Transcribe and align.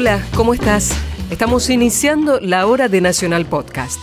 Hola, 0.00 0.24
¿cómo 0.34 0.54
estás? 0.54 0.96
Estamos 1.28 1.68
iniciando 1.68 2.40
la 2.40 2.66
hora 2.66 2.88
de 2.88 3.02
Nacional 3.02 3.44
Podcast. 3.44 4.00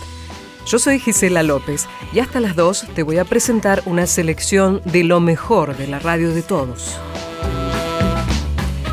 Yo 0.64 0.78
soy 0.78 1.00
Gisela 1.00 1.42
López 1.42 1.88
y 2.12 2.20
hasta 2.20 2.38
las 2.38 2.54
2 2.54 2.90
te 2.94 3.02
voy 3.02 3.18
a 3.18 3.24
presentar 3.24 3.82
una 3.84 4.06
selección 4.06 4.80
de 4.84 5.02
lo 5.02 5.18
mejor 5.18 5.76
de 5.76 5.88
la 5.88 5.98
radio 5.98 6.32
de 6.32 6.42
todos. 6.42 6.96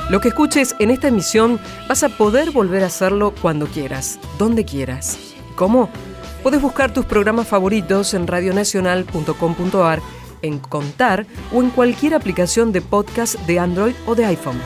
Lo 0.10 0.20
que 0.20 0.30
escuches 0.30 0.74
en 0.80 0.90
esta 0.90 1.10
emisión 1.10 1.60
vas 1.88 2.02
a 2.02 2.10
poder 2.10 2.50
volver 2.50 2.82
a 2.82 2.88
hacerlo 2.88 3.36
cuando 3.40 3.68
quieras, 3.68 4.18
donde 4.40 4.66
quieras. 4.66 5.20
¿Cómo? 5.56 5.92
Puedes 6.42 6.60
buscar 6.60 6.92
tus 6.92 7.06
programas 7.06 7.48
favoritos 7.48 8.16
en 8.16 8.26
radionacional.com.ar, 8.26 10.02
en 10.42 10.58
Contar 10.58 11.28
o 11.54 11.62
en 11.62 11.70
cualquier 11.70 12.16
aplicación 12.16 12.72
de 12.72 12.82
podcast 12.82 13.36
de 13.42 13.60
Android 13.60 13.94
o 14.08 14.16
de 14.16 14.26
iPhone. 14.26 14.60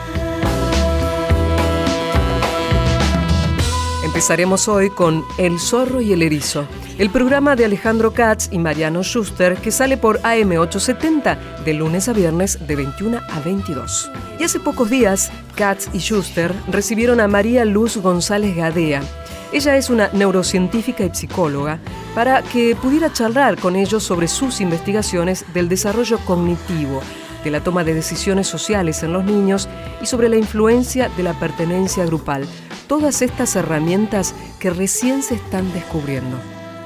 Empezaremos 4.10 4.66
hoy 4.66 4.90
con 4.90 5.24
El 5.38 5.60
zorro 5.60 6.00
y 6.00 6.12
el 6.12 6.22
erizo, 6.22 6.66
el 6.98 7.10
programa 7.10 7.54
de 7.54 7.64
Alejandro 7.64 8.12
Katz 8.12 8.48
y 8.50 8.58
Mariano 8.58 9.04
Schuster 9.04 9.56
que 9.56 9.70
sale 9.70 9.96
por 9.96 10.20
AM870 10.22 11.62
de 11.64 11.74
lunes 11.74 12.08
a 12.08 12.12
viernes 12.12 12.58
de 12.66 12.74
21 12.74 13.18
a 13.18 13.38
22. 13.38 14.10
Y 14.40 14.42
hace 14.42 14.58
pocos 14.58 14.90
días, 14.90 15.30
Katz 15.54 15.90
y 15.92 16.00
Schuster 16.00 16.52
recibieron 16.72 17.20
a 17.20 17.28
María 17.28 17.64
Luz 17.64 17.98
González 17.98 18.56
Gadea. 18.56 19.00
Ella 19.52 19.76
es 19.76 19.90
una 19.90 20.10
neurocientífica 20.12 21.04
y 21.04 21.14
psicóloga 21.14 21.78
para 22.12 22.42
que 22.42 22.74
pudiera 22.74 23.12
charlar 23.12 23.58
con 23.60 23.76
ellos 23.76 24.02
sobre 24.02 24.26
sus 24.26 24.60
investigaciones 24.60 25.44
del 25.54 25.68
desarrollo 25.68 26.18
cognitivo, 26.26 27.00
de 27.44 27.52
la 27.52 27.62
toma 27.62 27.84
de 27.84 27.94
decisiones 27.94 28.48
sociales 28.48 29.04
en 29.04 29.12
los 29.12 29.24
niños 29.24 29.68
y 30.02 30.06
sobre 30.06 30.28
la 30.28 30.36
influencia 30.36 31.08
de 31.10 31.22
la 31.22 31.38
pertenencia 31.38 32.04
grupal 32.04 32.48
todas 32.90 33.22
estas 33.22 33.54
herramientas 33.54 34.34
que 34.58 34.68
recién 34.68 35.22
se 35.22 35.36
están 35.36 35.72
descubriendo. 35.72 36.36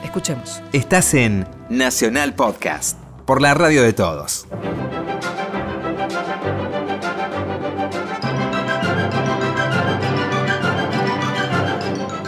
Escuchemos. 0.04 0.62
Estás 0.74 1.14
en 1.14 1.48
Nacional 1.70 2.34
Podcast, 2.34 2.98
por 3.24 3.40
la 3.40 3.54
radio 3.54 3.82
de 3.82 3.94
todos. 3.94 4.46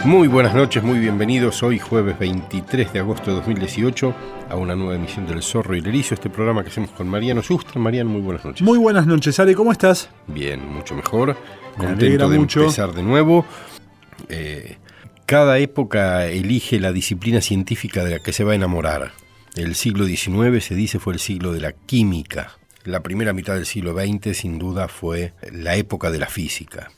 Muy 0.07 0.29
buenas 0.29 0.55
noches, 0.55 0.81
muy 0.83 0.99
bienvenidos 0.99 1.61
hoy 1.63 1.79
jueves 1.79 2.17
23 2.17 2.93
de 2.93 2.99
agosto 2.99 3.29
de 3.29 3.35
2018 3.35 4.15
a 4.49 4.55
una 4.55 4.73
nueva 4.73 4.95
emisión 4.95 5.27
del 5.27 5.43
Zorro 5.43 5.75
y 5.75 5.79
el 5.79 5.87
Erizo, 5.87 6.13
este 6.13 6.29
programa 6.29 6.63
que 6.63 6.69
hacemos 6.69 6.91
con 6.91 7.09
Mariano 7.09 7.43
Sustra. 7.43 7.77
Mariano, 7.81 8.11
muy 8.11 8.21
buenas 8.21 8.45
noches. 8.45 8.61
Muy 8.61 8.77
buenas 8.77 9.05
noches, 9.05 9.37
Ale, 9.41 9.53
¿cómo 9.53 9.73
estás? 9.73 10.09
Bien, 10.27 10.65
mucho 10.65 10.95
mejor. 10.95 11.35
Me 11.77 11.87
Contento 11.87 12.29
de 12.29 12.39
mucho. 12.39 12.61
empezar 12.61 12.93
de 12.93 13.03
nuevo. 13.03 13.45
Eh, 14.29 14.77
cada 15.25 15.57
época 15.57 16.27
elige 16.27 16.79
la 16.79 16.93
disciplina 16.93 17.41
científica 17.41 18.05
de 18.05 18.11
la 18.11 18.19
que 18.19 18.31
se 18.31 18.45
va 18.45 18.53
a 18.53 18.55
enamorar. 18.55 19.11
El 19.57 19.75
siglo 19.75 20.05
XIX 20.05 20.63
se 20.63 20.73
dice 20.73 20.99
fue 20.99 21.15
el 21.15 21.19
siglo 21.19 21.51
de 21.51 21.59
la 21.59 21.73
química. 21.73 22.53
La 22.85 23.01
primera 23.01 23.33
mitad 23.33 23.55
del 23.55 23.65
siglo 23.65 23.93
XX 23.93 24.37
sin 24.37 24.57
duda 24.57 24.87
fue 24.87 25.33
la 25.51 25.75
época 25.75 26.11
de 26.11 26.19
la 26.19 26.27
física. 26.27 26.91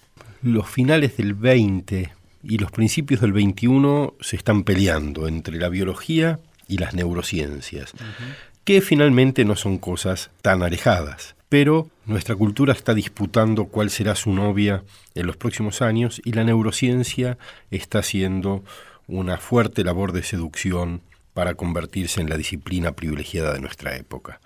Los 0.44 0.70
finales 0.70 1.18
del 1.18 1.34
XX 1.34 2.19
y 2.44 2.58
los 2.58 2.72
principios 2.72 3.22
del 3.22 3.34
XXI 3.34 4.14
se 4.22 4.36
están 4.36 4.64
peleando 4.64 5.28
entre 5.28 5.58
la 5.58 5.70
biología 5.70 6.40
y 6.68 6.78
las 6.78 6.94
neurociencias, 6.94 7.94
que 8.64 8.82
finalmente 8.82 9.46
no 9.46 9.56
son 9.56 9.78
cosas 9.78 10.30
tan 10.42 10.64
alejadas. 10.64 11.36
Pero 11.50 11.90
nuestra 12.06 12.36
cultura 12.36 12.74
está 12.74 12.94
disputando 12.94 13.66
cuál 13.66 13.90
será 13.90 14.16
su 14.16 14.32
novia 14.34 14.84
en 15.16 15.26
los 15.26 15.36
próximos 15.36 15.82
años 15.82 16.22
y 16.24 16.34
la 16.34 16.44
neurociencia 16.44 17.40
está 17.72 18.00
haciendo 18.00 18.64
una 19.08 19.38
fuerte 19.38 19.84
labor 19.84 20.12
de 20.12 20.22
seducción 20.22 21.02
para 21.34 21.56
convertirse 21.56 22.22
en 22.22 22.30
la 22.30 22.38
disciplina 22.38 22.92
privilegiada 22.92 23.54
de 23.54 23.62
nuestra 23.62 23.96
época. 23.96 24.40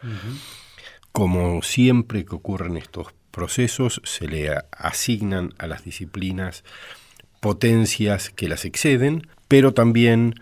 Como 1.11 1.61
siempre 1.61 2.23
que 2.23 2.35
ocurren 2.35 2.77
estos 2.77 3.07
procesos, 3.31 4.01
se 4.05 4.27
le 4.27 4.55
asignan 4.71 5.53
a 5.57 5.67
las 5.67 5.83
disciplinas 5.83 6.63
potencias 7.43 8.29
que 8.29 8.47
las 8.47 8.63
exceden, 8.63 9.27
pero 9.49 9.73
también 9.73 10.35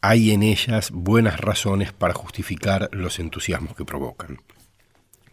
hay 0.00 0.32
en 0.32 0.42
ellas 0.42 0.90
buenas 0.90 1.38
razones 1.38 1.92
para 1.92 2.14
justificar 2.14 2.88
los 2.92 3.20
entusiasmos 3.20 3.76
que 3.76 3.84
provocan. 3.84 4.40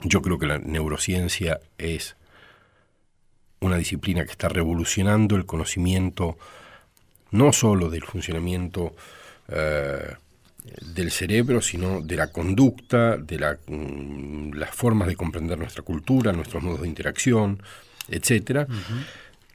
Yo 0.01 0.21
creo 0.21 0.37
que 0.37 0.45
la 0.45 0.59
neurociencia 0.59 1.59
es 1.79 2.15
una 3.59 3.77
disciplina 3.77 4.23
que 4.23 4.29
está 4.29 4.49
revolucionando 4.49 5.35
el 5.35 5.47
conocimiento 5.47 6.37
no 7.31 7.51
solo 7.53 7.89
del 7.89 8.03
funcionamiento 8.03 8.95
eh, 9.47 10.13
del 10.93 11.09
cerebro, 11.09 11.59
sino 11.59 12.01
de 12.01 12.17
la 12.17 12.27
conducta, 12.27 13.17
de 13.17 13.57
mm, 13.65 14.53
las 14.53 14.69
formas 14.69 15.07
de 15.07 15.15
comprender 15.15 15.57
nuestra 15.57 15.81
cultura, 15.81 16.31
nuestros 16.33 16.61
modos 16.61 16.81
de 16.81 16.87
interacción, 16.87 17.63
etcétera. 18.09 18.67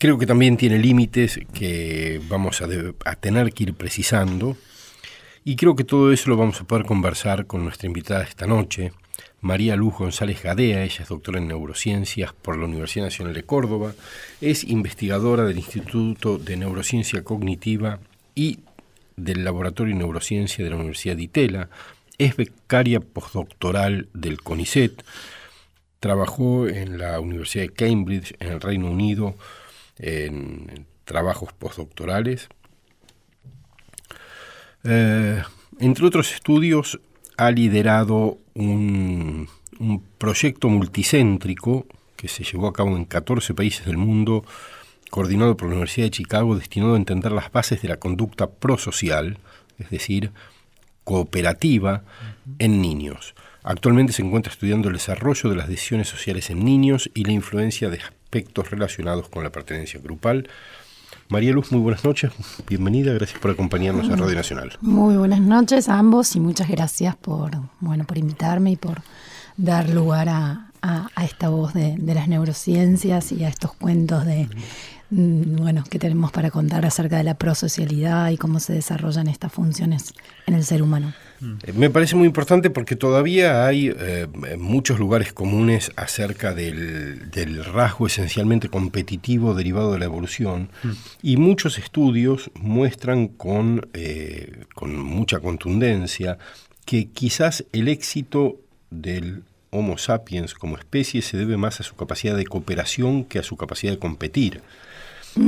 Creo 0.01 0.17
que 0.17 0.25
también 0.25 0.57
tiene 0.57 0.79
límites 0.79 1.39
que 1.53 2.23
vamos 2.27 2.63
a, 2.63 3.15
tener 3.17 3.53
que 3.53 3.65
ir 3.65 3.75
precisando. 3.75 4.57
Y 5.45 5.57
creo 5.57 5.77
que 5.77 5.85
todo 5.85 6.11
eso 6.11 6.31
lo 6.31 6.39
vamos 6.39 6.59
a 6.59 6.65
poder 6.65 6.87
conversar 6.87 7.47
con 7.47 7.65
nuestra 7.65 7.87
invitada 7.87 8.23
esta 8.23 8.47
noche, 8.47 8.93
María 9.43 9.77
Luz 9.77 9.99
González 9.99 10.43
Gadea. 10.43 10.85
Ella 10.85 11.03
es 11.03 11.09
doctora 11.11 11.39
en 11.39 11.49
neurociencias 11.49 12.33
por 12.33 12.57
la 12.57 12.65
Universidad 12.65 13.05
Nacional 13.05 13.35
de 13.35 13.43
Córdoba. 13.43 13.93
Es 14.41 14.65
investigadora 14.65 15.45
del 15.45 15.59
Instituto 15.59 16.39
de 16.39 16.57
Neurociencia 16.57 17.23
Cognitiva 17.23 18.01
y 18.35 18.61
del 19.17 19.45
Laboratorio 19.45 19.93
de 19.93 19.99
Neurociencia 19.99 20.65
de 20.65 20.71
la 20.71 20.77
Universidad 20.77 21.17
de 21.17 21.25
Itela. 21.25 21.69
Es 22.17 22.37
becaria 22.37 23.01
postdoctoral 23.01 24.09
del 24.15 24.41
CONICET. 24.41 25.05
Trabajó 26.01 26.69
en 26.69 26.97
la 26.97 27.21
Universidad 27.21 27.65
de 27.65 27.75
Cambridge, 27.75 28.35
en 28.41 28.49
el 28.49 28.63
Reino 28.63 28.91
Unido, 28.91 29.35
en, 30.01 30.87
trabajos 31.05 31.53
postdoctorales. 31.53 32.49
Eh, 34.85 35.43
entre 35.81 36.07
otros 36.07 36.33
estudios, 36.33 37.01
ha 37.37 37.51
liderado 37.51 38.39
un, 38.55 39.49
un 39.81 40.03
proyecto 40.19 40.69
multicéntrico 40.69 41.87
que 42.17 42.29
se 42.29 42.45
llevó 42.45 42.69
a 42.69 42.73
cabo 42.73 42.97
en 42.97 43.07
14 43.07 43.55
países 43.55 43.87
del 43.87 43.97
mundo, 43.97 44.45
coordinado 45.11 45.57
por 45.57 45.69
la 45.69 45.75
Universidad 45.75 46.07
de 46.07 46.11
Chicago, 46.11 46.55
destinado 46.55 46.95
a 46.95 46.99
entender 46.99 47.33
las 47.33 47.51
bases 47.51 47.83
de 47.83 47.89
la 47.89 47.97
conducta 47.97 48.51
prosocial, 48.51 49.39
es 49.79 49.91
decir, 49.91 50.31
cooperativa, 51.05 52.05
en 52.59 52.83
niños. 52.83 53.35
Actualmente 53.63 54.13
se 54.13 54.23
encuentra 54.23 54.53
estudiando 54.53 54.89
el 54.89 54.95
desarrollo 54.95 55.51
de 55.51 55.57
las 55.57 55.69
decisiones 55.69 56.09
sociales 56.09 56.51
en 56.51 56.65
niños 56.65 57.11
y 57.15 57.25
la 57.25 57.33
influencia 57.33 57.89
de 57.89 58.01
aspectos 58.31 58.71
relacionados 58.71 59.29
con 59.29 59.43
la 59.43 59.51
pertenencia 59.51 59.99
grupal. 60.01 60.49
María 61.31 61.51
Luz, 61.51 61.73
muy 61.73 61.81
buenas 61.81 62.05
noches, 62.05 62.31
bienvenida, 62.69 63.13
gracias 63.13 63.41
por 63.41 63.51
acompañarnos 63.51 64.09
a 64.09 64.15
Radio 64.15 64.37
Nacional. 64.37 64.79
Muy 64.81 65.17
buenas 65.17 65.41
noches 65.41 65.89
a 65.89 65.99
ambos 65.99 66.37
y 66.37 66.41
muchas 66.41 66.69
gracias 66.69 67.17
por, 67.17 67.51
bueno, 67.81 68.05
por 68.05 68.19
invitarme 68.19 68.71
y 68.71 68.77
por 68.77 69.03
dar 69.57 69.89
lugar 69.91 70.29
a, 70.29 70.67
esta 71.21 71.49
voz 71.49 71.75
de, 71.75 71.97
de 71.99 72.15
las 72.15 72.29
neurociencias 72.29 73.33
y 73.33 73.43
a 73.43 73.49
estos 73.49 73.73
cuentos 73.73 74.25
de, 74.25 74.49
mm, 75.11 75.57
bueno, 75.57 75.83
que 75.91 75.99
tenemos 75.99 76.31
para 76.31 76.53
contar 76.53 76.87
acerca 76.87 77.17
de 77.17 77.25
la 77.25 77.35
prosocialidad 77.35 78.31
y 78.31 78.39
cómo 78.39 78.61
se 78.61 78.75
desarrollan 78.75 79.27
estas 79.27 79.53
funciones 79.53 80.15
en 80.47 80.55
el 80.55 80.65
ser 80.65 80.83
humano. 80.83 81.13
Eh, 81.43 81.73
Me 81.73 81.91
parece 81.91 82.17
muy 82.17 82.27
importante 82.27 82.71
porque 82.71 82.97
todavía 82.97 83.67
hay 83.67 83.93
eh, 83.97 84.27
muchos 84.59 84.99
lugares 84.99 85.33
comunes 85.33 85.93
acerca 85.97 86.55
del, 86.55 87.31
del 87.31 87.65
rasgo 87.65 88.07
esencialmente 88.07 88.69
competitivo 88.69 89.55
derivado 89.55 89.93
de 89.93 89.99
la 89.99 90.05
evolución 90.05 90.71
y 91.23 91.37
muchos 91.37 91.79
estudios 91.79 92.51
muestran 92.55 93.29
con, 93.29 93.89
eh, 93.95 94.65
con 94.75 94.97
mucha 94.97 95.41
contundencia 95.41 96.39
que 96.85 97.09
quizás 97.09 97.65
el 97.73 97.89
éxito 97.89 98.57
del 98.91 99.45
Homo 99.71 99.99
sapiens 99.99 100.55
como 100.55 100.77
especie 100.77 101.23
se 101.23 101.37
debe 101.37 101.57
más 101.57 101.81
a 101.81 101.85
su 101.85 101.95
capacidad 101.95 102.37
de 102.37 102.45
cooperación 102.45 103.25
que 103.25 103.39
a 103.39 103.45
su 103.45 103.57
capacidad 103.57 103.93
de 103.93 103.99
competir. 103.99 104.63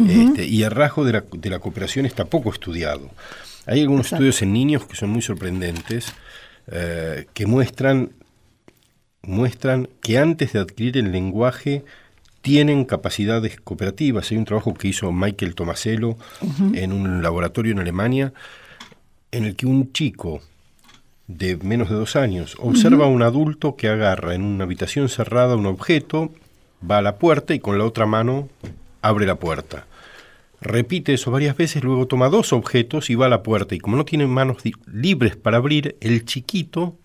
Este, 0.09 0.47
y 0.47 0.63
el 0.63 0.71
rasgo 0.71 1.05
de 1.05 1.13
la, 1.13 1.25
de 1.33 1.51
la 1.51 1.59
cooperación 1.59 2.07
está 2.07 2.27
poco 2.27 2.51
estudiado. 2.51 3.11
Hay 3.67 3.81
algunos 3.81 4.07
Exacto. 4.07 4.17
estudios 4.17 4.43
en 4.43 4.53
niños 4.53 4.87
que 4.87 4.97
son 4.97 5.11
muy 5.11 5.23
sorprendentes, 5.23 6.13
eh, 6.71 7.27
que 7.35 7.47
muestran, 7.47 8.13
muestran 9.23 9.89
que 10.01 10.19
antes 10.19 10.53
de 10.53 10.61
adquirir 10.61 10.99
el 10.99 11.13
lenguaje 11.13 11.85
tienen 12.41 12.85
capacidades 12.85 13.61
cooperativas. 13.61 14.31
Hay 14.31 14.37
un 14.37 14.45
trabajo 14.45 14.75
que 14.75 14.89
hizo 14.89 15.13
Michael 15.13 15.55
Tomasello 15.55 16.17
en 16.75 16.93
un 16.93 17.23
laboratorio 17.23 17.73
en 17.73 17.79
Alemania, 17.79 18.33
en 19.31 19.45
el 19.45 19.55
que 19.55 19.67
un 19.67 19.93
chico 19.93 20.43
de 21.29 21.57
menos 21.57 21.89
de 21.89 21.95
dos 21.95 22.17
años 22.17 22.57
observa 22.59 23.05
a 23.05 23.09
un 23.09 23.23
adulto 23.23 23.77
que 23.77 23.89
agarra 23.89 24.35
en 24.35 24.43
una 24.43 24.65
habitación 24.65 25.09
cerrada 25.09 25.57
un 25.57 25.67
objeto, 25.67 26.33
va 26.89 26.99
a 26.99 27.03
la 27.03 27.17
puerta 27.17 27.55
y 27.55 27.61
con 27.61 27.79
la 27.79 27.85
otra 27.85 28.07
mano 28.07 28.49
abre 29.03 29.25
la 29.25 29.37
puerta. 29.37 29.87
Repite 30.63 31.15
eso 31.15 31.31
varias 31.31 31.57
veces, 31.57 31.83
luego 31.83 32.07
toma 32.07 32.29
dos 32.29 32.53
objetos 32.53 33.11
y 33.11 33.15
va 33.15 33.27
a 33.27 33.29
la 33.29 33.43
puerta. 33.43 33.75
Y 33.75 33.79
como 33.79 33.97
no 33.97 34.05
tiene 34.05 34.27
manos 34.27 34.59
libres 34.87 35.37
para 35.37 35.59
abrir, 35.59 35.97
el 36.01 36.25
chiquito 36.25 36.97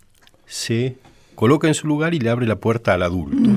se 0.45 0.95
coloca 1.35 1.67
en 1.67 1.73
su 1.73 1.87
lugar 1.87 2.13
y 2.13 2.19
le 2.19 2.29
abre 2.29 2.47
la 2.47 2.57
puerta 2.57 2.93
al 2.93 3.03
adulto. 3.03 3.49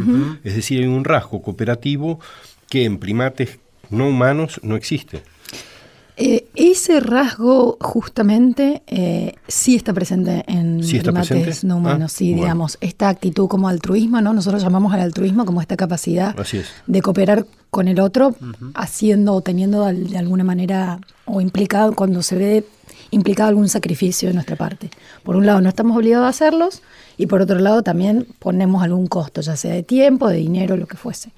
Es 0.45 0.55
decir, 0.55 0.81
hay 0.81 0.87
un 0.87 1.05
rasgo 1.05 1.43
cooperativo 1.43 2.21
que 2.69 2.85
en 2.85 2.99
primates 2.99 3.59
no 3.91 4.09
humanos 4.09 4.61
no 4.63 4.77
existe. 4.77 5.23
Eh, 6.23 6.49
ese 6.55 7.01
rasgo 7.01 7.79
justamente 7.81 8.83
eh, 8.87 9.37
sí 9.49 9.75
está 9.75 9.95
presente 9.95 10.45
en 10.47 10.81
primates 10.81 11.65
no 11.65 11.79
humanos, 11.79 12.13
ah, 12.13 12.17
sí, 12.19 12.35
digamos, 12.35 12.77
esta 12.83 13.09
actitud 13.09 13.49
como 13.49 13.69
altruismo, 13.69 14.21
¿no? 14.21 14.35
Nosotros 14.35 14.63
llamamos 14.63 14.93
al 14.93 15.01
altruismo 15.01 15.47
como 15.47 15.63
esta 15.63 15.79
capacidad 15.79 16.37
de 16.87 17.01
cooperar 17.03 17.47
con 17.71 17.89
el 17.89 18.01
otro, 18.01 18.35
haciendo 18.75 19.33
o 19.33 19.41
teniendo 19.41 19.87
de 19.87 20.19
alguna 20.19 20.45
manera 20.45 21.01
o 21.25 21.41
implicado 21.41 21.95
cuando 21.95 22.21
se 22.21 22.37
ve 22.37 22.65
implicado 23.11 23.49
algún 23.49 23.71
sacrificio 23.71 24.29
de 24.29 24.35
nuestra 24.35 24.57
parte. 24.57 24.91
Por 25.23 25.37
un 25.37 25.47
lado, 25.47 25.63
no 25.63 25.71
estamos 25.71 25.97
obligados 25.97 26.27
a 26.27 26.29
hacerlos 26.29 26.83
y 27.17 27.29
por 27.29 27.41
otro 27.41 27.59
lado 27.61 27.83
también 27.83 28.27
ponemos 28.39 28.83
algún 28.83 29.07
costo, 29.07 29.41
ya 29.41 29.57
sea 29.57 29.73
de 29.73 29.85
tiempo, 29.85 30.29
de 30.29 30.37
dinero, 30.37 30.77
lo 30.77 30.87
que 30.87 30.99
fuese 30.99 31.33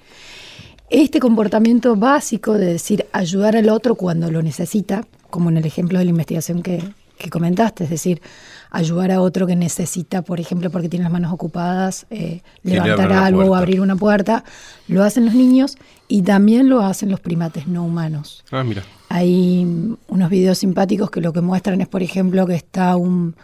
este 0.93 1.19
comportamiento 1.19 1.95
básico 1.95 2.53
de 2.53 2.67
decir 2.67 3.07
ayudar 3.13 3.55
al 3.55 3.69
otro 3.69 3.95
cuando 3.95 4.29
lo 4.29 4.43
necesita, 4.43 5.07
como 5.31 5.49
en 5.49 5.57
el 5.57 5.65
ejemplo 5.65 5.97
de 5.97 6.05
la 6.05 6.11
investigación 6.11 6.61
que, 6.61 6.83
comentaste, 7.31 7.85
es 7.85 7.89
decir, 7.89 8.21
ayudar 8.69 9.11
a 9.11 9.19
otro 9.19 9.47
que 9.47 9.55
necesita, 9.55 10.21
por 10.21 10.39
ejemplo, 10.39 10.69
porque 10.69 10.89
tiene 10.89 11.03
las 11.03 11.11
manos 11.11 11.33
ocupadas, 11.33 12.05
eh, 12.11 12.41
levantar 12.61 13.11
algo 13.11 13.43
o 13.45 13.55
abrir 13.55 13.81
una 13.81 13.95
puerta, 13.95 14.43
lo 14.87 15.03
hacen 15.03 15.25
los 15.25 15.33
niños 15.33 15.77
y 16.07 16.21
también 16.21 16.69
lo 16.69 16.81
hacen 16.81 17.09
los 17.09 17.19
primates 17.19 17.65
no 17.65 17.83
humanos. 17.83 18.43
Ah, 18.51 18.63
mira. 18.63 18.83
Hay 19.09 19.65
unos 20.07 20.29
videos 20.29 20.59
simpáticos 20.59 21.09
que 21.09 21.21
lo 21.21 21.33
que 21.33 21.41
muestran 21.41 21.81
es, 21.81 21.87
por 21.87 22.03
ejemplo, 22.03 22.45
que 22.45 22.55
está 22.55 22.97
un 22.97 23.35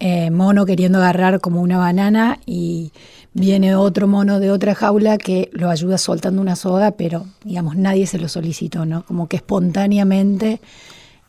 eh, 0.00 0.30
mono 0.30 0.64
queriendo 0.64 0.98
agarrar 0.98 1.40
como 1.40 1.60
una 1.60 1.76
banana 1.76 2.40
y 2.46 2.90
viene 3.34 3.74
otro 3.74 4.08
mono 4.08 4.40
de 4.40 4.50
otra 4.50 4.74
jaula 4.74 5.18
que 5.18 5.50
lo 5.52 5.68
ayuda 5.68 5.98
soltando 5.98 6.40
una 6.40 6.56
soga, 6.56 6.92
pero 6.92 7.26
digamos 7.44 7.76
nadie 7.76 8.06
se 8.06 8.18
lo 8.18 8.28
solicitó, 8.28 8.86
¿no? 8.86 9.04
Como 9.04 9.28
que 9.28 9.36
espontáneamente 9.36 10.60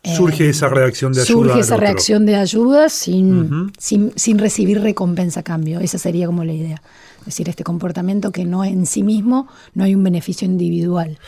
eh, 0.02 0.16
surge 0.16 0.48
esa 0.48 0.70
reacción 0.70 1.12
de 1.12 1.20
ayuda. 1.20 1.48
Surge 1.48 1.60
esa 1.60 1.76
reacción 1.76 2.24
de 2.24 2.36
ayuda 2.36 2.88
sin, 2.88 3.70
sin, 3.78 4.38
recibir 4.38 4.80
recompensa 4.80 5.40
a 5.40 5.42
cambio. 5.42 5.78
Esa 5.80 5.98
sería 5.98 6.26
como 6.26 6.42
la 6.42 6.54
idea. 6.54 6.82
Es 7.20 7.26
decir, 7.26 7.50
este 7.50 7.64
comportamiento 7.64 8.32
que 8.32 8.46
no 8.46 8.64
en 8.64 8.86
sí 8.86 9.02
mismo 9.02 9.48
no 9.74 9.84
hay 9.84 9.94
un 9.94 10.02
beneficio 10.02 10.46
individual. 10.46 11.18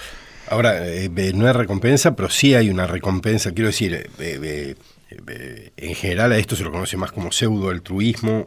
Ahora, 0.49 0.89
eh, 0.89 1.11
no 1.35 1.47
hay 1.47 1.53
recompensa, 1.53 2.17
pero 2.17 2.31
sí 2.31 2.55
hay 2.55 2.71
una 2.71 2.87
recompensa. 2.87 3.53
Quiero 3.53 3.69
decir, 3.69 4.11
en 5.11 5.95
general 5.95 6.33
a 6.33 6.39
esto 6.39 6.57
se 6.57 6.65
lo 6.65 6.73
conoce 6.73 6.97
más 6.97 7.13
como 7.13 7.31
pseudo-altruismo 7.33 8.47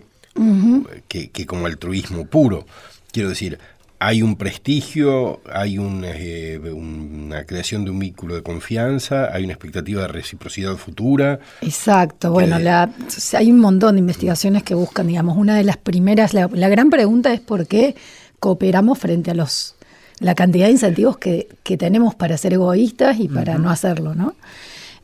que, 1.08 1.46
como 1.46 1.66
altruismo 1.66 2.26
puro. 2.26 2.66
Quiero 3.12 3.30
decir, 3.30 3.58
hay 4.00 4.22
un 4.22 4.36
prestigio, 4.36 5.42
hay 5.52 5.78
eh, 5.78 6.60
una 6.60 7.46
creación 7.46 7.84
de 7.84 7.92
un 7.92 8.00
vínculo 8.00 8.36
de 8.36 8.44
confianza, 8.44 9.34
hay 9.34 9.44
una 9.44 9.54
expectativa 9.54 10.04
de 10.04 10.08
reciprocidad 10.10 10.76
futura. 10.76 11.40
Exacto, 11.62 12.32
bueno, 12.32 12.58
hay 12.58 13.52
un 13.52 13.60
montón 13.60 13.96
de 13.96 14.00
investigaciones 14.00 14.64
que 14.64 14.76
buscan, 14.76 15.08
digamos, 15.08 15.38
una 15.38 15.56
de 15.56 15.64
las 15.64 15.78
primeras, 15.78 16.34
la, 16.34 16.48
gran 16.48 16.90
pregunta 16.90 17.34
es 17.34 17.40
por 17.40 17.66
qué 17.68 17.96
cooperamos 18.40 19.00
frente 19.00 19.32
a 19.32 19.34
los 19.34 19.74
la 20.20 20.34
cantidad 20.34 20.66
de 20.66 20.72
incentivos 20.72 21.18
que, 21.18 21.48
tenemos 21.78 22.16
para 22.16 22.38
ser 22.38 22.54
egoístas 22.54 23.20
y 23.20 23.28
para 23.28 23.60
no 23.60 23.70
hacerlo, 23.70 24.16
¿no? 24.16 24.34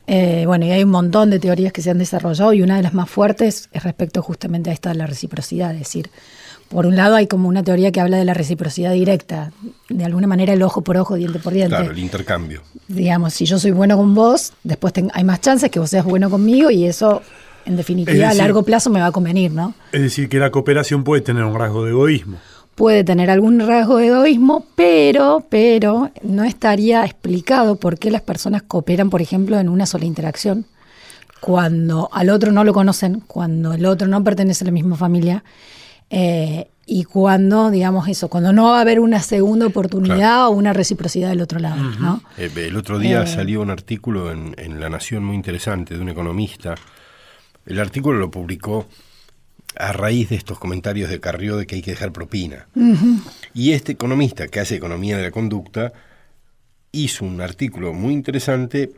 Eh, 0.06 0.44
bueno, 0.46 0.66
y 0.66 0.72
hay 0.72 0.84
un 0.84 0.90
montón 0.90 1.30
de 1.30 1.40
teorías 1.40 1.72
que 1.72 1.82
se 1.82 1.90
han 1.90 1.98
desarrollado 1.98 2.54
y 2.54 2.62
una 2.62 2.76
de 2.76 2.84
las 2.84 2.94
más 2.94 3.10
fuertes 3.10 3.70
es 3.72 3.84
respecto 3.84 4.22
justamente 4.22 4.70
a 4.70 4.74
esta 4.74 4.90
de 4.90 4.96
la 4.96 5.08
reciprocidad. 5.08 5.72
Es 5.74 5.80
decir, 5.80 6.10
por 6.70 6.86
un 6.86 6.96
lado 6.96 7.16
hay 7.16 7.28
como 7.28 7.48
una 7.48 7.64
teoría 7.64 7.92
que 7.92 8.02
habla 8.02 8.18
de 8.18 8.26
la 8.26 8.34
reciprocidad 8.34 8.94
directa, 8.94 9.52
de 9.90 10.04
alguna 10.04 10.28
manera 10.28 10.54
el 10.54 10.62
ojo 10.62 10.82
por 10.82 10.98
ojo, 10.98 11.16
diente 11.16 11.40
por 11.40 11.54
diente. 11.54 11.76
Claro, 11.76 11.92
el 11.92 12.00
intercambio. 12.00 12.64
Digamos, 12.88 13.34
si 13.34 13.46
yo 13.46 13.60
soy 13.60 13.72
bueno 13.72 13.96
con 13.96 14.14
vos, 14.14 14.54
después 14.64 14.94
hay 15.14 15.24
más 15.24 15.40
chances 15.40 15.72
que 15.72 15.80
vos 15.80 15.90
seas 15.90 16.04
bueno 16.04 16.30
conmigo 16.30 16.70
y 16.70 16.86
eso, 16.86 17.22
en 17.66 17.78
definitiva, 17.78 18.30
a 18.30 18.34
largo 18.34 18.64
plazo 18.64 18.90
me 18.90 19.00
va 19.00 19.08
a 19.08 19.12
convenir, 19.12 19.52
¿no? 19.52 19.74
Es 19.92 20.02
decir, 20.02 20.28
que 20.28 20.40
la 20.40 20.52
cooperación 20.52 21.04
puede 21.04 21.22
tener 21.22 21.44
un 21.44 21.58
rasgo 21.58 21.86
de 21.86 21.92
egoísmo 21.92 22.38
puede 22.76 23.04
tener 23.04 23.30
algún 23.30 23.60
rasgo 23.60 23.98
de 23.98 24.08
egoísmo, 24.08 24.66
pero, 24.76 25.46
pero 25.50 26.12
no 26.24 26.44
estaría 26.44 27.06
explicado 27.06 27.76
por 27.76 28.00
qué 28.00 28.12
las 28.12 28.22
personas 28.22 28.64
cooperan, 28.64 29.10
por 29.10 29.22
ejemplo, 29.22 29.60
en 29.60 29.70
una 29.70 29.86
sola 29.86 30.06
interacción, 30.06 30.66
cuando 31.40 32.10
al 32.12 32.30
otro 32.30 32.52
no 32.52 32.64
lo 32.64 32.74
conocen, 32.74 33.22
cuando 33.22 33.74
el 33.74 33.86
otro 33.86 34.08
no 34.08 34.24
pertenece 34.24 34.64
a 34.64 34.68
la 34.68 34.72
misma 34.72 34.96
familia, 34.96 35.44
eh, 36.10 36.70
y 36.86 37.06
cuando, 37.06 37.72
digamos 37.72 38.08
eso, 38.10 38.28
cuando 38.28 38.52
no 38.52 38.66
va 38.66 38.80
a 38.80 38.82
haber 38.82 39.00
una 39.00 39.22
segunda 39.22 39.66
oportunidad 39.66 40.48
o 40.48 40.52
una 40.52 40.74
reciprocidad 40.74 41.30
del 41.30 41.42
otro 41.42 41.60
lado. 41.60 41.82
¿no? 42.00 42.22
Eh, 42.38 42.52
el 42.56 42.76
otro 42.76 43.00
día 43.00 43.24
eh, 43.24 43.28
salió 43.28 43.62
un 43.62 43.70
artículo 43.70 44.32
en, 44.32 44.54
en 44.58 44.82
La 44.82 44.90
Nación 44.90 45.24
muy 45.24 45.36
interesante 45.36 45.96
de 45.96 46.02
un 46.02 46.10
economista. 46.10 46.76
El 47.66 47.80
artículo 47.80 48.20
lo 48.20 48.30
publicó 48.30 48.88
a 49.78 49.92
raíz 49.94 50.30
de 50.30 50.36
estos 50.36 50.60
comentarios 50.60 51.10
de 51.10 51.20
Carrió 51.20 51.58
de 51.58 51.66
que 51.66 51.76
hay 51.76 51.82
que 51.82 51.92
dejar 51.92 52.12
propina. 52.12 52.68
Y 53.54 53.72
este 53.72 53.94
economista 53.94 54.48
que 54.48 54.60
hace 54.60 54.76
economía 54.76 55.18
de 55.18 55.24
la 55.24 55.32
conducta 55.32 55.94
hizo 56.92 57.26
un 57.26 57.42
artículo 57.42 57.94
muy 57.94 58.14
interesante 58.14 58.92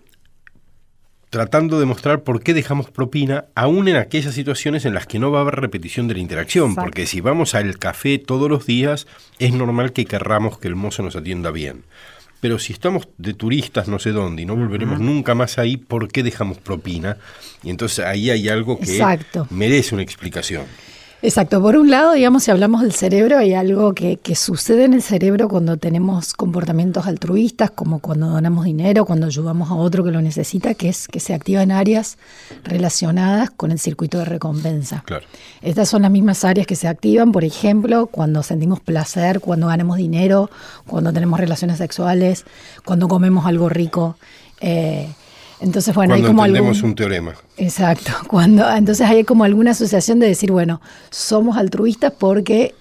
tratando 1.30 1.80
de 1.80 1.86
mostrar 1.86 2.24
por 2.24 2.42
qué 2.42 2.54
dejamos 2.54 2.92
propina 2.92 3.46
aún 3.56 3.88
en 3.88 3.98
aquellas 3.98 4.34
situaciones 4.34 4.86
en 4.86 4.94
las 4.94 5.06
que 5.06 5.20
no 5.20 5.32
va 5.32 5.40
a 5.40 5.42
haber 5.42 5.56
repetición 5.56 6.08
de 6.08 6.14
la 6.14 6.22
interacción, 6.22 6.76
porque 6.76 7.06
si 7.06 7.20
vamos 7.20 7.56
al 7.56 7.78
café 7.78 8.20
todos 8.20 8.50
los 8.50 8.66
días 8.66 9.06
es 9.40 9.54
normal 9.54 9.92
que 9.92 10.06
querramos 10.06 10.60
que 10.60 10.70
el 10.70 10.76
mozo 10.76 11.04
nos 11.04 11.16
atienda 11.16 11.52
bien 11.52 11.84
pero 12.46 12.60
si 12.60 12.74
estamos 12.74 13.08
de 13.18 13.34
turistas 13.34 13.88
no 13.88 13.98
sé 13.98 14.12
dónde 14.12 14.44
y 14.44 14.46
no 14.46 14.56
volveremos 14.56 15.00
nunca 15.00 15.34
más 15.34 15.58
ahí, 15.58 15.78
¿por 15.78 16.12
qué 16.12 16.22
dejamos 16.22 16.60
propina? 16.60 17.18
Y 17.64 17.72
entonces 17.72 18.06
ahí 18.06 18.30
hay 18.30 18.50
algo 18.50 18.80
que 18.80 19.04
merece 19.50 19.96
una 19.96 20.04
explicación. 20.04 20.66
Exacto. 21.26 21.60
Por 21.60 21.76
un 21.76 21.90
lado, 21.90 22.14
digamos, 22.14 22.44
si 22.44 22.52
hablamos 22.52 22.84
del 22.84 22.92
cerebro, 22.92 23.40
hay 23.40 23.56
algo 23.56 23.96
que, 23.96 24.20
sucede 24.36 24.84
en 24.84 24.94
el 24.94 25.02
cerebro 25.02 25.50
cuando 25.50 25.76
tenemos 25.76 26.36
comportamientos 26.36 27.08
altruistas, 27.08 27.72
como 27.72 27.98
cuando 27.98 28.28
donamos 28.28 28.66
dinero, 28.66 29.06
cuando 29.06 29.26
ayudamos 29.26 29.72
a 29.72 29.74
otro 29.74 30.04
que 30.04 30.12
lo 30.12 30.22
necesita, 30.22 30.76
que 30.76 30.88
es 30.88 31.08
que 31.08 31.20
se 31.20 31.34
activan 31.34 31.72
áreas 31.72 32.20
relacionadas 32.64 33.50
con 33.50 33.72
el 33.72 33.80
circuito 33.80 34.20
de 34.20 34.26
recompensa. 34.26 35.02
Claro. 35.04 35.26
Estas 35.64 35.90
son 35.90 36.04
las 36.04 36.12
mismas 36.12 36.46
áreas 36.46 36.68
que 36.68 36.76
se 36.76 36.88
activan, 36.88 37.32
por 37.32 37.44
ejemplo, 37.44 38.06
cuando 38.06 38.44
sentimos 38.44 38.80
placer, 38.80 39.40
cuando 39.40 39.66
ganamos 39.66 39.98
dinero, 39.98 40.52
cuando 40.86 41.12
tenemos 41.12 41.40
relaciones 41.40 41.80
sexuales, 41.80 42.46
cuando 42.86 43.08
comemos 43.08 43.48
algo 43.48 43.68
rico. 43.68 44.16
Eh, 44.62 45.10
entonces, 45.60 45.96
bueno, 45.96 46.14
hay 46.14 46.22
como 46.22 46.46
entendemos 46.46 46.82
un 46.84 46.96
teorema. 46.96 47.34
Exacto. 47.58 48.12
Cuando, 48.28 48.70
entonces 48.70 49.08
hay 49.08 49.24
como 49.24 49.44
alguna 49.44 49.72
asociación 49.72 50.20
de 50.20 50.28
decir, 50.28 50.52
bueno, 50.52 50.82
somos 51.10 51.58
altruistas 51.58 52.14
porque 52.18 52.76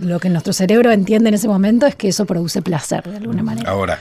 lo 0.00 0.20
que 0.20 0.30
nuestro 0.30 0.52
cerebro 0.52 0.90
entiende 0.90 1.28
en 1.28 1.34
ese 1.34 1.48
momento 1.48 1.86
es 1.86 1.94
que 1.94 2.08
eso 2.08 2.24
produce 2.24 2.62
placer 2.62 3.04
de 3.04 3.16
alguna 3.16 3.42
manera. 3.42 3.70
Ahora, 3.70 4.00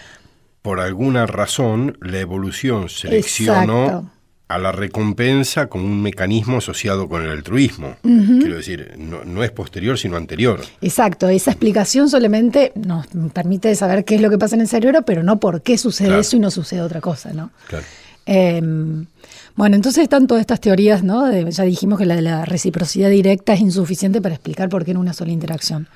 por 0.62 0.80
alguna 0.80 1.26
razón, 1.26 1.98
la 2.02 2.20
evolución 2.20 2.88
seleccionó 2.90 4.10
a 4.48 4.58
la 4.60 4.72
recompensa 4.72 5.68
como 5.68 5.86
un 5.86 6.02
mecanismo 6.02 6.58
asociado 6.58 7.08
con 7.08 7.24
el 7.24 7.32
altruismo. 7.32 7.96
Quiero 8.02 8.58
decir, 8.58 8.96
no, 8.98 9.44
es 9.44 9.52
posterior, 9.52 9.98
sino 9.98 10.18
anterior. 10.18 10.62
Exacto, 10.82 11.30
esa 11.30 11.52
explicación 11.52 12.10
solamente 12.10 12.74
nos 12.76 13.08
permite 13.34 13.74
saber 13.76 14.04
qué 14.04 14.16
es 14.16 14.22
lo 14.22 14.30
que 14.30 14.38
pasa 14.38 14.56
en 14.56 14.62
el 14.62 14.68
cerebro, 14.68 15.04
pero 15.04 15.24
no 15.24 15.40
por 15.40 15.62
qué 15.62 15.78
sucede 15.78 16.20
eso 16.20 16.36
y 16.36 16.40
no 16.40 16.52
sucede 16.52 16.82
otra 16.82 17.00
cosa, 17.00 17.32
¿no? 17.34 17.52
Claro. 17.68 17.86
Em, 18.26 19.06
bueno, 19.56 19.76
entonces 19.76 20.04
están 20.04 20.28
todas 20.28 20.42
estas 20.42 20.62
teorías, 20.62 21.04
¿no? 21.04 21.32
ya 21.32 21.64
dijimos 21.64 22.00
que 22.00 22.06
la 22.06 22.16
de 22.16 22.22
la 22.22 22.46
reciprocidad 22.46 23.10
directa 23.10 23.54
es 23.54 23.62
insuficiente 23.62 24.22
para 24.22 24.36
explicar 24.36 24.70
por 24.70 24.86
qué 24.86 24.92
en 24.92 24.98
una 24.98 25.14
sola 25.14 25.32
interacción. 25.32 25.88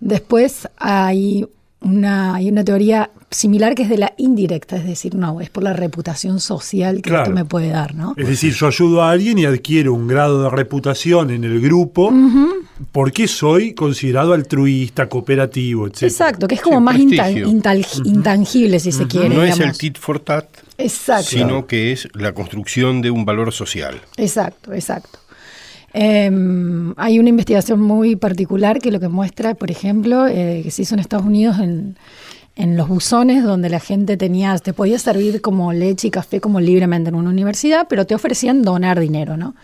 Después 0.00 0.68
hay 0.76 1.46
una, 1.80 2.34
hay 2.34 2.50
una 2.50 2.64
teoría 2.64 3.10
similar 3.30 3.74
que 3.74 3.82
es 3.82 3.88
de 3.88 3.98
la 3.98 4.14
indirecta, 4.16 4.76
es 4.76 4.84
decir, 4.84 5.14
no, 5.14 5.40
es 5.40 5.50
por 5.50 5.62
la 5.62 5.72
reputación 5.72 6.40
social 6.40 7.02
que 7.02 7.14
esto 7.14 7.30
me 7.30 7.44
puede 7.44 7.68
dar, 7.68 7.94
¿no? 7.94 8.14
Es 8.16 8.26
decir, 8.26 8.52
yo 8.52 8.66
ayudo 8.66 9.02
a 9.02 9.10
alguien 9.10 9.38
y 9.38 9.44
adquiero 9.44 9.92
un 9.94 10.08
grado 10.08 10.42
de 10.42 10.50
reputación 10.50 11.30
en 11.30 11.44
el 11.44 11.60
grupo 11.60 12.12
porque 12.90 13.28
soy 13.28 13.74
considerado 13.74 14.32
altruista, 14.32 15.08
cooperativo, 15.08 15.86
etc. 15.86 16.04
Exacto, 16.04 16.48
que 16.48 16.54
es 16.56 16.62
como 16.62 16.80
más 16.80 16.98
intangible, 16.98 18.80
si 18.80 18.92
se 18.92 19.06
quiere. 19.06 19.34
No 19.34 19.42
es 19.42 19.60
el 19.60 19.76
tit 19.76 19.98
for 19.98 20.20
tat, 20.20 20.46
sino 21.22 21.66
que 21.66 21.92
es 21.92 22.08
la 22.14 22.32
construcción 22.32 23.02
de 23.02 23.10
un 23.10 23.24
valor 23.24 23.52
social. 23.52 24.00
Exacto, 24.16 24.72
exacto. 24.72 25.18
Em, 25.92 26.94
hay 26.96 27.18
una 27.18 27.30
investigación 27.30 27.80
muy 27.80 28.14
particular 28.14 28.78
que 28.78 28.90
lo 28.90 29.00
que 29.00 29.08
muestra, 29.08 29.54
por 29.54 29.70
ejemplo, 29.70 30.26
eh, 30.26 30.60
que 30.62 30.70
se 30.70 30.82
hizo 30.82 30.94
en 30.94 31.00
Estados 31.00 31.26
Unidos 31.26 31.58
en, 31.58 31.96
en 32.56 32.76
los 32.76 32.88
buzones 32.88 33.44
donde 33.44 33.70
la 33.70 33.80
gente 33.80 34.16
tenía, 34.16 34.58
te 34.58 34.72
podía 34.72 34.98
servir 34.98 35.40
como 35.40 35.72
leche 35.72 36.08
y 36.08 36.10
café 36.10 36.40
como 36.40 36.60
libremente 36.60 37.08
en 37.08 37.14
una 37.14 37.30
universidad, 37.30 37.86
pero 37.88 38.04
te 38.04 38.14
ofrecían 38.14 38.62
donar 38.62 38.98
dinero, 38.98 39.36
¿no? 39.36 39.54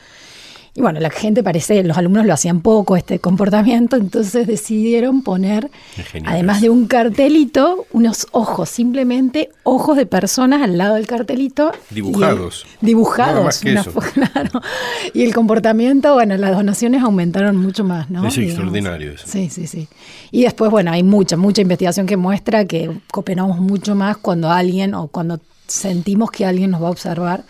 Y 0.76 0.80
bueno, 0.80 0.98
la 0.98 1.10
gente 1.10 1.44
parece, 1.44 1.84
los 1.84 1.96
alumnos 1.96 2.26
lo 2.26 2.34
hacían 2.34 2.60
poco 2.60 2.96
este 2.96 3.20
comportamiento, 3.20 3.94
entonces 3.94 4.48
decidieron 4.48 5.22
poner, 5.22 5.70
además 6.26 6.62
de 6.62 6.68
un 6.68 6.88
cartelito, 6.88 7.86
unos 7.92 8.26
ojos, 8.32 8.70
simplemente 8.70 9.50
ojos 9.62 9.96
de 9.96 10.06
personas 10.06 10.62
al 10.62 10.76
lado 10.76 10.96
del 10.96 11.06
cartelito. 11.06 11.70
Dibujados. 11.90 12.66
dibujados. 12.80 13.60
claro. 14.14 14.60
Y 15.12 15.22
el 15.22 15.32
comportamiento, 15.32 16.14
bueno, 16.14 16.36
las 16.36 16.56
donaciones 16.56 17.04
aumentaron 17.04 17.56
mucho 17.56 17.84
más, 17.84 18.10
¿no? 18.10 18.26
Es 18.26 18.36
extraordinario 18.36 19.12
eso. 19.12 19.28
Sí, 19.28 19.50
sí, 19.50 19.68
sí. 19.68 19.86
Y 20.32 20.42
después, 20.42 20.72
bueno, 20.72 20.90
hay 20.90 21.04
mucha, 21.04 21.36
mucha 21.36 21.62
investigación 21.62 22.06
que 22.06 22.16
muestra 22.16 22.64
que 22.64 22.90
cooperamos 23.12 23.60
mucho 23.60 23.94
más 23.94 24.16
cuando 24.16 24.50
alguien 24.50 24.94
o 24.94 25.06
cuando 25.06 25.38
sentimos 25.68 26.32
que 26.32 26.44
alguien 26.44 26.72
nos 26.72 26.82
va 26.82 26.88
a 26.88 26.90
observar 26.90 27.44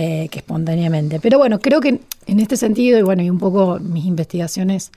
eh, 0.00 0.28
que 0.30 0.38
espontáneamente. 0.38 1.18
Pero 1.18 1.38
bueno, 1.38 1.58
creo 1.58 1.80
que 1.80 2.00
en 2.26 2.38
este 2.38 2.56
sentido, 2.56 3.00
y 3.00 3.02
bueno, 3.02 3.20
y 3.24 3.30
un 3.30 3.40
poco 3.40 3.80
mis 3.80 4.04
investigaciones 4.04 4.92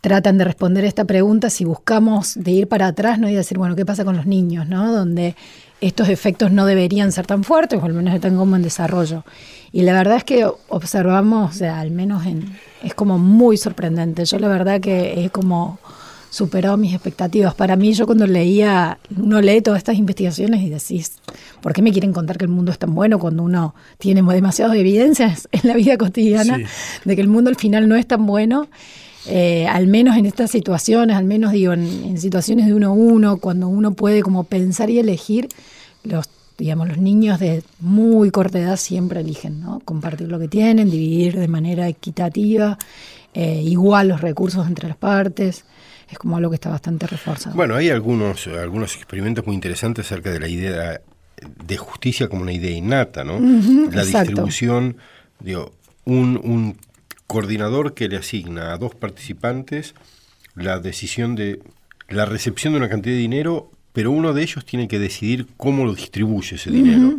tratan 0.00 0.38
de 0.38 0.44
responder 0.44 0.86
esta 0.86 1.04
pregunta 1.04 1.50
si 1.50 1.66
buscamos 1.66 2.32
de 2.36 2.50
ir 2.52 2.66
para 2.66 2.86
atrás, 2.86 3.18
¿no? 3.18 3.28
Y 3.28 3.34
decir, 3.34 3.58
bueno, 3.58 3.76
¿qué 3.76 3.84
pasa 3.84 4.06
con 4.06 4.16
los 4.16 4.24
niños, 4.24 4.66
¿no? 4.66 4.90
Donde 4.90 5.36
estos 5.82 6.08
efectos 6.08 6.50
no 6.50 6.64
deberían 6.64 7.12
ser 7.12 7.26
tan 7.26 7.44
fuertes, 7.44 7.78
o 7.82 7.84
al 7.84 7.92
menos 7.92 8.14
están 8.14 8.38
como 8.38 8.56
en 8.56 8.62
desarrollo. 8.62 9.22
Y 9.70 9.82
la 9.82 9.92
verdad 9.92 10.16
es 10.16 10.24
que 10.24 10.46
observamos, 10.70 11.54
o 11.54 11.58
sea, 11.58 11.78
al 11.78 11.90
menos 11.90 12.24
en, 12.24 12.56
es 12.82 12.94
como 12.94 13.18
muy 13.18 13.58
sorprendente. 13.58 14.24
Yo 14.24 14.38
la 14.38 14.48
verdad 14.48 14.80
que 14.80 15.26
es 15.26 15.30
como 15.30 15.78
superó 16.32 16.78
mis 16.78 16.94
expectativas. 16.94 17.54
Para 17.54 17.76
mí, 17.76 17.92
yo 17.92 18.06
cuando 18.06 18.26
leía, 18.26 18.98
uno 19.14 19.42
lee 19.42 19.60
todas 19.60 19.76
estas 19.76 19.98
investigaciones 19.98 20.62
y 20.62 20.70
decís, 20.70 21.18
¿por 21.60 21.74
qué 21.74 21.82
me 21.82 21.92
quieren 21.92 22.14
contar 22.14 22.38
que 22.38 22.46
el 22.46 22.50
mundo 22.50 22.72
es 22.72 22.78
tan 22.78 22.94
bueno 22.94 23.18
cuando 23.18 23.42
uno 23.42 23.74
tiene 23.98 24.22
demasiadas 24.22 24.74
evidencias 24.76 25.46
en 25.52 25.60
la 25.64 25.74
vida 25.74 25.98
cotidiana 25.98 26.58
de 27.04 27.14
que 27.14 27.20
el 27.20 27.28
mundo 27.28 27.50
al 27.50 27.56
final 27.56 27.86
no 27.86 27.96
es 27.96 28.06
tan 28.06 28.24
bueno? 28.24 28.68
Eh, 29.26 29.66
al 29.68 29.86
menos 29.88 30.16
en 30.16 30.24
estas 30.24 30.50
situaciones, 30.50 31.16
al 31.16 31.26
menos 31.26 31.52
digo, 31.52 31.74
en, 31.74 32.18
situaciones 32.18 32.66
de 32.66 32.72
uno 32.72 32.88
a 32.88 32.92
uno, 32.92 33.36
cuando 33.36 33.68
uno 33.68 33.92
puede 33.92 34.22
como 34.22 34.44
pensar 34.44 34.88
y 34.88 34.98
elegir, 34.98 35.48
los 36.02 36.30
digamos, 36.56 36.88
los 36.88 36.98
niños 36.98 37.40
de 37.40 37.62
muy 37.80 38.30
corta 38.30 38.58
edad 38.58 38.76
siempre 38.76 39.20
eligen, 39.20 39.60
¿no? 39.60 39.80
Compartir 39.84 40.28
lo 40.28 40.38
que 40.38 40.48
tienen, 40.48 40.90
dividir 40.90 41.38
de 41.38 41.48
manera 41.48 41.88
equitativa, 41.88 42.78
eh, 43.34 43.62
igual 43.64 44.08
los 44.08 44.20
recursos 44.20 44.66
entre 44.66 44.88
las 44.88 44.96
partes 44.96 45.64
es 46.12 46.18
como 46.18 46.36
algo 46.36 46.50
que 46.50 46.56
está 46.56 46.70
bastante 46.70 47.06
reforzado. 47.06 47.56
Bueno, 47.56 47.74
hay 47.74 47.90
algunos, 47.90 48.46
algunos 48.46 48.96
experimentos 48.96 49.46
muy 49.46 49.54
interesantes 49.54 50.06
acerca 50.06 50.30
de 50.30 50.40
la 50.40 50.48
idea 50.48 51.00
de 51.64 51.76
justicia 51.76 52.28
como 52.28 52.42
una 52.42 52.52
idea 52.52 52.70
innata, 52.70 53.24
¿no? 53.24 53.40
la 53.90 54.04
distribución, 54.04 54.96
digo, 55.40 55.72
un, 56.04 56.40
un 56.42 56.76
coordinador 57.26 57.94
que 57.94 58.08
le 58.08 58.16
asigna 58.16 58.72
a 58.72 58.78
dos 58.78 58.94
participantes 58.94 59.94
la 60.54 60.78
decisión 60.78 61.34
de 61.34 61.60
la 62.08 62.26
recepción 62.26 62.74
de 62.74 62.78
una 62.78 62.88
cantidad 62.88 63.14
de 63.14 63.20
dinero, 63.20 63.70
pero 63.92 64.10
uno 64.10 64.32
de 64.34 64.42
ellos 64.42 64.64
tiene 64.64 64.86
que 64.86 64.98
decidir 64.98 65.46
cómo 65.56 65.84
lo 65.84 65.94
distribuye 65.94 66.56
ese 66.56 66.70
dinero. 66.70 67.18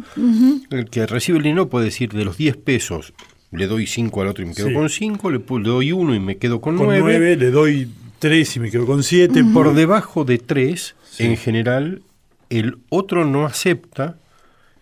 El 0.70 0.90
que 0.90 1.06
recibe 1.08 1.40
el 1.40 1.44
dinero 1.44 1.70
puede 1.70 1.86
decir 1.86 2.12
de 2.12 2.26
los 2.26 2.38
10 2.38 2.58
pesos 2.58 3.14
le 3.52 3.68
doy 3.68 3.86
5 3.86 4.22
al 4.22 4.28
otro 4.28 4.44
y 4.44 4.48
me 4.48 4.56
quedo 4.56 4.74
con 4.74 4.90
5, 4.90 5.32
le, 5.32 5.40
doy 5.40 5.92
1 5.92 6.16
y 6.16 6.20
me 6.20 6.38
quedo 6.38 6.60
con 6.60 6.76
9. 6.76 7.00
Con 7.00 7.10
9 7.10 7.36
le 7.38 7.52
doy 7.52 7.90
3 8.24 8.56
y 8.56 8.60
me 8.62 8.72
quedo 8.72 8.86
con 8.86 9.04
7. 9.04 9.44
Por 9.54 9.74
debajo 9.74 10.24
de 10.24 10.38
3, 10.38 10.96
en 11.18 11.36
general, 11.36 12.04
el 12.50 12.78
otro 12.88 13.26
no 13.26 13.46
acepta 13.46 14.16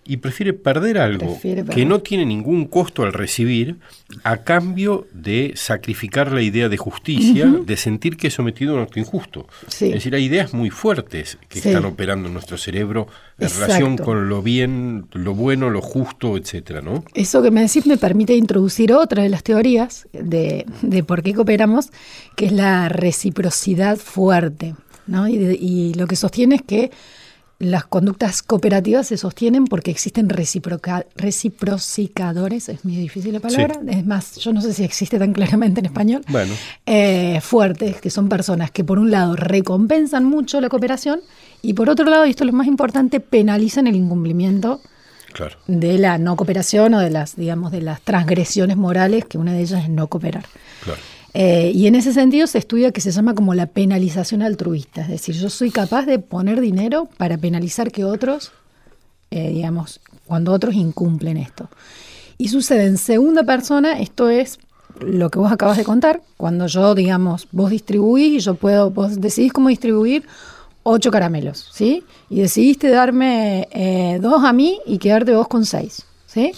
y 0.03 0.17
prefiere 0.17 0.53
perder 0.53 0.97
algo 0.97 1.39
que 1.41 1.85
no 1.85 1.99
tiene 1.99 2.25
ningún 2.25 2.65
costo 2.65 3.03
al 3.03 3.13
recibir 3.13 3.77
a 4.23 4.37
cambio 4.37 5.07
de 5.13 5.53
sacrificar 5.55 6.31
la 6.31 6.41
idea 6.41 6.69
de 6.69 6.77
justicia, 6.77 7.45
de 7.45 7.77
sentir 7.77 8.17
que 8.17 8.27
es 8.27 8.33
sometido 8.33 8.73
a 8.73 8.77
un 8.77 8.81
acto 8.81 8.99
injusto. 8.99 9.47
Es 9.67 9.79
decir, 9.79 10.15
hay 10.15 10.25
ideas 10.25 10.53
muy 10.53 10.71
fuertes 10.71 11.37
que 11.49 11.59
están 11.59 11.85
operando 11.85 12.27
en 12.27 12.33
nuestro 12.33 12.57
cerebro 12.57 13.07
en 13.37 13.49
relación 13.49 13.97
con 13.97 14.27
lo 14.27 14.41
bien, 14.41 15.05
lo 15.13 15.35
bueno, 15.35 15.69
lo 15.69 15.81
justo, 15.81 16.35
etcétera, 16.35 16.81
¿no? 16.81 17.03
Eso 17.13 17.43
que 17.43 17.51
me 17.51 17.61
decís 17.61 17.85
me 17.85 17.97
permite 17.97 18.35
introducir 18.35 18.93
otra 18.93 19.23
de 19.23 19.29
las 19.29 19.43
teorías 19.43 20.07
de, 20.13 20.65
de 20.81 21.03
por 21.03 21.21
qué 21.21 21.33
cooperamos, 21.33 21.89
que 22.35 22.47
es 22.47 22.51
la 22.51 22.89
reciprocidad 22.89 23.97
fuerte. 23.97 24.75
¿no? 25.07 25.27
y 25.27 25.93
lo 25.95 26.05
que 26.07 26.15
sostiene 26.15 26.55
es 26.55 26.61
que 26.61 26.91
las 27.61 27.85
conductas 27.85 28.41
cooperativas 28.41 29.07
se 29.07 29.17
sostienen 29.17 29.65
porque 29.65 29.91
existen 29.91 30.29
reciprocadores, 30.29 32.69
es 32.69 32.83
muy 32.83 32.95
difícil 32.95 33.33
la 33.33 33.39
palabra, 33.39 33.79
es 33.87 34.05
más, 34.05 34.37
yo 34.37 34.51
no 34.51 34.61
sé 34.61 34.73
si 34.73 34.83
existe 34.83 35.19
tan 35.19 35.33
claramente 35.33 35.79
en 35.79 35.85
español, 35.85 36.23
bueno. 36.27 36.53
Eh, 36.85 37.39
fuertes, 37.41 38.01
que 38.01 38.09
son 38.09 38.29
personas 38.29 38.71
que 38.71 38.83
por 38.83 38.99
un 38.99 39.11
lado 39.11 39.35
recompensan 39.35 40.25
mucho 40.25 40.59
la 40.59 40.69
cooperación 40.69 41.21
y 41.61 41.73
por 41.73 41.89
otro 41.89 42.09
lado, 42.09 42.25
y 42.25 42.31
esto 42.31 42.43
es 42.43 42.51
lo 42.51 42.57
más 42.57 42.67
importante, 42.67 43.19
penalizan 43.19 43.87
el 43.87 43.95
incumplimiento 43.95 44.81
de 45.67 45.97
la 45.97 46.17
no 46.17 46.35
cooperación 46.35 46.93
o 46.95 46.99
de 46.99 47.09
las, 47.09 47.35
digamos, 47.35 47.71
de 47.71 47.81
las 47.81 48.01
transgresiones 48.01 48.75
morales, 48.75 49.25
que 49.25 49.37
una 49.37 49.53
de 49.53 49.61
ellas 49.61 49.83
es 49.83 49.89
no 49.89 50.07
cooperar. 50.07 50.45
Claro. 50.83 50.99
Eh, 51.33 51.71
y 51.73 51.87
en 51.87 51.95
ese 51.95 52.11
sentido 52.13 52.45
se 52.47 52.57
estudia 52.57 52.91
que 52.91 53.01
se 53.01 53.11
llama 53.11 53.35
como 53.35 53.53
la 53.53 53.67
penalización 53.67 54.41
altruista, 54.41 55.01
es 55.01 55.07
decir, 55.07 55.35
yo 55.35 55.49
soy 55.49 55.71
capaz 55.71 56.05
de 56.05 56.19
poner 56.19 56.59
dinero 56.59 57.07
para 57.17 57.37
penalizar 57.37 57.91
que 57.91 58.03
otros, 58.03 58.51
eh, 59.29 59.49
digamos, 59.49 60.01
cuando 60.25 60.51
otros 60.51 60.75
incumplen 60.75 61.37
esto. 61.37 61.69
Y 62.37 62.49
sucede 62.49 62.85
en 62.85 62.97
segunda 62.97 63.43
persona, 63.43 63.99
esto 63.99 64.29
es 64.29 64.59
lo 64.99 65.29
que 65.29 65.39
vos 65.39 65.51
acabas 65.51 65.77
de 65.77 65.85
contar, 65.85 66.21
cuando 66.35 66.67
yo, 66.67 66.95
digamos, 66.95 67.47
vos 67.51 67.69
distribuís 67.69 68.33
y 68.33 68.39
yo 68.39 68.55
puedo, 68.55 68.91
vos 68.91 69.21
decidís 69.21 69.53
cómo 69.53 69.69
distribuir 69.69 70.25
ocho 70.83 71.11
caramelos, 71.11 71.69
¿sí? 71.71 72.03
Y 72.29 72.41
decidiste 72.41 72.89
darme 72.89 73.67
eh, 73.71 74.19
dos 74.21 74.43
a 74.43 74.51
mí 74.51 74.79
y 74.85 74.97
quedarte 74.97 75.33
vos 75.33 75.47
con 75.47 75.65
seis, 75.65 76.03
¿sí? 76.25 76.51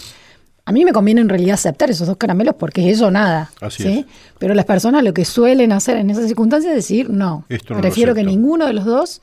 A 0.66 0.72
mí 0.72 0.84
me 0.84 0.92
conviene 0.92 1.20
en 1.20 1.28
realidad 1.28 1.54
aceptar 1.54 1.90
esos 1.90 2.06
dos 2.06 2.16
caramelos 2.16 2.54
porque 2.58 2.88
es 2.88 2.96
eso 2.96 3.10
nada. 3.10 3.50
¿sí? 3.70 4.06
Pero 4.38 4.54
las 4.54 4.64
personas 4.64 5.04
lo 5.04 5.12
que 5.12 5.24
suelen 5.24 5.72
hacer 5.72 5.98
en 5.98 6.10
esas 6.10 6.26
circunstancias 6.26 6.70
es 6.70 6.76
decir, 6.76 7.10
no, 7.10 7.44
prefiero 7.80 8.14
que 8.14 8.24
ninguno 8.24 8.66
de 8.66 8.72
los 8.72 8.84
dos. 8.84 9.20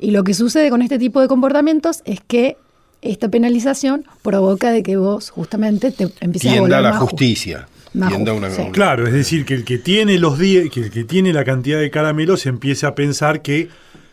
Y 0.00 0.10
lo 0.10 0.24
que 0.24 0.34
sucede 0.34 0.70
con 0.70 0.82
este 0.82 0.98
tipo 0.98 1.20
de 1.20 1.28
comportamientos 1.28 2.02
es 2.04 2.20
que 2.26 2.56
esta 3.02 3.28
penalización 3.28 4.04
provoca 4.22 4.72
de 4.72 4.82
que 4.82 4.96
vos 4.96 5.30
justamente 5.30 5.90
te 5.92 6.10
empieces 6.20 6.58
a 6.58 6.60
volver 6.60 6.82
la 6.82 6.96
justicia. 6.96 7.68
Claro, 8.72 9.06
es 9.06 9.12
decir, 9.12 9.44
que 9.44 9.54
el 9.54 9.64
que 9.64 9.78
tiene 9.78 10.18
los 10.18 10.38
que 10.38 10.68
el 10.74 10.90
que 10.90 11.04
tiene 11.04 11.32
la 11.32 11.44
cantidad 11.44 11.78
de 11.78 11.90
caramelos 11.90 12.46
empiece 12.46 12.86
a 12.86 12.94
pensar 12.94 13.42
que 13.42 13.68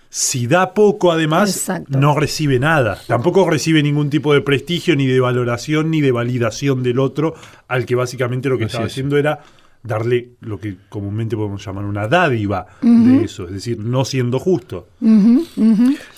si 0.10 0.48
da 0.48 0.74
poco, 0.74 1.12
además, 1.12 1.70
no 1.90 2.18
recibe 2.18 2.60
nada. 2.60 3.00
Tampoco 3.08 3.50
recibe 3.50 3.84
ningún 3.84 4.10
tipo 4.10 4.34
de 4.34 4.42
prestigio, 4.42 4.96
ni 4.96 5.06
de 5.06 5.20
valoración, 5.20 5.92
ni 5.92 6.02
de 6.02 6.12
validación 6.12 6.84
del 6.84 7.00
otro, 7.00 7.36
al 7.68 7.86
que 7.86 7.96
básicamente 7.96 8.50
lo 8.50 8.58
que 8.58 8.66
estaba 8.66 8.86
haciendo 8.86 9.18
era 9.18 9.42
darle 9.84 10.32
lo 10.42 10.60
que 10.60 10.76
comúnmente 10.90 11.36
podemos 11.36 11.66
llamar 11.66 11.86
una 11.86 12.08
dádiva 12.08 12.68
de 12.82 13.24
eso, 13.24 13.46
es 13.46 13.54
decir, 13.54 13.80
no 13.80 14.06
siendo 14.06 14.40
justo. 14.40 14.88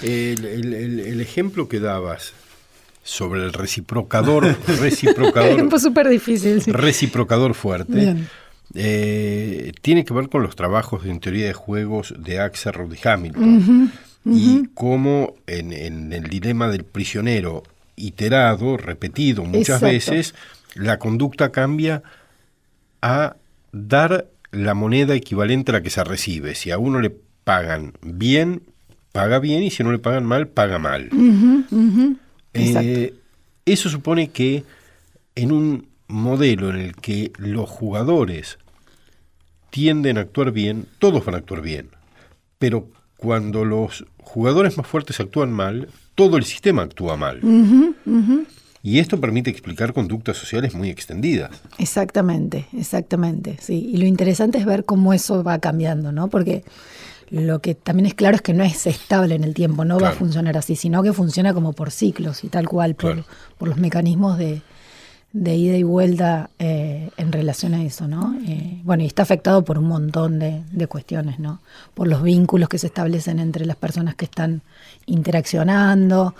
el, 0.02 1.22
ejemplo 1.22 1.68
que 1.68 1.80
dabas 1.80 2.34
sobre 3.04 3.44
el 3.44 3.54
reciprocador, 3.54 4.56
reciprocador, 4.80 5.80
súper 5.80 6.10
difícil, 6.10 6.62
reciprocador 6.66 7.54
fuerte. 7.54 8.18
Eh, 8.76 9.72
tiene 9.82 10.06
que 10.06 10.14
ver 10.14 10.30
con 10.30 10.44
los 10.44 10.56
trabajos 10.56 11.06
en 11.06 11.20
teoría 11.20 11.48
de 11.48 11.54
juegos 11.54 12.14
de 12.18 12.40
Axelrod 12.40 12.94
y 12.94 13.08
Hamilton. 13.08 13.92
Y 14.26 14.68
cómo 14.74 15.36
en, 15.48 16.14
el 16.14 16.24
dilema 16.26 16.70
del 16.70 16.84
prisionero 16.84 17.64
iterado, 17.96 18.78
repetido 18.78 19.44
muchas 19.44 19.82
veces, 19.82 20.36
la 20.76 21.00
conducta 21.00 21.52
cambia 21.52 22.04
a 23.02 23.36
dar 23.72 24.28
la 24.52 24.74
moneda 24.74 25.16
equivalente 25.16 25.72
a 25.72 25.76
la 25.76 25.82
que 25.82 25.90
se 25.90 26.04
recibe. 26.04 26.56
Si 26.56 26.72
a 26.72 26.78
uno 26.78 27.02
le 27.02 27.12
pagan 27.44 27.94
bien, 28.02 28.62
paga 29.12 29.40
bien, 29.40 29.64
y 29.64 29.72
si 29.72 29.84
no 29.84 29.92
le 29.92 30.00
pagan 30.00 30.26
mal, 30.26 30.48
paga 30.48 30.80
mal. 30.80 31.10
Eh, 32.54 33.14
eso 33.66 33.90
supone 33.90 34.30
que 34.30 34.64
en 35.36 35.52
un 35.52 35.89
modelo 36.10 36.70
en 36.70 36.78
el 36.78 36.96
que 36.96 37.32
los 37.38 37.70
jugadores 37.70 38.58
tienden 39.70 40.18
a 40.18 40.22
actuar 40.22 40.52
bien, 40.52 40.88
todos 41.00 41.24
van 41.24 41.36
a 41.36 41.38
actuar 41.38 41.62
bien. 41.62 41.90
Pero 42.58 42.90
cuando 43.18 43.64
los 43.64 44.06
jugadores 44.22 44.78
más 44.78 44.88
fuertes 44.88 45.20
actúan 45.20 45.52
mal, 45.52 45.88
todo 46.16 46.38
el 46.38 46.44
sistema 46.44 46.82
actúa 46.82 47.16
mal. 47.16 47.40
Y 48.82 49.00
esto 49.00 49.20
permite 49.20 49.50
explicar 49.50 49.94
conductas 49.94 50.38
sociales 50.38 50.74
muy 50.74 50.90
extendidas. 50.90 51.52
Exactamente, 51.78 52.68
exactamente. 52.78 53.58
Sí. 53.62 53.90
Y 53.94 53.98
lo 53.98 54.06
interesante 54.06 54.58
es 54.58 54.66
ver 54.66 54.86
cómo 54.86 55.14
eso 55.14 55.44
va 55.44 55.60
cambiando, 55.60 56.12
¿no? 56.12 56.30
Porque 56.30 56.64
lo 57.30 57.60
que 57.60 57.76
también 57.76 58.08
es 58.08 58.16
claro 58.16 58.38
es 58.38 58.42
que 58.42 58.54
no 58.54 58.64
es 58.64 58.88
estable 58.88 59.36
en 59.36 59.44
el 59.44 59.54
tiempo, 59.54 59.86
no 59.86 60.00
va 60.00 60.10
a 60.10 60.14
funcionar 60.14 60.58
así, 60.58 60.76
sino 60.76 61.04
que 61.04 61.14
funciona 61.14 61.54
como 61.54 61.74
por 61.74 61.92
ciclos 61.92 62.44
y 62.44 62.48
tal 62.48 62.68
cual, 62.68 62.96
por, 62.96 63.24
por 63.58 63.68
los 63.68 63.78
mecanismos 63.78 64.38
de, 64.38 64.62
de 65.32 65.56
ida 65.56 65.78
y 65.78 65.84
vuelta 65.84 66.50
eh, 66.58 67.10
en 67.18 67.32
relación 67.32 67.74
a 67.74 67.84
eso, 67.84 68.08
¿no? 68.08 68.36
Eh, 68.48 68.82
bueno, 68.84 69.04
y 69.04 69.06
está 69.06 69.24
afectado 69.24 69.64
por 69.64 69.78
un 69.78 69.86
montón 69.86 70.40
de, 70.40 70.64
de, 70.72 70.88
cuestiones, 70.88 71.40
¿no? 71.40 71.62
Por 71.94 72.08
los 72.08 72.24
vínculos 72.24 72.68
que 72.68 72.80
se 72.80 72.88
establecen 72.88 73.40
entre 73.40 73.66
las 73.66 73.76
personas 73.76 74.16
que 74.16 74.26
están 74.26 74.62
interaccionando, 75.06 76.34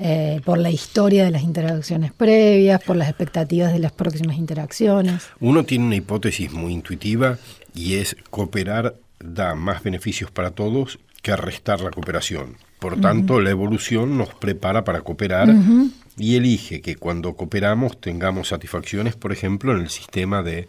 eh, 0.00 0.40
por 0.44 0.58
la 0.58 0.70
historia 0.70 1.24
de 1.24 1.32
las 1.32 1.42
interacciones 1.42 2.12
previas, 2.12 2.80
por 2.80 2.94
las 2.94 3.08
expectativas 3.08 3.72
de 3.72 3.80
las 3.80 3.90
próximas 3.90 4.36
interacciones. 4.36 5.24
Uno 5.40 5.64
tiene 5.64 5.86
una 5.86 5.96
hipótesis 5.96 6.52
muy 6.52 6.72
intuitiva 6.72 7.36
y 7.74 7.94
es 7.94 8.16
cooperar 8.30 8.94
da 9.18 9.56
más 9.56 9.82
beneficios 9.82 10.30
para 10.30 10.52
todos 10.52 11.00
que 11.22 11.36
restar 11.36 11.80
la 11.80 11.90
cooperación. 11.90 12.56
Por 12.78 13.00
tanto, 13.00 13.40
la 13.40 13.50
evolución 13.50 14.16
nos 14.16 14.28
prepara 14.34 14.84
para 14.84 15.00
cooperar 15.00 15.52
y 16.16 16.36
elige 16.36 16.80
que 16.80 16.96
cuando 16.96 17.34
cooperamos 17.34 18.00
tengamos 18.00 18.48
satisfacciones, 18.48 19.16
por 19.16 19.32
ejemplo, 19.32 19.72
en 19.72 19.80
el 19.80 19.88
sistema 19.88 20.42
de, 20.42 20.68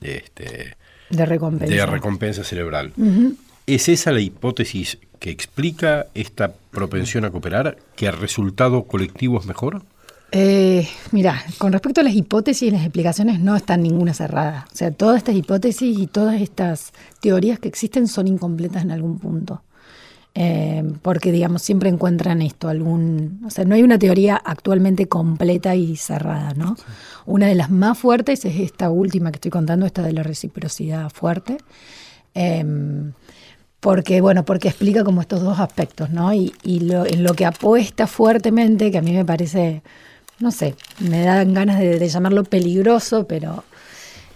este, 0.00 0.76
de, 1.10 1.26
recompensa. 1.26 1.74
de 1.74 1.86
recompensa 1.86 2.44
cerebral. 2.44 2.92
¿Es 3.66 3.88
esa 3.88 4.10
la 4.10 4.20
hipótesis 4.20 4.98
que 5.18 5.30
explica 5.30 6.06
esta 6.14 6.54
propensión 6.70 7.26
a 7.26 7.30
cooperar, 7.30 7.76
que 7.94 8.06
el 8.06 8.16
resultado 8.16 8.84
colectivo 8.84 9.38
es 9.38 9.46
mejor? 9.46 9.82
Eh, 10.32 10.88
mira, 11.10 11.44
con 11.58 11.72
respecto 11.72 12.00
a 12.00 12.04
las 12.04 12.14
hipótesis 12.14 12.68
y 12.68 12.70
las 12.70 12.82
explicaciones 12.82 13.40
no 13.40 13.56
están 13.56 13.82
ninguna 13.82 14.14
cerrada. 14.14 14.66
O 14.72 14.76
sea, 14.76 14.90
todas 14.92 15.18
estas 15.18 15.34
hipótesis 15.34 15.98
y 15.98 16.06
todas 16.06 16.40
estas 16.40 16.92
teorías 17.20 17.58
que 17.58 17.68
existen 17.68 18.06
son 18.06 18.28
incompletas 18.28 18.82
en 18.82 18.92
algún 18.92 19.18
punto. 19.18 19.62
Eh, 20.34 20.84
porque, 21.02 21.32
digamos, 21.32 21.62
siempre 21.62 21.88
encuentran 21.88 22.42
esto, 22.42 22.68
algún... 22.68 23.40
O 23.44 23.50
sea, 23.50 23.64
no 23.64 23.74
hay 23.74 23.82
una 23.82 23.98
teoría 23.98 24.36
actualmente 24.36 25.08
completa 25.08 25.74
y 25.74 25.96
cerrada, 25.96 26.54
¿no? 26.54 26.76
Una 27.26 27.46
de 27.46 27.54
las 27.54 27.70
más 27.70 27.98
fuertes 27.98 28.44
es 28.44 28.60
esta 28.60 28.90
última 28.90 29.30
que 29.32 29.36
estoy 29.36 29.50
contando, 29.50 29.86
esta 29.86 30.02
de 30.02 30.12
la 30.12 30.22
reciprocidad 30.22 31.10
fuerte. 31.10 31.58
Em, 32.34 33.12
porque, 33.80 34.20
bueno, 34.20 34.44
porque 34.44 34.68
explica 34.68 35.04
como 35.04 35.20
estos 35.20 35.42
dos 35.42 35.58
aspectos, 35.58 36.10
¿no? 36.10 36.32
Y, 36.32 36.52
lo, 36.80 37.06
en 37.06 37.24
lo 37.24 37.34
que 37.34 37.46
apuesta 37.46 38.06
fuertemente, 38.06 38.90
que 38.90 38.98
a 38.98 39.02
mí 39.02 39.12
me 39.12 39.24
parece, 39.24 39.82
no 40.38 40.50
sé, 40.52 40.76
me 41.00 41.22
dan 41.22 41.54
ganas 41.54 41.80
de 41.80 42.08
llamarlo 42.08 42.44
peligroso, 42.44 43.26
pero 43.26 43.64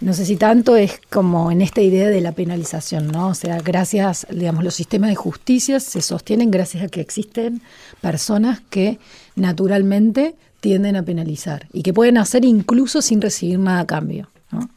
no 0.01 0.13
sé 0.13 0.25
si 0.25 0.35
tanto 0.35 0.75
es 0.75 0.99
como 1.09 1.51
en 1.51 1.61
esta 1.61 1.81
idea 1.81 2.09
de 2.09 2.21
la 2.21 2.33
penalización, 2.33 3.07
¿no? 3.07 3.29
O 3.29 3.33
sea, 3.33 3.59
gracias, 3.59 4.27
digamos, 4.29 4.63
los 4.63 4.75
sistemas 4.75 5.09
de 5.09 5.15
justicia 5.15 5.79
se 5.79 6.01
sostienen 6.01 6.51
gracias 6.51 6.83
a 6.83 6.87
que 6.87 7.01
existen 7.01 7.61
personas 8.01 8.61
que 8.69 8.99
naturalmente 9.35 10.35
tienden 10.59 10.95
a 10.95 11.03
penalizar 11.03 11.67
y 11.71 11.83
que 11.83 11.93
pueden 11.93 12.17
hacer 12.17 12.43
incluso 12.43 13.01
sin 13.01 13.21
recibir 13.21 13.59
nada 13.59 13.81
a 13.81 13.85
cambio, 13.85 14.29
¿no? 14.51 14.69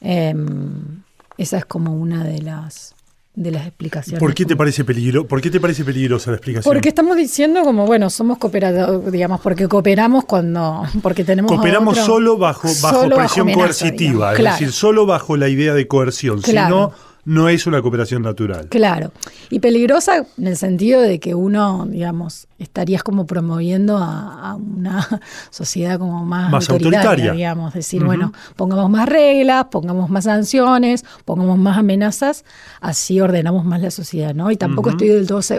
Em, 0.00 1.02
esa 1.36 1.58
es 1.58 1.64
como 1.64 1.94
una 1.94 2.24
de 2.24 2.42
las 2.42 2.94
de 3.40 3.50
las 3.50 3.66
explicaciones. 3.66 4.20
¿Por 4.20 4.34
qué 4.34 4.44
te 4.44 4.54
parece 4.54 4.84
peligro? 4.84 5.26
¿Por 5.26 5.40
qué 5.40 5.50
te 5.50 5.58
parece 5.58 5.82
peligrosa 5.82 6.30
la 6.30 6.36
explicación? 6.36 6.70
Porque 6.70 6.90
estamos 6.90 7.16
diciendo 7.16 7.62
como 7.62 7.86
bueno, 7.86 8.10
somos 8.10 8.36
cooperadores, 8.36 9.10
digamos, 9.10 9.40
porque 9.40 9.66
cooperamos 9.66 10.26
cuando 10.26 10.82
porque 11.02 11.24
tenemos 11.24 11.50
Cooperamos 11.50 11.96
solo 11.96 12.36
bajo 12.36 12.68
bajo 12.82 13.08
presión 13.08 13.50
coercitiva, 13.50 14.34
es 14.34 14.44
decir, 14.44 14.72
solo 14.72 15.06
bajo 15.06 15.38
la 15.38 15.48
idea 15.48 15.72
de 15.72 15.88
coerción, 15.88 16.42
si 16.42 16.52
no 16.52 16.92
no 17.24 17.48
es 17.48 17.66
una 17.66 17.82
cooperación 17.82 18.22
natural. 18.22 18.68
Claro. 18.68 19.12
Y 19.50 19.60
peligrosa 19.60 20.26
en 20.38 20.46
el 20.46 20.56
sentido 20.56 21.00
de 21.00 21.20
que 21.20 21.34
uno, 21.34 21.86
digamos, 21.86 22.46
estarías 22.58 23.02
como 23.02 23.26
promoviendo 23.26 23.98
a, 23.98 24.54
una 24.54 25.06
sociedad 25.50 25.98
como 25.98 26.24
más, 26.24 26.70
autoritaria, 26.70 27.32
digamos. 27.32 27.74
Decir, 27.74 28.04
bueno, 28.04 28.32
pongamos 28.56 28.90
más 28.90 29.08
reglas, 29.08 29.66
pongamos 29.70 30.10
más 30.10 30.24
sanciones, 30.24 31.04
pongamos 31.24 31.58
más 31.58 31.78
amenazas, 31.78 32.44
así 32.80 33.20
ordenamos 33.20 33.64
más 33.64 33.80
la 33.80 33.90
sociedad, 33.90 34.34
¿no? 34.34 34.50
Y 34.50 34.56
tampoco 34.56 34.90
estoy 34.90 35.08
del 35.08 35.26
todo, 35.26 35.38
o 35.38 35.42
sea, 35.42 35.58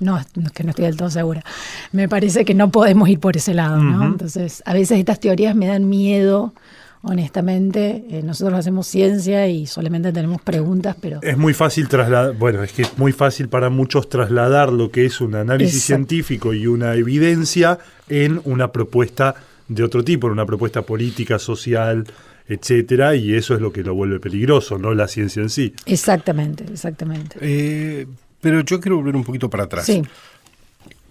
no, 0.00 0.18
que 0.54 0.64
no 0.64 0.70
estoy 0.70 0.86
del 0.86 0.96
todo 0.96 1.10
segura. 1.10 1.44
Me 1.92 2.08
parece 2.08 2.44
que 2.44 2.54
no 2.54 2.70
podemos 2.70 3.08
ir 3.08 3.20
por 3.20 3.36
ese 3.36 3.54
lado, 3.54 3.76
¿no? 3.76 4.04
Entonces, 4.04 4.62
a 4.64 4.72
veces 4.72 4.98
estas 4.98 5.20
teorías 5.20 5.54
me 5.54 5.66
dan 5.66 5.88
miedo 5.88 6.54
honestamente. 7.02 8.04
Eh, 8.10 8.22
nosotros 8.22 8.58
hacemos 8.58 8.86
ciencia 8.86 9.48
y 9.48 9.66
solamente 9.66 10.12
tenemos 10.12 10.42
preguntas, 10.42 10.96
pero... 11.00 11.20
Es 11.22 11.36
muy 11.36 11.54
fácil 11.54 11.88
trasladar, 11.88 12.34
bueno, 12.36 12.62
es 12.62 12.72
que 12.72 12.82
es 12.82 12.98
muy 12.98 13.12
fácil 13.12 13.48
para 13.48 13.70
muchos 13.70 14.08
trasladar 14.08 14.72
lo 14.72 14.90
que 14.90 15.06
es 15.06 15.20
un 15.20 15.34
análisis 15.34 15.82
científico 15.82 16.52
y 16.52 16.66
una 16.66 16.94
evidencia 16.94 17.78
en 18.08 18.40
una 18.44 18.72
propuesta 18.72 19.34
de 19.68 19.82
otro 19.84 20.04
tipo, 20.04 20.26
en 20.26 20.32
una 20.34 20.46
propuesta 20.46 20.82
política, 20.82 21.38
social, 21.38 22.04
etcétera, 22.48 23.14
y 23.14 23.34
eso 23.34 23.54
es 23.54 23.60
lo 23.60 23.72
que 23.72 23.82
lo 23.84 23.94
vuelve 23.94 24.18
peligroso, 24.18 24.78
no 24.78 24.92
la 24.92 25.06
ciencia 25.06 25.40
en 25.40 25.50
sí. 25.50 25.72
Exactamente, 25.86 26.64
exactamente. 26.64 27.38
Eh, 27.40 28.06
pero 28.40 28.62
yo 28.62 28.80
quiero 28.80 28.96
volver 28.96 29.14
un 29.14 29.24
poquito 29.24 29.48
para 29.48 29.64
atrás. 29.64 29.86
Sí. 29.86 30.02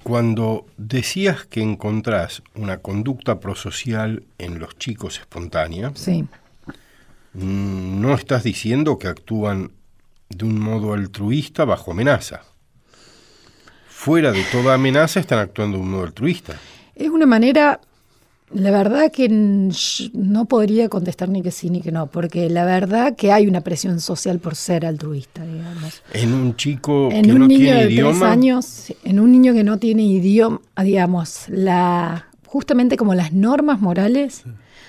Cuando 0.03 0.65
decías 0.77 1.45
que 1.45 1.61
encontrás 1.61 2.41
una 2.55 2.77
conducta 2.77 3.39
prosocial 3.39 4.23
en 4.37 4.59
los 4.59 4.77
chicos 4.77 5.19
espontánea, 5.19 5.91
sí. 5.95 6.25
Mm, 7.33 8.01
no 8.01 8.13
estás 8.13 8.43
diciendo 8.43 8.97
que 8.97 9.07
actúan 9.07 9.71
de 10.29 10.45
un 10.45 10.59
modo 10.59 10.93
altruista 10.93 11.65
bajo 11.65 11.91
amenaza. 11.91 12.41
Fuera 13.87 14.31
de 14.31 14.43
toda 14.51 14.73
amenaza 14.73 15.19
están 15.19 15.39
actuando 15.39 15.77
de 15.77 15.83
un 15.83 15.91
modo 15.91 16.03
altruista. 16.05 16.55
Es 16.95 17.09
una 17.09 17.25
manera 17.25 17.81
la 18.51 18.71
verdad 18.71 19.11
que 19.11 19.29
no 19.29 20.45
podría 20.45 20.89
contestar 20.89 21.29
ni 21.29 21.41
que 21.41 21.51
sí 21.51 21.69
ni 21.69 21.81
que 21.81 21.91
no, 21.91 22.07
porque 22.07 22.49
la 22.49 22.65
verdad 22.65 23.15
que 23.15 23.31
hay 23.31 23.47
una 23.47 23.61
presión 23.61 23.99
social 23.99 24.39
por 24.39 24.55
ser 24.55 24.85
altruista, 24.85 25.45
digamos. 25.45 26.01
En 26.13 26.33
un 26.33 26.55
chico 26.55 27.09
que 27.09 27.21
no 27.21 27.47
tiene 27.47 27.85
idioma. 27.85 28.31
años, 28.31 28.93
en 29.03 29.19
un 29.19 29.31
niño 29.31 29.53
que 29.53 29.63
no 29.63 29.77
tiene 29.77 30.03
idioma, 30.03 30.61
digamos, 30.83 31.45
la 31.49 32.25
justamente 32.45 32.97
como 32.97 33.13
las 33.13 33.31
normas 33.31 33.79
morales 33.79 34.43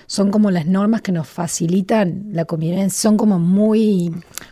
son 0.06 0.30
como 0.30 0.50
las 0.50 0.66
normas 0.66 1.02
que 1.02 1.12
nos 1.12 1.28
facilitan 1.28 2.30
la 2.32 2.44
convivencia, 2.44 3.00
son 3.00 3.16
como 3.16 3.38
muy, 3.38 4.10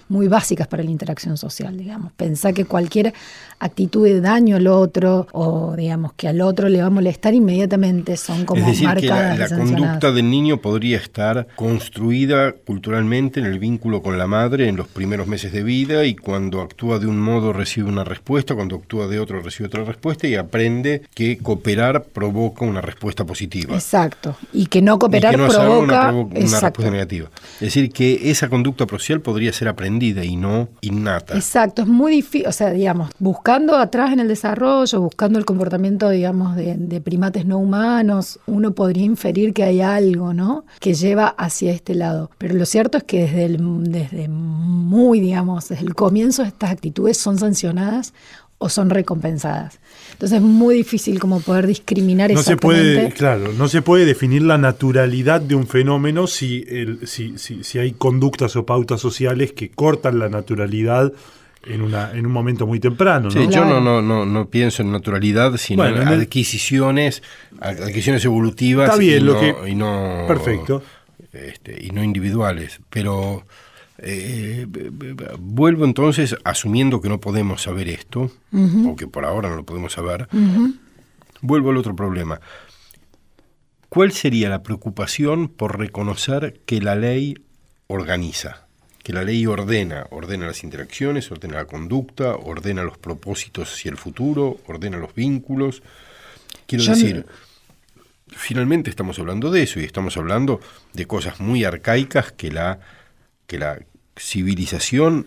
muy 0.08 0.28
básicas 0.28 0.66
para 0.66 0.82
la 0.82 0.90
interacción 0.90 1.36
social, 1.36 1.76
digamos. 1.76 2.12
Pensar 2.12 2.54
que 2.54 2.64
cualquier 2.64 3.12
actitud 3.58 4.04
de 4.04 4.20
daño 4.20 4.56
al 4.56 4.66
otro 4.66 5.26
o 5.32 5.74
digamos 5.76 6.12
que 6.14 6.28
al 6.28 6.40
otro 6.40 6.68
le 6.68 6.80
va 6.80 6.86
a 6.86 6.90
molestar 6.90 7.34
inmediatamente 7.34 8.16
son 8.16 8.44
como 8.44 8.60
es 8.60 8.68
decir, 8.68 8.86
marcadas. 8.86 9.50
Que 9.50 9.56
la, 9.56 9.62
conducta 9.64 10.12
del 10.12 10.30
niño 10.30 10.58
podría 10.58 10.96
estar 10.96 11.48
construida 11.56 12.52
culturalmente 12.52 13.40
en 13.40 13.46
el 13.46 13.58
vínculo 13.58 14.02
con 14.02 14.16
la 14.18 14.26
madre 14.26 14.68
en 14.68 14.76
los 14.76 14.88
primeros 14.88 15.26
meses 15.26 15.52
de 15.52 15.62
vida 15.62 16.04
y 16.04 16.14
cuando 16.14 16.60
actúa 16.60 16.98
de 16.98 17.06
un 17.06 17.18
modo 17.20 17.52
recibe 17.52 17.88
una 17.88 18.04
respuesta, 18.04 18.54
cuando 18.54 18.76
actúa 18.76 19.08
de 19.08 19.18
otro 19.18 19.42
recibe 19.42 19.66
otra 19.66 19.84
respuesta 19.84 20.26
y 20.26 20.36
aprende 20.36 21.02
que 21.14 21.38
cooperar 21.38 22.04
provoca 22.04 22.64
una 22.64 22.80
respuesta 22.80 23.24
positiva. 23.24 23.74
Exacto. 23.74 24.36
Y 24.52 24.66
que 24.66 24.82
no 24.82 24.98
cooperar 24.98 25.34
provoca 25.34 26.12
una, 26.12 26.30
respuesta 26.32 26.90
negativa. 26.90 27.30
Es 27.54 27.60
decir, 27.60 27.90
que 27.90 28.30
esa 28.30 28.48
conducta 28.48 28.86
social 28.88 29.20
podría 29.20 29.52
ser 29.52 29.68
aprendida 29.68 29.97
y 30.06 30.36
no 30.36 30.68
innata. 30.80 31.34
Exacto, 31.34 31.82
es 31.82 31.88
muy 31.88 32.12
difícil, 32.12 32.48
o 32.48 32.52
sea, 32.52 32.70
digamos, 32.70 33.10
buscando 33.18 33.76
atrás 33.76 34.12
en 34.12 34.20
el 34.20 34.28
desarrollo, 34.28 35.00
buscando 35.00 35.38
el 35.38 35.44
comportamiento, 35.44 36.08
digamos, 36.10 36.56
de, 36.56 37.00
primates 37.00 37.46
no 37.46 37.58
humanos, 37.58 38.40
uno 38.46 38.74
podría 38.74 39.04
inferir 39.04 39.54
que 39.54 39.62
hay 39.62 39.80
algo, 39.80 40.34
¿no? 40.34 40.64
Que 40.80 40.94
lleva 40.94 41.28
hacia 41.28 41.72
este 41.72 41.94
lado. 41.94 42.30
Pero 42.38 42.54
lo 42.54 42.66
cierto 42.66 42.98
es 42.98 43.04
que 43.04 43.22
desde, 43.22 43.56
desde 43.58 44.28
muy, 44.28 45.20
digamos, 45.20 45.68
desde 45.68 45.84
el 45.84 45.94
comienzo 45.94 46.42
estas 46.42 46.70
actitudes 46.70 47.16
son 47.16 47.38
sancionadas 47.38 48.12
o 48.58 48.68
son 48.68 48.90
recompensadas. 48.90 49.78
Entonces 50.12 50.38
es 50.38 50.42
muy 50.42 50.74
difícil 50.74 51.18
como 51.18 51.40
poder 51.40 51.66
discriminar 51.66 52.30
no 52.32 52.42
Se 52.42 52.56
puede, 52.56 53.10
claro, 53.12 53.52
no 53.52 53.68
se 53.68 53.82
puede 53.82 54.04
definir 54.04 54.42
la 54.42 54.58
naturalidad 54.58 55.40
de 55.40 55.54
un 55.54 55.66
fenómeno 55.66 56.26
si, 56.26 56.64
el, 56.68 57.06
si, 57.06 57.38
si, 57.38 57.62
si 57.64 57.78
hay 57.78 57.92
conductas 57.92 58.56
o 58.56 58.66
pautas 58.66 59.00
sociales 59.00 59.52
que 59.52 59.70
cortan 59.70 60.18
la 60.18 60.28
naturalidad 60.28 61.12
en, 61.66 61.82
una, 61.82 62.12
en 62.12 62.26
un 62.26 62.32
momento 62.32 62.66
muy 62.66 62.80
temprano. 62.80 63.28
¿no? 63.28 63.50
yo 63.50 63.64
no, 63.64 63.80
no, 63.80 64.02
no, 64.02 64.24
no 64.24 64.48
pienso 64.48 64.82
en 64.82 64.92
naturalidad, 64.92 65.56
sino 65.56 65.86
en 65.86 66.08
adquisiciones, 66.08 67.22
adquisiciones 67.60 68.24
evolutivas 68.24 68.88
Está 68.88 68.98
bien, 68.98 69.22
y, 69.22 69.24
lo 69.24 69.34
no, 69.34 69.40
que, 69.40 69.70
y 69.70 69.74
no, 69.74 70.24
perfecto. 70.26 70.82
Este, 71.32 71.84
y 71.84 71.90
no 71.90 72.02
individuales. 72.02 72.80
Pero 72.90 73.44
eh, 73.98 74.66
vuelvo 75.38 75.84
entonces, 75.84 76.36
asumiendo 76.44 77.00
que 77.00 77.08
no 77.08 77.20
podemos 77.20 77.62
saber 77.62 77.88
esto, 77.88 78.30
o 78.52 78.96
que 78.96 79.06
por 79.06 79.24
ahora 79.24 79.48
no 79.48 79.56
lo 79.56 79.64
podemos 79.64 79.92
saber, 79.92 80.28
vuelvo 81.40 81.70
al 81.70 81.76
otro 81.76 81.94
problema. 81.96 82.40
¿Cuál 83.88 84.12
sería 84.12 84.48
la 84.48 84.62
preocupación 84.62 85.48
por 85.48 85.78
reconocer 85.78 86.60
que 86.66 86.80
la 86.80 86.94
ley 86.94 87.36
organiza? 87.86 88.68
que 89.08 89.14
la 89.14 89.24
ley 89.24 89.46
ordena, 89.46 90.06
ordena 90.10 90.46
las 90.46 90.64
interacciones, 90.64 91.32
ordena 91.32 91.54
la 91.54 91.64
conducta, 91.64 92.36
ordena 92.36 92.82
los 92.82 92.98
propósitos 92.98 93.72
hacia 93.72 93.90
el 93.90 93.96
futuro, 93.96 94.58
ordena 94.66 94.98
los 94.98 95.14
vínculos. 95.14 95.82
Quiero 96.66 96.84
decir, 96.84 97.24
finalmente 98.26 98.90
estamos 98.90 99.18
hablando 99.18 99.50
de 99.50 99.62
eso 99.62 99.80
y 99.80 99.84
estamos 99.84 100.18
hablando 100.18 100.60
de 100.92 101.06
cosas 101.06 101.40
muy 101.40 101.64
arcaicas 101.64 102.32
que 102.32 102.50
la, 102.50 102.80
que 103.48 103.58
la 103.58 103.80
civilización 104.16 105.26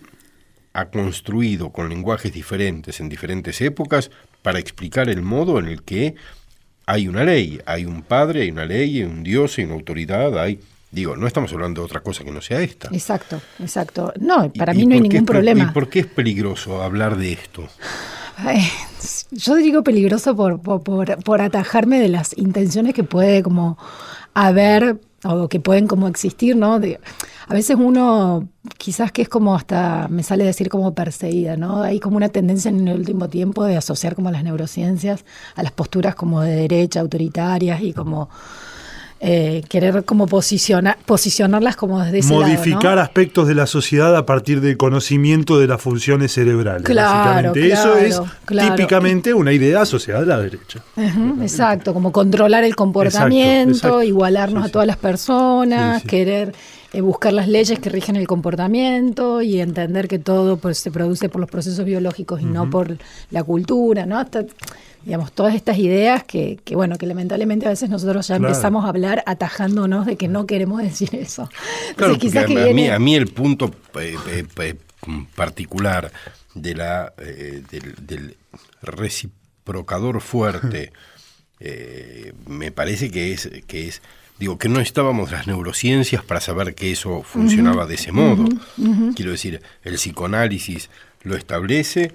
ha 0.72 0.86
construido 0.86 1.70
con 1.70 1.90
lenguajes 1.90 2.32
diferentes 2.32 3.00
en 3.00 3.10
diferentes 3.10 3.60
épocas 3.60 4.10
para 4.40 4.58
explicar 4.58 5.10
el 5.10 5.20
modo 5.20 5.58
en 5.58 5.66
el 5.66 5.82
que 5.82 6.14
hay 6.86 7.08
una 7.08 7.24
ley, 7.24 7.60
hay 7.66 7.84
un 7.84 8.02
padre, 8.02 8.42
hay 8.42 8.50
una 8.50 8.64
ley, 8.64 8.98
hay 8.98 9.04
un 9.04 9.22
dios, 9.22 9.58
hay 9.58 9.64
una 9.64 9.74
autoridad, 9.74 10.38
hay... 10.38 10.60
Digo, 10.90 11.16
no 11.16 11.26
estamos 11.26 11.50
hablando 11.52 11.80
de 11.80 11.86
otra 11.86 12.00
cosa 12.00 12.22
que 12.22 12.30
no 12.30 12.42
sea 12.42 12.60
esta. 12.60 12.88
Exacto, 12.92 13.40
exacto. 13.58 14.12
No, 14.20 14.52
para 14.52 14.74
mí 14.74 14.84
no 14.84 14.94
hay 14.94 15.00
ningún 15.00 15.24
problema. 15.24 15.64
¿Y 15.64 15.72
por 15.72 15.88
qué 15.88 16.00
es 16.00 16.06
peligroso 16.06 16.82
hablar 16.82 17.16
de 17.16 17.32
esto? 17.32 17.66
yo 19.30 19.54
digo 19.56 19.82
peligroso 19.82 20.36
por, 20.36 20.60
por, 20.60 20.82
por, 21.22 21.40
atajarme 21.40 21.98
de 21.98 22.08
las 22.08 22.36
intenciones 22.36 22.92
que 22.92 23.04
puede 23.04 23.42
como 23.42 23.78
haber 24.34 25.00
o 25.24 25.48
que 25.48 25.60
pueden 25.60 25.86
como 25.86 26.08
existir, 26.08 26.56
¿no? 26.56 26.74
a 26.74 27.54
veces 27.54 27.76
uno 27.78 28.48
quizás 28.78 29.12
que 29.12 29.22
es 29.22 29.28
como 29.28 29.54
hasta, 29.54 30.08
me 30.08 30.22
sale 30.22 30.44
decir 30.44 30.68
como 30.68 30.94
perseguida, 30.94 31.56
¿no? 31.56 31.82
Hay 31.82 32.00
como 32.00 32.16
una 32.16 32.28
tendencia 32.28 32.68
en 32.68 32.86
el 32.88 32.98
último 32.98 33.28
tiempo 33.28 33.64
de 33.64 33.76
asociar 33.76 34.14
como 34.14 34.30
las 34.30 34.44
neurociencias 34.44 35.24
a 35.54 35.62
las 35.62 35.72
posturas 35.72 36.14
como 36.14 36.40
de 36.40 36.54
derecha, 36.54 37.00
autoritarias 37.00 37.82
y 37.82 37.92
como 37.92 38.30
eh, 39.24 39.62
querer 39.68 40.04
como 40.04 40.26
posicionar, 40.26 40.98
posicionarlas 41.06 41.76
como 41.76 42.02
desde 42.02 42.18
ese 42.18 42.34
Modificar 42.34 42.98
aspectos 42.98 43.46
de 43.46 43.54
la 43.54 43.68
sociedad 43.68 44.16
a 44.16 44.26
partir 44.26 44.60
del 44.60 44.76
conocimiento 44.76 45.60
de 45.60 45.68
las 45.68 45.80
funciones 45.80 46.32
cerebrales. 46.32 46.82
Claro, 46.82 47.54
Eso 47.54 47.96
es 47.98 48.20
típicamente 48.48 49.32
una 49.32 49.52
idea 49.52 49.82
asociada 49.82 50.22
a 50.22 50.26
la 50.26 50.38
derecha. 50.40 50.82
exacto, 51.40 51.94
como 51.94 52.10
controlar 52.10 52.64
el 52.64 52.74
comportamiento, 52.74 54.02
igualarnos 54.02 54.64
a 54.64 54.68
todas 54.70 54.88
las 54.88 54.96
personas, 54.96 56.02
querer 56.02 56.52
eh, 56.92 57.00
buscar 57.00 57.32
las 57.32 57.46
leyes 57.46 57.78
que 57.78 57.90
rigen 57.90 58.16
el 58.16 58.26
comportamiento 58.26 59.40
y 59.40 59.60
entender 59.60 60.08
que 60.08 60.18
todo 60.18 60.56
pues, 60.56 60.78
se 60.78 60.90
produce 60.90 61.28
por 61.28 61.40
los 61.40 61.48
procesos 61.48 61.84
biológicos 61.84 62.42
y 62.42 62.44
no 62.44 62.68
por 62.68 62.98
la 63.30 63.44
cultura, 63.44 64.04
¿no? 64.04 64.18
Hasta 64.18 64.44
digamos, 65.04 65.32
todas 65.32 65.54
estas 65.54 65.78
ideas 65.78 66.24
que, 66.24 66.58
que, 66.64 66.76
bueno, 66.76 66.96
que 66.96 67.06
lamentablemente 67.06 67.66
a 67.66 67.70
veces 67.70 67.90
nosotros 67.90 68.28
ya 68.28 68.36
empezamos 68.36 68.84
a 68.84 68.88
hablar 68.88 69.22
atajándonos 69.26 70.06
de 70.06 70.16
que 70.16 70.28
no 70.28 70.46
queremos 70.46 70.82
decir 70.82 71.14
eso. 71.14 71.48
claro, 71.96 72.16
quizás 72.18 72.46
que 72.46 72.70
a, 72.70 72.72
mí, 72.72 72.88
a 72.88 72.98
mí 72.98 73.14
el 73.14 73.28
punto 73.28 73.74
eh, 74.00 74.16
eh, 74.28 74.46
eh, 74.58 74.76
particular 75.34 76.12
de 76.54 76.74
la, 76.74 77.12
del, 77.16 78.36
reciprocador 78.82 80.20
fuerte 80.20 80.92
me 82.46 82.72
parece 82.72 83.10
que 83.10 83.32
es, 83.32 83.48
que 83.66 83.88
es 83.88 84.02
digo, 84.38 84.58
que 84.58 84.68
no 84.68 84.80
estábamos 84.80 85.30
las 85.30 85.46
neurociencias 85.46 86.24
para 86.24 86.40
saber 86.40 86.74
que 86.74 86.90
eso 86.90 87.22
funcionaba 87.22 87.86
de 87.86 87.94
ese 87.94 88.10
modo. 88.10 88.44
Quiero 89.14 89.30
decir, 89.30 89.62
el 89.84 89.94
psicoanálisis 89.94 90.90
lo 91.22 91.36
establece, 91.36 92.12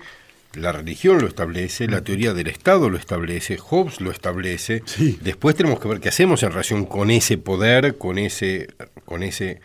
la 0.58 0.72
religión 0.72 1.20
lo 1.20 1.28
establece, 1.28 1.88
la 1.88 2.04
teoría 2.04 2.34
del 2.34 2.48
Estado 2.48 2.89
lo 2.89 2.98
establece, 2.98 3.58
Hobbes 3.58 4.02
lo 4.02 4.12
establece. 4.12 4.84
Después 5.22 5.56
tenemos 5.56 5.80
que 5.80 5.88
ver 5.88 6.00
qué 6.00 6.10
hacemos 6.10 6.43
en 6.43 6.50
relación 6.50 6.86
con 6.86 7.12
ese 7.12 7.38
poder, 7.38 7.98
con 7.98 8.17
ese, 8.17 8.67
con 9.06 9.24
ese, 9.24 9.62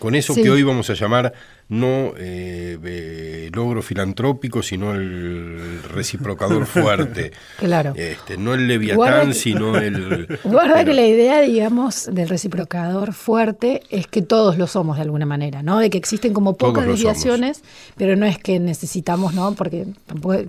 con 0.00 0.14
eso 0.14 0.34
que 0.34 0.50
hoy 0.50 0.62
vamos 0.62 0.88
a 0.88 0.94
llamar 0.94 1.34
no 1.68 2.14
eh, 2.16 3.48
logro 3.54 3.82
filantrópico, 3.82 4.62
sino 4.62 4.94
el 4.94 5.82
reciprocador 5.84 6.66
fuerte. 6.66 7.32
claro. 7.58 7.92
Este, 7.94 8.36
no 8.38 8.54
el 8.54 8.66
leviatán, 8.66 9.34
sino 9.34 9.76
el... 9.78 10.26
Guarda 10.42 10.84
que 10.84 10.94
la 10.94 11.06
idea, 11.06 11.42
digamos, 11.42 12.08
del 12.12 12.28
reciprocador 12.28 13.12
fuerte 13.12 13.82
es 13.90 14.06
que 14.06 14.22
todos 14.22 14.56
lo 14.56 14.66
somos 14.66 14.96
de 14.96 15.02
alguna 15.02 15.26
manera, 15.26 15.62
¿no? 15.62 15.78
De 15.78 15.90
que 15.90 15.98
existen 15.98 16.32
como 16.32 16.56
pocas 16.56 16.86
desviaciones, 16.86 17.62
pero 17.96 18.16
no 18.16 18.24
es 18.24 18.38
que 18.38 18.58
necesitamos, 18.58 19.34
¿no? 19.34 19.54
Porque 19.54 19.86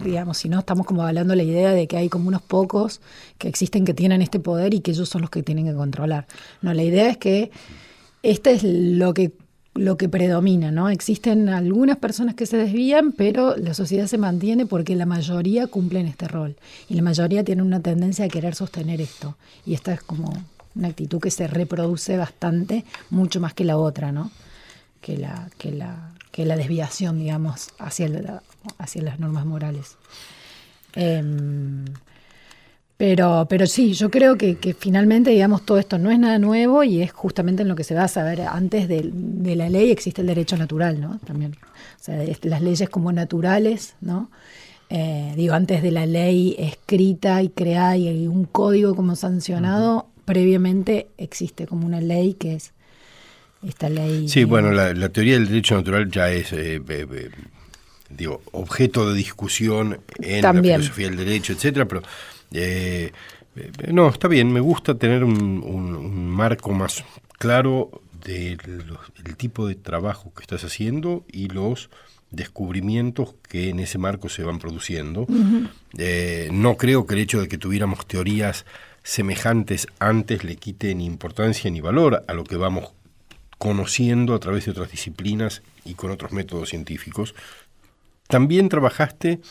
digamos, 0.02 0.38
si 0.38 0.48
no, 0.48 0.60
estamos 0.60 0.88
como 0.88 1.04
hablando 1.04 1.36
la 1.36 1.44
idea 1.44 1.72
de 1.72 1.88
que 1.88 1.98
hay 1.98 2.08
como 2.08 2.30
unos 2.30 2.42
pocos 2.42 3.02
que 3.38 3.50
existen 3.50 3.84
que 3.84 3.94
tienen 3.94 4.22
este 4.22 4.40
poder 4.40 4.74
y 4.74 4.80
que 4.80 4.92
ellos 4.92 5.10
son 5.10 5.22
los 5.22 5.30
que 5.30 5.44
tienen 5.44 5.66
que 5.66 5.74
controlar. 5.74 6.26
No, 6.62 6.74
la 6.74 6.84
idea 6.84 7.10
es 7.10 7.18
que 7.18 7.52
este 8.24 8.54
es 8.54 8.64
lo 8.64 9.14
que 9.14 9.32
lo 9.74 9.98
que 9.98 10.10
predomina, 10.10 10.72
¿no? 10.72 10.90
Existen 10.90 11.50
algunas 11.50 11.98
personas 11.98 12.36
que 12.36 12.46
se 12.46 12.58
desvían, 12.58 13.14
pero 13.14 13.56
la 13.56 13.74
sociedad 13.74 14.08
se 14.08 14.18
mantiene 14.18 14.66
porque 14.66 14.96
la 14.96 15.06
mayoría 15.06 15.68
cumplen 15.68 16.08
este 16.08 16.28
rol. 16.28 16.58
Y 16.90 16.96
la 16.96 17.02
mayoría 17.02 17.44
tiene 17.44 17.62
una 17.62 17.80
tendencia 17.80 18.26
a 18.26 18.30
querer 18.30 18.54
sostener 18.54 19.00
esto. 19.00 19.38
Y 19.66 19.74
esta 19.74 19.94
es 19.94 20.02
como 20.02 20.34
una 20.76 20.88
actitud 20.90 21.22
que 21.22 21.32
se 21.32 21.48
reproduce 21.48 22.18
bastante, 22.18 22.84
mucho 23.10 23.40
más 23.40 23.54
que 23.54 23.64
la 23.64 23.78
otra, 23.78 24.12
¿no? 24.12 24.32
Que 25.00 25.18
la, 25.18 25.50
que 25.58 25.72
la, 25.72 26.12
que 26.32 26.46
la 26.46 26.58
desviación, 26.58 27.20
digamos, 27.20 27.70
hacia, 27.80 28.42
hacia 28.78 29.02
las 29.02 29.20
normas 29.20 29.46
morales. 29.46 29.98
Em, 30.94 31.86
pero, 33.02 33.48
pero 33.50 33.66
sí, 33.66 33.94
yo 33.94 34.12
creo 34.12 34.38
que, 34.38 34.76
finalmente, 34.78 35.32
digamos, 35.32 35.66
todo 35.66 35.80
esto 35.80 35.98
no 35.98 36.12
es 36.12 36.20
nada 36.20 36.38
nuevo 36.38 36.84
y 36.84 37.02
es 37.02 37.12
justamente 37.12 37.64
en 37.64 37.68
lo 37.68 37.76
que 37.76 37.84
se 37.84 37.96
va 37.96 38.04
a 38.04 38.08
saber. 38.08 38.42
Antes 38.42 38.88
de, 38.88 39.12
la 39.56 39.70
ley 39.70 39.90
existe 39.90 40.22
el 40.22 40.28
derecho 40.28 40.56
natural, 40.56 41.02
¿no? 41.02 41.18
También. 41.26 41.54
O 42.00 42.04
sea, 42.04 42.24
las 42.44 42.62
leyes 42.62 42.90
como 42.90 43.12
naturales, 43.12 43.96
¿no? 44.02 44.30
Eh, 44.92 45.34
digo, 45.36 45.56
antes 45.56 45.82
de 45.82 45.90
la 45.90 46.06
ley 46.06 46.56
escrita 46.60 47.42
y 47.42 47.50
creada 47.50 47.98
y 47.98 48.28
un 48.28 48.46
código 48.46 48.96
como 48.96 49.16
sancionado, 49.16 50.06
previamente 50.24 51.08
existe 51.18 51.66
como 51.66 51.88
una 51.88 52.02
ley 52.02 52.36
que 52.36 52.54
es 52.54 52.72
esta 53.68 53.90
ley. 53.90 54.30
Sí, 54.30 54.44
bueno, 54.44 54.72
la, 54.74 55.10
teoría 55.10 55.34
del 55.34 55.48
derecho 55.48 55.74
natural 55.74 56.12
ya 56.12 56.30
es. 56.30 56.54
Eh, 56.54 56.80
eh, 56.88 57.30
digo, 58.12 58.44
objeto 58.52 59.10
de 59.10 59.16
discusión 59.16 60.02
en 60.20 60.44
la 60.44 60.54
filosofía 60.54 61.08
del 61.08 61.18
derecho, 61.18 61.54
etcétera, 61.54 61.88
pero 61.88 62.04
eh, 62.52 63.12
eh, 63.56 63.72
no, 63.92 64.10
está 64.10 64.28
bien, 64.28 64.52
me 64.52 64.60
gusta 64.60 64.96
tener 64.96 65.24
un, 65.24 66.30
marco 66.30 66.72
más 66.72 67.04
claro 67.38 68.02
del 68.24 69.36
tipo 69.38 69.68
de 69.68 69.76
trabajo 69.76 70.32
que 70.34 70.44
estás 70.44 70.64
haciendo 70.64 71.26
y 71.32 71.48
los 71.48 71.90
descubrimientos 72.30 73.36
que 73.50 73.70
en 73.70 73.80
ese 73.80 73.98
marco 73.98 74.30
se 74.30 74.44
van 74.44 74.60
produciendo. 74.60 75.28
Eh, 75.98 76.50
no 76.52 76.78
creo 76.78 77.06
que 77.06 77.16
el 77.16 77.22
hecho 77.22 77.42
de 77.42 77.48
que 77.48 77.58
tuviéramos 77.58 78.06
teorías 78.08 78.66
semejantes 79.04 79.88
antes 80.00 80.44
le 80.44 80.56
quite 80.56 80.94
ni 80.96 81.06
importancia 81.06 81.70
ni 81.72 81.82
valor 81.82 82.24
a 82.28 82.34
lo 82.34 82.44
que 82.44 82.56
vamos 82.56 82.94
conociendo 83.58 84.34
a 84.34 84.40
través 84.40 84.66
de 84.66 84.72
otras 84.72 84.92
disciplinas 84.92 85.62
y 85.84 85.96
con 85.96 86.12
otros 86.12 86.32
métodos 86.32 86.70
científicos. 86.70 87.36
También 88.28 88.70
trabajaste 88.70 89.42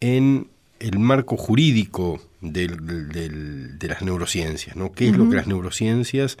en 0.00 0.48
el 0.80 0.98
marco 0.98 1.36
jurídico 1.36 2.20
del, 2.40 3.78
de 3.78 3.88
las 3.88 4.02
neurociencias, 4.02 4.74
¿no? 4.76 4.92
¿Qué 4.92 5.08
es 5.08 5.16
lo 5.16 5.28
que 5.28 5.36
las 5.36 5.46
neurociencias 5.46 6.38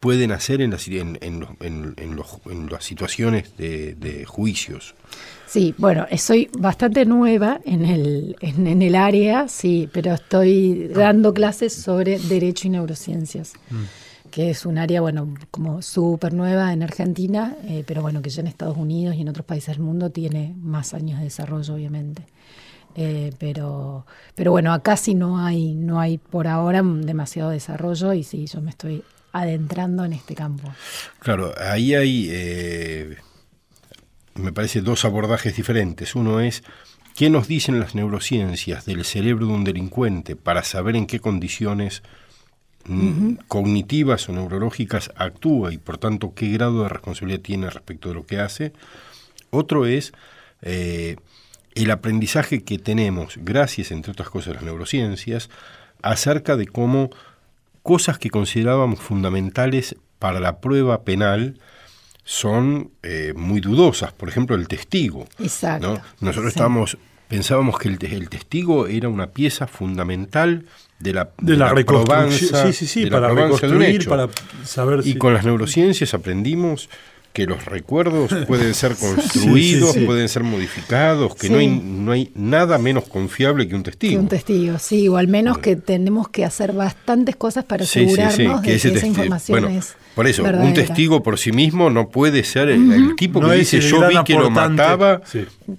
pueden 0.00 0.32
hacer 0.32 0.60
en 0.62 0.72
las, 0.72 0.88
en, 0.88 1.18
en, 1.20 1.94
en, 1.96 2.16
los, 2.16 2.38
en 2.50 2.68
las 2.68 2.84
situaciones 2.84 3.56
de, 3.56 3.94
de, 3.94 4.24
juicios? 4.24 4.94
Sí, 5.46 5.74
bueno, 5.76 6.06
soy 6.16 6.50
bastante 6.58 7.04
nueva 7.04 7.60
en 7.64 7.84
el, 7.84 8.36
en, 8.40 8.82
el 8.82 8.96
área, 8.96 9.46
sí, 9.46 9.88
pero 9.92 10.14
estoy 10.14 10.88
dando 10.88 11.32
clases 11.34 11.74
sobre 11.74 12.18
derecho 12.18 12.66
y 12.66 12.70
neurociencias. 12.70 13.52
Mm. 13.70 13.84
que 14.32 14.48
es 14.48 14.64
un 14.64 14.78
área, 14.78 15.02
bueno, 15.02 15.34
como 15.50 15.82
súper 15.82 16.32
nueva 16.32 16.72
en 16.72 16.82
Argentina, 16.82 17.54
eh, 17.64 17.84
pero 17.86 18.00
bueno, 18.00 18.22
que 18.22 18.30
ya 18.30 18.40
en 18.40 18.46
Estados 18.46 18.78
Unidos 18.78 19.14
y 19.14 19.20
en 19.20 19.28
otros 19.28 19.44
países 19.44 19.76
del 19.76 19.84
mundo 19.84 20.10
tiene 20.10 20.54
más 20.62 20.94
años 20.94 21.18
de 21.18 21.24
desarrollo, 21.24 21.74
obviamente. 21.74 22.22
Eh, 22.94 23.32
pero, 23.38 24.06
pero 24.34 24.50
bueno, 24.50 24.72
acá 24.72 24.96
sí 24.96 25.14
no 25.14 25.38
hay, 25.38 25.74
no 25.74 26.00
hay 26.00 26.18
por 26.18 26.46
ahora 26.46 26.82
demasiado 26.82 27.50
desarrollo 27.50 28.12
y 28.12 28.22
sí, 28.22 28.46
yo 28.46 28.60
me 28.60 28.70
estoy 28.70 29.02
adentrando 29.32 30.04
en 30.04 30.12
este 30.12 30.34
campo. 30.34 30.72
Claro, 31.18 31.54
ahí 31.58 31.94
hay, 31.94 32.28
eh, 32.30 33.16
me 34.34 34.52
parece, 34.52 34.82
dos 34.82 35.04
abordajes 35.04 35.56
diferentes. 35.56 36.14
Uno 36.14 36.40
es, 36.40 36.62
¿qué 37.16 37.30
nos 37.30 37.48
dicen 37.48 37.80
las 37.80 37.94
neurociencias 37.94 38.84
del 38.84 39.04
cerebro 39.04 39.46
de 39.46 39.52
un 39.52 39.64
delincuente 39.64 40.36
para 40.36 40.62
saber 40.62 40.96
en 40.96 41.06
qué 41.06 41.18
condiciones 41.18 42.02
mm, 42.84 43.34
cognitivas 43.48 44.28
o 44.28 44.32
neurológicas 44.32 45.10
actúa 45.16 45.72
y 45.72 45.78
por 45.78 45.96
tanto 45.96 46.34
qué 46.34 46.50
grado 46.50 46.82
de 46.82 46.90
responsabilidad 46.90 47.40
tiene 47.40 47.70
respecto 47.70 48.10
de 48.10 48.14
lo 48.14 48.26
que 48.26 48.38
hace? 48.38 48.72
Otro 49.50 49.86
es... 49.86 50.12
Eh, 50.60 51.16
el 51.74 51.90
aprendizaje 51.90 52.62
que 52.62 52.78
tenemos, 52.78 53.38
gracias 53.38 53.90
entre 53.90 54.12
otras 54.12 54.28
cosas 54.28 54.52
a 54.52 54.54
las 54.54 54.64
neurociencias, 54.64 55.50
acerca 56.02 56.56
de 56.56 56.66
cómo 56.66 57.10
cosas 57.82 58.18
que 58.18 58.30
considerábamos 58.30 59.00
fundamentales 59.00 59.96
para 60.18 60.40
la 60.40 60.60
prueba 60.60 61.02
penal 61.02 61.58
son 62.24 62.90
eh, 63.02 63.32
muy 63.34 63.60
dudosas. 63.60 64.12
Por 64.12 64.28
ejemplo, 64.28 64.54
el 64.54 64.68
testigo. 64.68 65.26
Exacto. 65.40 66.00
Nosotros 66.20 66.52
estábamos, 66.52 66.96
pensábamos 67.28 67.78
que 67.78 67.88
el, 67.88 67.98
el, 68.00 68.28
testigo 68.28 68.86
era 68.86 69.08
una 69.08 69.28
pieza 69.28 69.66
fundamental 69.66 70.66
de 71.00 71.12
la, 71.12 71.30
de, 71.40 71.56
la, 71.56 71.70
reconstrucción. 71.70 72.72
Sí, 72.72 72.72
sí, 72.72 72.86
sí, 72.86 73.10
para 73.10 73.28
reconstruir, 73.30 74.08
para 74.08 74.28
saber 74.64 75.00
Y 75.04 75.16
con 75.16 75.34
las 75.34 75.44
neurociencias 75.44 76.14
aprendimos 76.14 76.88
que 77.32 77.46
los 77.46 77.64
recuerdos 77.64 78.32
pueden 78.46 78.74
ser 78.74 78.94
construidos, 78.96 79.96
pueden 79.98 80.28
ser 80.28 80.42
modificados, 80.42 81.34
que 81.34 81.48
no, 81.48 81.58
hay, 81.58 81.68
no 81.68 82.12
hay 82.12 82.30
nada 82.34 82.78
menos 82.78 83.04
confiable 83.04 83.66
que 83.66 83.74
un 83.74 83.82
testigo. 83.82 84.12
Que 84.12 84.18
un 84.18 84.28
testigo, 84.28 84.78
sí, 84.78 85.08
o 85.08 85.16
al 85.16 85.28
menos 85.28 85.58
que 85.58 85.76
tenemos 85.76 86.28
que 86.28 86.44
hacer 86.44 86.72
bastantes 86.72 87.36
cosas 87.36 87.64
para 87.64 87.84
asegurarnos 87.84 88.62
de 88.62 88.68
que 88.68 88.74
esa 88.74 89.06
información 89.06 89.64
es 89.70 89.96
Por 90.14 90.26
eso, 90.26 90.44
un 90.44 90.74
testigo 90.74 91.22
por 91.22 91.38
sí 91.38 91.52
mismo 91.52 91.90
no 91.90 92.08
puede 92.08 92.44
ser 92.44 92.68
el, 92.68 93.14
tipo 93.16 93.40
que 93.40 93.52
dice 93.56 93.80
yo 93.80 94.06
vi 94.08 94.16
que 94.24 94.34
lo 94.34 94.50
mataba, 94.50 95.22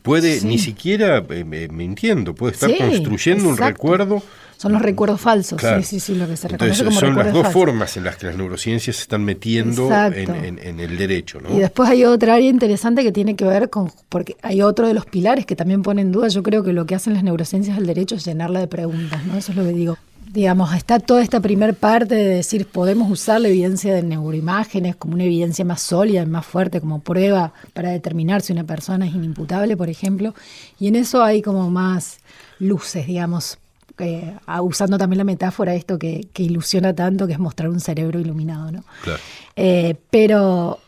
puede 0.01 0.41
ni 0.41 0.57
siquiera, 0.57 1.23
eh, 1.29 1.43
me, 1.43 1.83
entiendo, 1.83 2.33
puede 2.33 2.53
estar 2.53 2.75
construyendo 2.77 3.47
un 3.49 3.57
recuerdo 3.57 4.23
son 4.63 4.71
los 4.71 4.81
recuerdos 4.81 5.19
falsos, 5.19 5.61
sí, 5.61 5.83
sí, 5.83 5.99
sí, 5.99 6.15
lo 6.15 6.25
que 6.25 6.37
se 6.37 6.47
reconoce 6.47 6.83
Entonces, 6.83 6.97
Son 7.01 7.17
las 7.17 7.33
dos 7.33 7.49
formas 7.49 7.97
en 7.97 8.05
las 8.05 8.15
que 8.15 8.27
las 8.27 8.37
neurociencias 8.37 8.95
se 8.95 9.01
están 9.01 9.25
metiendo 9.25 9.89
en, 9.91 10.79
el 10.79 10.97
derecho. 10.97 11.41
¿no? 11.41 11.53
Y 11.53 11.59
después 11.59 11.89
hay 11.89 12.05
otra 12.05 12.35
área 12.35 12.49
interesante 12.49 13.03
que 13.03 13.11
tiene 13.11 13.35
que 13.35 13.43
ver 13.43 13.69
con, 13.69 13.91
porque 14.07 14.37
hay 14.41 14.61
otro 14.61 14.87
de 14.87 14.93
los 14.93 15.05
pilares 15.05 15.45
que 15.45 15.57
también 15.57 15.81
pone 15.81 16.01
en 16.01 16.13
duda, 16.13 16.29
yo 16.29 16.43
creo 16.43 16.63
que 16.63 16.71
lo 16.71 16.85
que 16.85 16.95
hacen 16.95 17.13
las 17.13 17.23
neurociencias 17.23 17.75
del 17.75 17.87
derecho 17.87 18.15
es 18.15 18.23
llenarla 18.23 18.61
de 18.61 18.67
preguntas, 18.67 19.25
¿no? 19.25 19.35
Eso 19.37 19.51
es 19.51 19.57
lo 19.57 19.65
que 19.65 19.73
digo. 19.73 19.97
Digamos, 20.31 20.73
está 20.73 20.97
toda 20.99 21.21
esta 21.21 21.41
primer 21.41 21.73
parte 21.73 22.15
de 22.15 22.35
decir, 22.35 22.65
podemos 22.65 23.11
usar 23.11 23.41
la 23.41 23.49
evidencia 23.49 23.93
de 23.93 24.01
neuroimágenes 24.01 24.95
como 24.95 25.15
una 25.15 25.25
evidencia 25.25 25.65
más 25.65 25.81
sólida, 25.81 26.25
más 26.25 26.45
fuerte, 26.45 26.79
como 26.79 27.01
prueba 27.01 27.51
para 27.73 27.89
determinar 27.89 28.41
si 28.41 28.53
una 28.53 28.63
persona 28.63 29.05
es 29.05 29.13
inimputable, 29.13 29.75
por 29.75 29.89
ejemplo. 29.89 30.33
Y 30.79 30.87
en 30.87 30.95
eso 30.95 31.21
hay 31.21 31.41
como 31.41 31.69
más 31.69 32.19
luces, 32.59 33.05
digamos, 33.07 33.57
eh, 33.99 34.35
usando 34.61 34.97
también 34.97 35.19
la 35.19 35.23
metáfora 35.23 35.75
esto 35.75 35.99
que, 35.99 36.27
ilusiona 36.37 36.93
tanto, 36.93 37.27
que 37.27 37.33
es 37.33 37.39
mostrar 37.39 37.69
un 37.69 37.79
cerebro 37.79 38.19
iluminado, 38.19 38.71
¿no? 38.71 38.83
Eh, 39.55 39.95
pero 40.09 40.79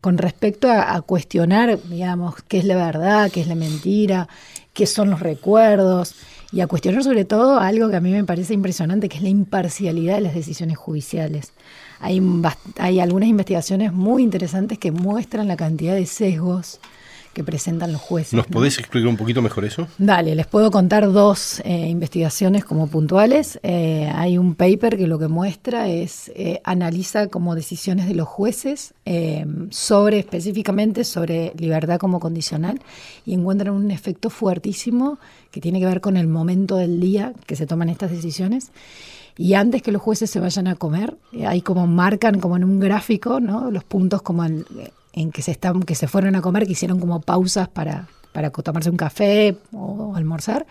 con 0.00 0.18
respecto 0.18 0.70
a, 0.70 1.00
cuestionar, 1.02 1.78
digamos, 1.88 2.36
qué 2.48 2.58
es 2.58 2.64
la 2.64 2.76
verdad, 2.76 3.30
qué 3.30 3.40
es 3.40 3.46
la 3.46 3.54
mentira, 3.54 4.28
qué 4.72 4.86
son 4.86 5.10
los 5.10 5.20
recuerdos, 5.20 6.14
y 6.52 6.60
a 6.60 6.66
cuestionar 6.66 7.04
sobre 7.04 7.24
todo 7.24 7.60
algo 7.60 7.90
que 7.90 7.96
a 7.96 8.00
mí 8.00 8.10
me 8.10 8.24
parece 8.24 8.54
impresionante, 8.54 9.08
que 9.08 9.18
es 9.18 9.22
la 9.22 9.28
imparcialidad 9.28 10.16
de 10.16 10.22
las 10.22 10.34
decisiones 10.34 10.78
judiciales. 10.78 11.52
Hay, 12.00 12.22
hay 12.78 12.98
algunas 13.00 13.28
investigaciones 13.28 13.92
muy 13.92 14.22
interesantes 14.22 14.78
que 14.78 14.90
muestran 14.90 15.48
la 15.48 15.56
cantidad 15.56 15.94
de 15.94 16.06
sesgos 16.06 16.80
que 17.32 17.44
presentan 17.44 17.92
los 17.92 18.00
jueces. 18.00 18.34
¿Nos 18.34 18.46
podés 18.46 18.78
explicar 18.78 19.08
un 19.08 19.16
poquito 19.16 19.40
mejor 19.40 19.64
eso? 19.64 19.86
Dale, 19.98 20.34
les 20.34 20.46
puedo 20.46 20.70
contar 20.70 21.10
dos 21.12 21.60
eh, 21.64 21.88
investigaciones 21.88 22.64
como 22.64 22.88
puntuales. 22.88 23.60
Eh, 23.62 24.10
hay 24.12 24.36
un 24.36 24.54
paper 24.56 24.96
que 24.96 25.06
lo 25.06 25.18
que 25.18 25.28
muestra 25.28 25.88
es, 25.88 26.32
eh, 26.34 26.60
analiza 26.64 27.28
como 27.28 27.54
decisiones 27.54 28.08
de 28.08 28.14
los 28.14 28.28
jueces 28.28 28.94
sobre, 29.70 30.20
específicamente 30.20 31.02
sobre 31.02 31.52
libertad 31.56 31.98
como 31.98 32.20
condicional 32.20 32.80
y 33.26 33.34
encuentran 33.34 33.74
un 33.74 33.90
efecto 33.90 34.30
fuertísimo 34.30 35.18
que 35.50 35.60
tiene 35.60 35.80
que 35.80 35.86
ver 35.86 36.00
con 36.00 36.16
el 36.16 36.28
momento 36.28 36.76
del 36.76 37.00
día 37.00 37.32
que 37.46 37.56
se 37.56 37.66
toman 37.66 37.88
estas 37.88 38.12
decisiones. 38.12 38.70
Y 39.36 39.54
antes 39.54 39.82
que 39.82 39.90
los 39.90 40.00
jueces 40.00 40.30
se 40.30 40.38
vayan 40.38 40.68
a 40.68 40.76
comer, 40.76 41.16
hay 41.44 41.60
como 41.62 41.88
marcan 41.88 42.38
como 42.38 42.56
en 42.56 42.64
un 42.64 42.78
gráfico, 42.78 43.40
¿no? 43.40 43.70
Los 43.70 43.82
puntos 43.82 44.22
como 44.22 44.44
en, 44.44 44.64
en 45.12 45.32
que 45.32 45.42
se, 45.42 45.50
están, 45.50 45.82
que 45.82 45.94
se 45.94 46.08
fueron 46.08 46.36
a 46.36 46.42
comer, 46.42 46.66
que 46.66 46.72
hicieron 46.72 47.00
como 47.00 47.20
pausas 47.20 47.68
para, 47.68 48.08
para 48.32 48.50
tomarse 48.50 48.90
un 48.90 48.96
café 48.96 49.56
o, 49.72 50.14
almorzar. 50.14 50.66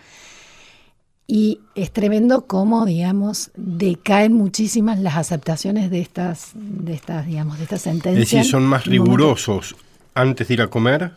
Y 1.26 1.60
es 1.76 1.92
tremendo 1.92 2.46
cómo, 2.46 2.84
digamos, 2.86 3.52
decaen 3.56 4.32
muchísimas 4.32 4.98
las 4.98 5.16
aceptaciones 5.16 5.90
de 5.90 6.00
estas, 6.00 6.50
de 6.54 6.94
estas, 6.94 7.26
digamos, 7.26 7.58
de 7.58 7.64
estas 7.64 7.82
sentencias. 7.82 8.24
Es 8.24 8.30
decir, 8.30 8.50
son 8.50 8.64
más 8.64 8.86
rigurosos 8.86 9.76
antes 10.14 10.48
de 10.48 10.54
ir 10.54 10.62
a 10.62 10.66
comer. 10.66 11.12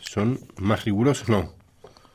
Son 0.00 0.40
más 0.56 0.84
rigurosos, 0.84 1.28
no. 1.28 1.52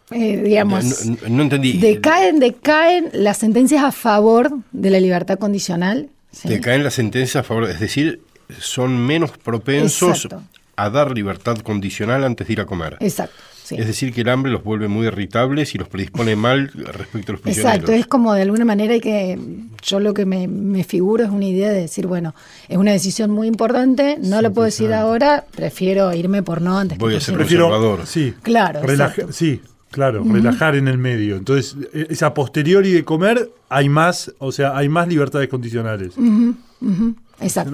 Eh, 0.10 0.42
digamos, 0.44 1.06
no, 1.30 1.44
entendí. 1.44 1.78
Decaen, 1.78 2.40
decaen 2.40 3.10
las 3.14 3.38
sentencias 3.38 3.84
a 3.84 3.92
favor 3.92 4.52
de 4.72 4.90
la 4.90 5.00
libertad 5.00 5.38
condicional. 5.38 6.10
Decaen 6.44 6.84
las 6.84 6.96
sentencias 6.96 7.38
a 7.38 7.44
favor, 7.44 7.70
es 7.70 7.80
decir, 7.80 8.22
son 8.60 8.98
menos 9.06 9.32
propensos 9.32 10.28
a 10.76 10.90
dar 10.90 11.12
libertad 11.12 11.58
condicional 11.60 12.24
antes 12.24 12.48
de 12.48 12.54
ir 12.54 12.62
a 12.62 12.66
comer. 12.66 12.98
Exacto. 13.00 13.36
Es 13.78 13.88
decir, 13.88 14.14
que 14.14 14.22
el 14.22 14.30
hambre 14.30 14.52
los 14.52 14.64
vuelve 14.64 14.88
muy 14.88 15.08
irritables 15.08 15.74
y 15.76 15.78
los 15.78 15.88
predispone 15.88 16.36
mal 16.36 16.72
respecto 16.74 17.32
a 17.32 17.34
los 17.34 17.42
prisioneros. 17.42 17.74
Exacto, 17.74 17.92
es 17.94 18.06
como 18.08 18.34
de 18.34 18.42
alguna 18.42 18.66
manera 18.66 19.00
que 19.00 19.40
yo 19.82 20.00
lo 20.00 20.14
que 20.14 20.26
me, 20.26 20.84
figuro 20.84 21.24
es 21.24 21.30
una 21.30 21.46
idea 21.46 21.70
de 21.70 21.82
decir, 21.82 22.08
bueno, 22.08 22.36
es 22.68 22.78
una 22.78 22.92
decisión 22.92 23.32
muy 23.32 23.48
importante, 23.48 24.18
no 24.22 24.42
lo 24.42 24.52
puedo 24.52 24.66
decir 24.66 24.94
ahora, 24.94 25.46
prefiero 25.56 26.14
irme 26.14 26.44
por 26.44 26.62
no 26.62 26.78
antes 26.78 26.98
Voy 26.98 27.12
que 27.12 27.18
a 27.18 27.22
ser 27.22 27.38
conservador. 27.38 28.06
Sí, 28.06 28.34
claro. 28.42 28.82
sí, 29.32 29.62
claro, 29.90 30.24
relajar 30.24 30.76
en 30.76 30.88
el 30.88 30.98
medio. 30.98 31.38
Entonces, 31.38 31.78
e, 31.94 32.08
esa 32.10 32.34
posteriori 32.34 32.92
de 32.92 33.04
comer 33.04 33.52
hay 33.70 33.90
más, 33.90 34.34
o 34.40 34.52
sea, 34.52 34.76
hay 34.76 34.90
más 34.90 35.08
libertades 35.08 35.48
condicionales. 35.48 36.14
Exacto. 37.40 37.72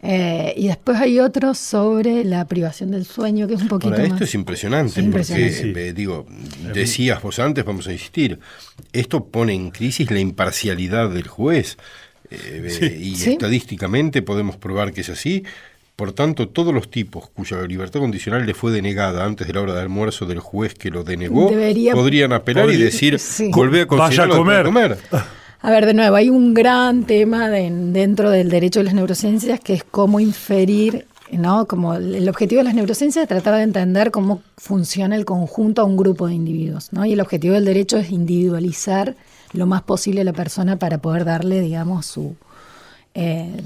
Eh, 0.00 0.54
y 0.56 0.68
después 0.68 0.98
hay 1.00 1.18
otro 1.18 1.54
sobre 1.54 2.24
la 2.24 2.46
privación 2.46 2.92
del 2.92 3.04
sueño, 3.04 3.48
que 3.48 3.54
es 3.54 3.62
un 3.62 3.68
poquito 3.68 3.94
Ahora, 3.94 4.06
esto 4.06 4.24
es 4.24 4.34
impresionante, 4.34 5.02
porque, 5.02 5.72
eh, 5.74 5.92
digo, 5.92 6.26
decías 6.72 7.20
vos 7.20 7.38
antes, 7.40 7.64
vamos 7.64 7.88
a 7.88 7.92
insistir, 7.92 8.38
esto 8.92 9.24
pone 9.24 9.54
en 9.54 9.70
crisis 9.70 10.10
la 10.10 10.20
imparcialidad 10.20 11.10
del 11.10 11.26
juez. 11.26 11.78
Eh, 12.30 12.98
y 13.00 13.14
estadísticamente 13.14 14.22
podemos 14.22 14.56
probar 14.56 14.92
que 14.92 15.00
es 15.00 15.08
así. 15.08 15.44
Por 15.96 16.12
tanto, 16.12 16.48
todos 16.48 16.72
los 16.72 16.90
tipos 16.90 17.28
cuya 17.30 17.60
libertad 17.62 17.98
condicional 17.98 18.46
le 18.46 18.54
fue 18.54 18.70
denegada 18.70 19.24
antes 19.24 19.48
de 19.48 19.52
la 19.52 19.62
hora 19.62 19.74
de 19.74 19.80
almuerzo 19.80 20.26
del 20.26 20.38
juez 20.38 20.74
que 20.74 20.90
lo 20.90 21.02
denegó, 21.02 21.50
podrían 21.92 22.32
apelar 22.32 22.70
y 22.70 22.76
decir, 22.76 23.18
volvé 23.50 23.80
a 23.80 23.86
Vaya 23.86 24.24
a 24.24 24.28
comer. 24.28 24.98
A 25.60 25.70
ver, 25.72 25.86
de 25.86 25.94
nuevo, 25.94 26.14
hay 26.14 26.30
un 26.30 26.54
gran 26.54 27.04
tema 27.04 27.48
dentro 27.50 28.30
del 28.30 28.48
derecho 28.48 28.78
de 28.78 28.84
las 28.84 28.94
neurociencias 28.94 29.58
que 29.58 29.74
es 29.74 29.82
cómo 29.82 30.20
inferir, 30.20 31.06
¿no? 31.32 31.66
Como 31.66 31.94
el 31.94 32.28
objetivo 32.28 32.60
de 32.60 32.64
las 32.64 32.74
neurociencias 32.74 33.24
es 33.24 33.28
tratar 33.28 33.56
de 33.56 33.62
entender 33.62 34.12
cómo 34.12 34.42
funciona 34.56 35.16
el 35.16 35.24
conjunto 35.24 35.82
a 35.82 35.84
un 35.84 35.96
grupo 35.96 36.28
de 36.28 36.34
individuos, 36.34 36.92
¿no? 36.92 37.04
Y 37.04 37.12
el 37.12 37.20
objetivo 37.20 37.54
del 37.54 37.64
derecho 37.64 37.96
es 37.96 38.12
individualizar 38.12 39.16
lo 39.52 39.66
más 39.66 39.82
posible 39.82 40.20
a 40.20 40.24
la 40.24 40.32
persona 40.32 40.78
para 40.78 40.98
poder 40.98 41.24
darle, 41.24 41.60
digamos, 41.60 42.06
su, 42.06 42.36
eh, 43.14 43.62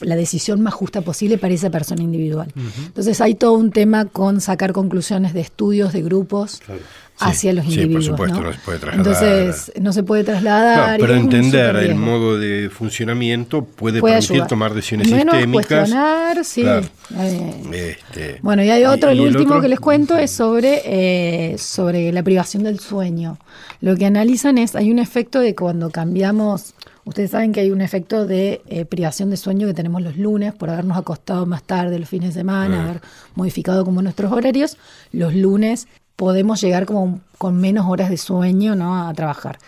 la 0.00 0.16
decisión 0.16 0.60
más 0.60 0.74
justa 0.74 1.00
posible 1.00 1.38
para 1.38 1.54
esa 1.54 1.70
persona 1.70 2.02
individual. 2.02 2.52
Entonces 2.86 3.20
hay 3.20 3.34
todo 3.34 3.54
un 3.54 3.70
tema 3.70 4.04
con 4.04 4.40
sacar 4.40 4.72
conclusiones 4.72 5.32
de 5.32 5.40
estudios, 5.40 5.92
de 5.92 6.02
grupos, 6.02 6.60
hacia 7.20 7.52
los 7.52 7.64
individuos. 7.66 8.04
Sí, 8.04 8.10
por 8.10 8.28
supuesto, 8.28 8.42
¿no? 8.42 8.52
se 8.52 8.58
puede 8.60 8.78
trasladar. 8.78 9.06
Entonces, 9.06 9.72
no 9.80 9.92
se 9.92 10.02
puede 10.02 10.24
trasladar. 10.24 11.00
pero 11.00 11.14
entender 11.14 11.76
el 11.76 11.94
modo 11.94 12.38
de 12.38 12.70
funcionamiento 12.70 13.64
puede, 13.64 14.00
permitir 14.00 14.44
tomar 14.46 14.74
decisiones 14.74 15.10
Menos 15.10 15.34
sistémicas. 15.34 15.78
cuestionar, 15.90 16.44
sí. 16.44 16.64
Eh, 17.18 17.62
este, 17.72 18.38
bueno, 18.42 18.64
y 18.64 18.70
hay 18.70 18.84
otro, 18.84 19.10
el, 19.10 19.20
último 19.20 19.60
que 19.60 19.68
les 19.68 19.80
cuento 19.80 20.16
es 20.16 20.30
sobre, 20.30 20.82
eh, 20.84 21.58
sobre 21.58 22.12
la 22.12 22.22
privación 22.22 22.64
del 22.64 22.80
sueño. 22.80 23.38
Lo 23.80 23.96
que 23.96 24.06
analizan 24.06 24.58
es, 24.58 24.74
hay 24.74 24.90
un 24.90 24.98
efecto 24.98 25.40
de 25.40 25.54
cuando 25.54 25.90
cambiamos 25.90 26.74
Ustedes 27.04 27.30
saben 27.30 27.52
que 27.52 27.60
hay 27.60 27.70
un 27.70 27.80
efecto 27.80 28.26
de 28.26 28.62
eh, 28.66 28.84
privación 28.84 29.30
de 29.30 29.36
sueño 29.36 29.66
que 29.66 29.74
tenemos 29.74 30.02
los 30.02 30.16
lunes 30.16 30.52
por 30.54 30.70
habernos 30.70 30.98
acostado 30.98 31.46
más 31.46 31.62
tarde 31.62 31.98
los 31.98 32.08
fines 32.08 32.34
de 32.34 32.40
semana, 32.40 32.84
haber 32.84 33.00
modificado 33.34 33.84
como 33.84 34.02
nuestros 34.02 34.30
horarios. 34.32 34.76
Los 35.12 35.34
lunes 35.34 35.88
podemos 36.16 36.60
llegar 36.60 36.84
como 36.84 37.20
con 37.38 37.56
menos 37.56 37.86
horas 37.88 38.10
de 38.10 38.18
sueño 38.18 38.74
¿no? 38.74 39.08
a 39.08 39.14
trabajar. 39.14 39.58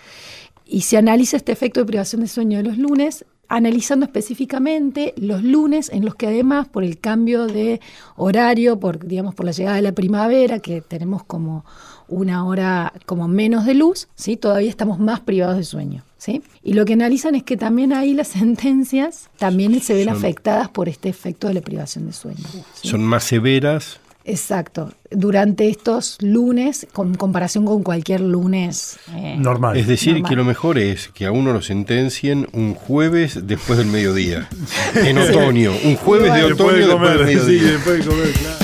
Y 0.66 0.82
se 0.82 0.98
analiza 0.98 1.38
este 1.38 1.52
efecto 1.52 1.80
de 1.80 1.86
privación 1.86 2.20
de 2.20 2.28
sueño 2.28 2.58
de 2.58 2.64
los 2.64 2.76
lunes, 2.76 3.24
analizando 3.48 4.04
específicamente 4.04 5.14
los 5.16 5.42
lunes 5.42 5.90
en 5.90 6.04
los 6.04 6.14
que 6.14 6.26
además 6.26 6.68
por 6.68 6.84
el 6.84 6.98
cambio 6.98 7.46
de 7.46 7.80
horario, 8.16 8.78
por 8.78 9.06
digamos 9.06 9.34
por 9.34 9.46
la 9.46 9.52
llegada 9.52 9.76
de 9.76 9.82
la 9.82 9.92
primavera, 9.92 10.58
que 10.58 10.82
tenemos 10.82 11.24
como 11.24 11.64
una 12.08 12.44
hora 12.46 12.92
como 13.06 13.28
menos 13.28 13.66
de 13.66 13.74
luz, 13.74 14.08
¿sí? 14.14 14.36
todavía 14.36 14.70
estamos 14.70 14.98
más 14.98 15.20
privados 15.20 15.56
de 15.56 15.64
sueño. 15.64 16.04
¿sí? 16.18 16.42
Y 16.62 16.74
lo 16.74 16.84
que 16.84 16.92
analizan 16.92 17.34
es 17.34 17.42
que 17.42 17.56
también 17.56 17.92
ahí 17.92 18.14
las 18.14 18.28
sentencias 18.38 19.30
también 19.38 19.80
se 19.80 19.94
ven 19.94 20.08
afectadas 20.08 20.68
por 20.68 20.88
este 20.88 21.08
efecto 21.08 21.48
de 21.48 21.54
la 21.54 21.60
privación 21.60 22.06
de 22.06 22.12
sueño. 22.12 22.44
Son 22.82 23.02
más 23.02 23.24
severas 23.24 24.00
Exacto. 24.24 24.92
Durante 25.10 25.68
estos 25.68 26.18
lunes, 26.20 26.86
con 26.92 27.14
comparación 27.14 27.64
con 27.64 27.82
cualquier 27.82 28.20
lunes 28.20 28.98
eh, 29.14 29.36
normal. 29.38 29.76
Es 29.76 29.86
decir, 29.86 30.22
que 30.22 30.36
lo 30.36 30.44
mejor 30.44 30.78
es 30.78 31.08
que 31.08 31.26
a 31.26 31.32
uno 31.32 31.52
lo 31.52 31.62
sentencien 31.62 32.48
un 32.52 32.74
jueves 32.74 33.46
después 33.46 33.78
del 33.78 33.88
mediodía. 33.88 34.48
en 34.94 35.18
otoño. 35.18 35.72
Un 35.84 35.96
jueves 35.96 36.32
de 36.34 36.44
otoño 36.44 36.86
después, 36.88 37.10
del 37.14 37.26
mediodía. 37.26 37.44
Sí, 37.44 37.58
después 37.58 37.98
de 37.98 38.10
comer, 38.10 38.32
claro. 38.32 38.61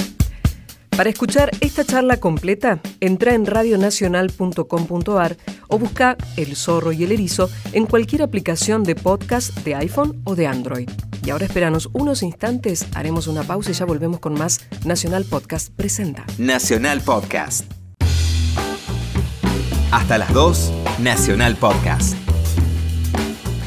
Para 0.98 1.10
escuchar 1.10 1.52
esta 1.60 1.84
charla 1.84 2.16
completa, 2.16 2.80
entra 2.98 3.32
en 3.32 3.46
radionacional.com.ar 3.46 5.36
o 5.68 5.78
busca 5.78 6.16
El 6.36 6.56
zorro 6.56 6.90
y 6.90 7.04
el 7.04 7.12
erizo 7.12 7.48
en 7.72 7.86
cualquier 7.86 8.20
aplicación 8.22 8.82
de 8.82 8.96
podcast 8.96 9.56
de 9.58 9.76
iPhone 9.76 10.20
o 10.24 10.34
de 10.34 10.48
Android. 10.48 10.90
Y 11.24 11.30
ahora 11.30 11.44
esperanos 11.44 11.88
unos 11.92 12.24
instantes, 12.24 12.84
haremos 12.96 13.28
una 13.28 13.44
pausa 13.44 13.70
y 13.70 13.74
ya 13.74 13.84
volvemos 13.84 14.18
con 14.18 14.34
más 14.34 14.66
Nacional 14.84 15.24
Podcast 15.24 15.72
Presenta. 15.72 16.26
Nacional 16.36 17.00
Podcast. 17.00 17.72
Hasta 19.92 20.18
las 20.18 20.32
2, 20.32 20.72
Nacional 20.98 21.54
Podcast. 21.54 22.16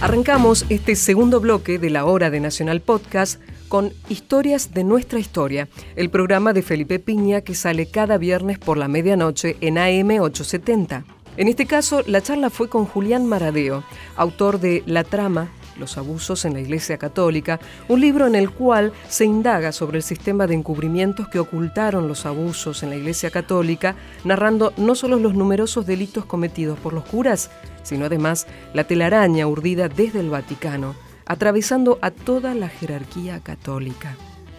Arrancamos 0.02 0.66
este 0.68 0.98
segundo 0.98 1.40
bloque 1.40 1.80
de 1.80 1.92
la 1.92 2.04
hora 2.04 2.30
de 2.30 2.42
Nacional 2.42 2.82
Podcast 2.82 3.40
con 3.72 3.94
Historias 4.10 4.74
de 4.74 4.84
nuestra 4.84 5.18
historia, 5.18 5.70
el 5.96 6.10
programa 6.10 6.52
de 6.52 6.62
Felipe 6.62 7.00
Piña 7.00 7.40
que 7.40 7.56
sale 7.56 7.86
cada 7.86 8.18
viernes 8.18 8.60
por 8.60 8.78
la 8.78 8.90
medianoche 8.90 9.56
en 9.62 9.78
AM 9.78 10.10
870. 10.20 11.06
En 11.38 11.48
este 11.48 11.66
caso, 11.66 12.04
la 12.06 12.20
charla 12.20 12.50
fue 12.50 12.68
con 12.68 12.86
Julián 12.86 13.26
Maradeo, 13.26 13.86
autor 14.18 14.60
de 14.60 14.84
La 14.88 15.06
Trama, 15.06 15.52
los 15.80 15.98
abusos 15.98 16.44
en 16.44 16.52
la 16.52 16.60
Iglesia 16.60 16.98
Católica, 16.98 17.62
un 17.88 18.02
libro 18.02 18.28
en 18.28 18.36
el 18.36 18.50
cual 18.50 18.92
se 19.08 19.24
indaga 19.24 19.72
sobre 19.72 20.00
el 20.00 20.04
sistema 20.04 20.48
de 20.48 20.56
encubrimientos 20.56 21.30
que 21.30 21.40
ocultaron 21.40 22.10
los 22.10 22.26
abusos 22.26 22.84
en 22.84 22.90
la 22.90 22.98
Iglesia 22.98 23.32
Católica, 23.32 23.96
narrando 24.26 24.74
no 24.76 24.96
solo 24.96 25.16
los 25.16 25.34
numerosos 25.34 25.86
delitos 25.86 26.26
cometidos 26.26 26.78
por 26.78 26.92
los 26.92 27.06
curas, 27.06 27.50
sino 27.84 28.08
además 28.08 28.48
la 28.74 28.84
telaraña 28.84 29.48
urdida 29.48 29.88
desde 29.88 30.20
el 30.20 30.30
Vaticano 30.30 30.94
atravesando 31.32 31.98
a 32.02 32.12
toda 32.12 32.54
la 32.54 32.68
jerarquía 32.68 33.40
católica. 33.40 34.18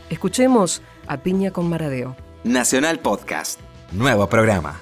Escuchemos 0.08 0.80
a 1.06 1.18
Piña 1.18 1.50
con 1.50 1.68
Maradeo. 1.68 2.16
Nacional 2.44 2.98
Podcast, 2.98 3.60
nuevo 3.92 4.26
programa. 4.26 4.80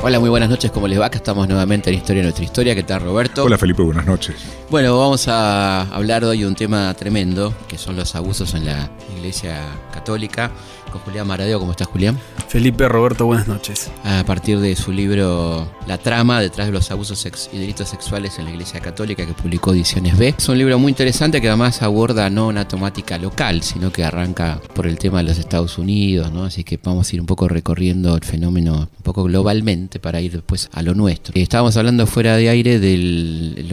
Hola, 0.00 0.20
muy 0.20 0.30
buenas 0.30 0.48
noches, 0.48 0.70
¿cómo 0.70 0.86
les 0.86 1.00
va? 1.00 1.06
Acá 1.06 1.16
estamos 1.16 1.48
nuevamente 1.48 1.90
en 1.90 1.96
Historia 1.96 2.22
de 2.22 2.26
Nuestra 2.26 2.44
Historia. 2.44 2.74
¿Qué 2.76 2.84
tal, 2.84 3.02
Roberto? 3.02 3.42
Hola, 3.42 3.58
Felipe, 3.58 3.82
buenas 3.82 4.06
noches. 4.06 4.36
Bueno, 4.70 4.96
vamos 4.96 5.26
a 5.26 5.92
hablar 5.92 6.22
hoy 6.22 6.42
de 6.42 6.46
un 6.46 6.54
tema 6.54 6.94
tremendo, 6.94 7.52
que 7.66 7.78
son 7.78 7.96
los 7.96 8.14
abusos 8.14 8.54
en 8.54 8.66
la 8.66 8.90
Iglesia 9.16 9.58
Católica 9.92 10.52
con 10.92 11.00
Julián 11.00 11.26
Maradeo. 11.26 11.58
¿Cómo 11.58 11.72
estás, 11.72 11.88
Julián? 11.88 12.18
Felipe 12.48 12.86
Roberto, 12.86 13.26
buenas 13.26 13.48
noches. 13.48 13.90
A 14.04 14.22
partir 14.24 14.60
de 14.60 14.76
su 14.76 14.92
libro 14.92 15.66
La 15.86 15.98
trama 15.98 16.40
detrás 16.40 16.66
de 16.66 16.72
los 16.72 16.90
abusos 16.90 17.26
y 17.52 17.58
delitos 17.58 17.88
sexuales 17.88 18.38
en 18.38 18.44
la 18.44 18.50
Iglesia 18.52 18.80
Católica 18.80 19.26
que 19.26 19.32
publicó 19.32 19.72
Ediciones 19.72 20.16
B. 20.18 20.34
Es 20.36 20.48
un 20.48 20.58
libro 20.58 20.78
muy 20.78 20.90
interesante 20.90 21.40
que 21.40 21.48
además 21.48 21.82
aborda 21.82 22.28
no 22.30 22.48
una 22.48 22.68
temática 22.68 23.18
local, 23.18 23.62
sino 23.62 23.90
que 23.90 24.04
arranca 24.04 24.60
por 24.74 24.86
el 24.86 24.98
tema 24.98 25.18
de 25.18 25.24
los 25.24 25.38
Estados 25.38 25.78
Unidos, 25.78 26.30
¿no? 26.30 26.44
Así 26.44 26.62
que 26.62 26.78
vamos 26.82 27.10
a 27.10 27.16
ir 27.16 27.20
un 27.20 27.26
poco 27.26 27.48
recorriendo 27.48 28.14
el 28.14 28.22
fenómeno 28.22 28.90
un 28.94 29.02
poco 29.02 29.24
globalmente 29.24 29.98
para 29.98 30.20
ir 30.20 30.32
después 30.32 30.68
a 30.72 30.82
lo 30.82 30.94
nuestro. 30.94 31.32
Estábamos 31.34 31.76
hablando 31.76 32.06
fuera 32.06 32.36
de 32.36 32.50
aire 32.50 32.78
de 32.78 33.66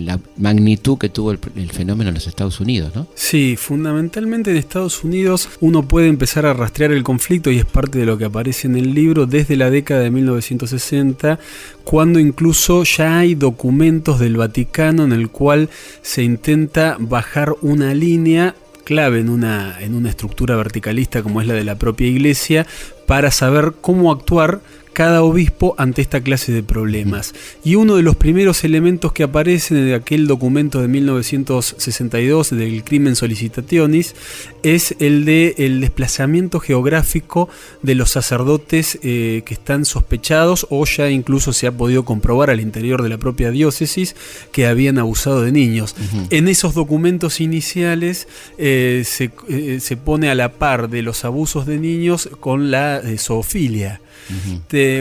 la, 0.00 0.20
magnitud 0.36 0.98
que 0.98 1.08
tuvo 1.08 1.32
el, 1.32 1.40
el 1.56 1.70
fenómeno 1.72 2.08
en 2.10 2.14
los 2.14 2.26
Estados 2.26 2.60
Unidos, 2.60 2.92
¿no? 2.94 3.08
Sí, 3.14 3.56
fundamentalmente 3.56 4.52
en 4.52 4.56
Estados 4.56 5.02
Unidos 5.02 5.48
uno 5.60 5.88
puede 5.88 6.08
empezar 6.08 6.43
a 6.50 6.54
rastrear 6.54 6.92
el 6.92 7.02
conflicto 7.02 7.50
y 7.50 7.58
es 7.58 7.64
parte 7.64 7.98
de 7.98 8.06
lo 8.06 8.18
que 8.18 8.24
aparece 8.24 8.66
en 8.66 8.76
el 8.76 8.94
libro 8.94 9.26
desde 9.26 9.56
la 9.56 9.70
década 9.70 10.00
de 10.00 10.10
1960, 10.10 11.38
cuando 11.84 12.18
incluso 12.18 12.84
ya 12.84 13.18
hay 13.18 13.34
documentos 13.34 14.18
del 14.18 14.36
Vaticano 14.36 15.04
en 15.04 15.12
el 15.12 15.30
cual 15.30 15.70
se 16.02 16.22
intenta 16.22 16.96
bajar 16.98 17.54
una 17.62 17.94
línea 17.94 18.54
clave 18.84 19.20
en 19.20 19.30
una, 19.30 19.80
en 19.80 19.94
una 19.94 20.10
estructura 20.10 20.56
verticalista 20.56 21.22
como 21.22 21.40
es 21.40 21.46
la 21.46 21.54
de 21.54 21.64
la 21.64 21.76
propia 21.76 22.06
iglesia 22.06 22.66
para 23.06 23.30
saber 23.30 23.72
cómo 23.80 24.12
actuar 24.12 24.60
cada 24.94 25.22
obispo 25.22 25.74
ante 25.76 26.00
esta 26.00 26.22
clase 26.22 26.52
de 26.52 26.62
problemas. 26.62 27.34
Y 27.64 27.74
uno 27.74 27.96
de 27.96 28.02
los 28.02 28.16
primeros 28.16 28.64
elementos 28.64 29.12
que 29.12 29.24
aparecen 29.24 29.76
en 29.76 29.94
aquel 29.94 30.26
documento 30.26 30.80
de 30.80 30.88
1962 30.88 32.50
del 32.50 32.84
crimen 32.84 33.16
solicitationis 33.16 34.14
es 34.62 34.94
el 35.00 35.24
de 35.24 35.54
el 35.58 35.80
desplazamiento 35.80 36.60
geográfico 36.60 37.48
de 37.82 37.96
los 37.96 38.10
sacerdotes 38.10 38.98
eh, 39.02 39.42
que 39.44 39.54
están 39.54 39.84
sospechados 39.84 40.66
o 40.70 40.84
ya 40.86 41.10
incluso 41.10 41.52
se 41.52 41.66
ha 41.66 41.72
podido 41.72 42.04
comprobar 42.04 42.48
al 42.48 42.60
interior 42.60 43.02
de 43.02 43.08
la 43.08 43.18
propia 43.18 43.50
diócesis 43.50 44.14
que 44.52 44.66
habían 44.66 44.98
abusado 44.98 45.42
de 45.42 45.52
niños. 45.52 45.96
En 46.30 46.46
esos 46.48 46.74
documentos 46.74 47.40
iniciales 47.40 48.28
eh, 48.58 49.02
se, 49.04 49.32
eh, 49.48 49.80
se, 49.80 49.96
pone 49.96 50.30
a 50.30 50.34
la 50.36 50.52
par 50.52 50.88
de 50.88 51.02
los 51.02 51.24
abusos 51.24 51.66
de 51.66 51.78
niños 51.78 52.28
con 52.40 52.70
la 52.70 53.02
zoofilia 53.18 54.00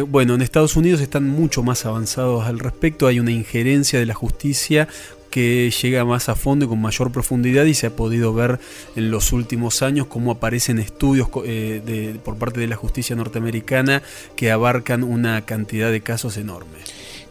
bueno, 0.08 0.36
en 0.36 0.42
Estados 0.42 0.76
Unidos 0.76 1.02
están 1.02 1.28
mucho 1.28 1.64
más 1.64 1.86
avanzados 1.86 2.46
al 2.46 2.60
respecto, 2.60 3.08
hay 3.08 3.20
una 3.20 3.32
injerencia 3.32 4.00
de 4.00 4.06
la 4.06 4.14
justicia 4.14 4.88
que 5.34 5.72
llega 5.82 6.06
más 6.06 6.30
a 6.30 6.36
fondo 6.36 6.66
y 6.66 6.68
con 6.68 6.80
mayor 6.80 7.12
profundidad 7.12 7.66
y 7.66 7.74
se 7.74 7.88
ha 7.88 7.96
podido 7.96 8.36
ver 8.36 8.60
en 8.96 9.10
los 9.10 9.34
últimos 9.34 9.82
años 9.82 10.06
cómo 10.06 10.30
aparecen 10.30 10.78
estudios 10.78 11.28
eh, 11.44 12.20
por 12.24 12.38
parte 12.38 12.60
de 12.60 12.68
la 12.68 12.76
justicia 12.76 13.16
norteamericana 13.16 14.04
que 14.36 14.52
abarcan 14.52 15.04
una 15.04 15.44
cantidad 15.44 15.92
de 15.92 16.02
casos 16.02 16.38
enormes. 16.38 16.84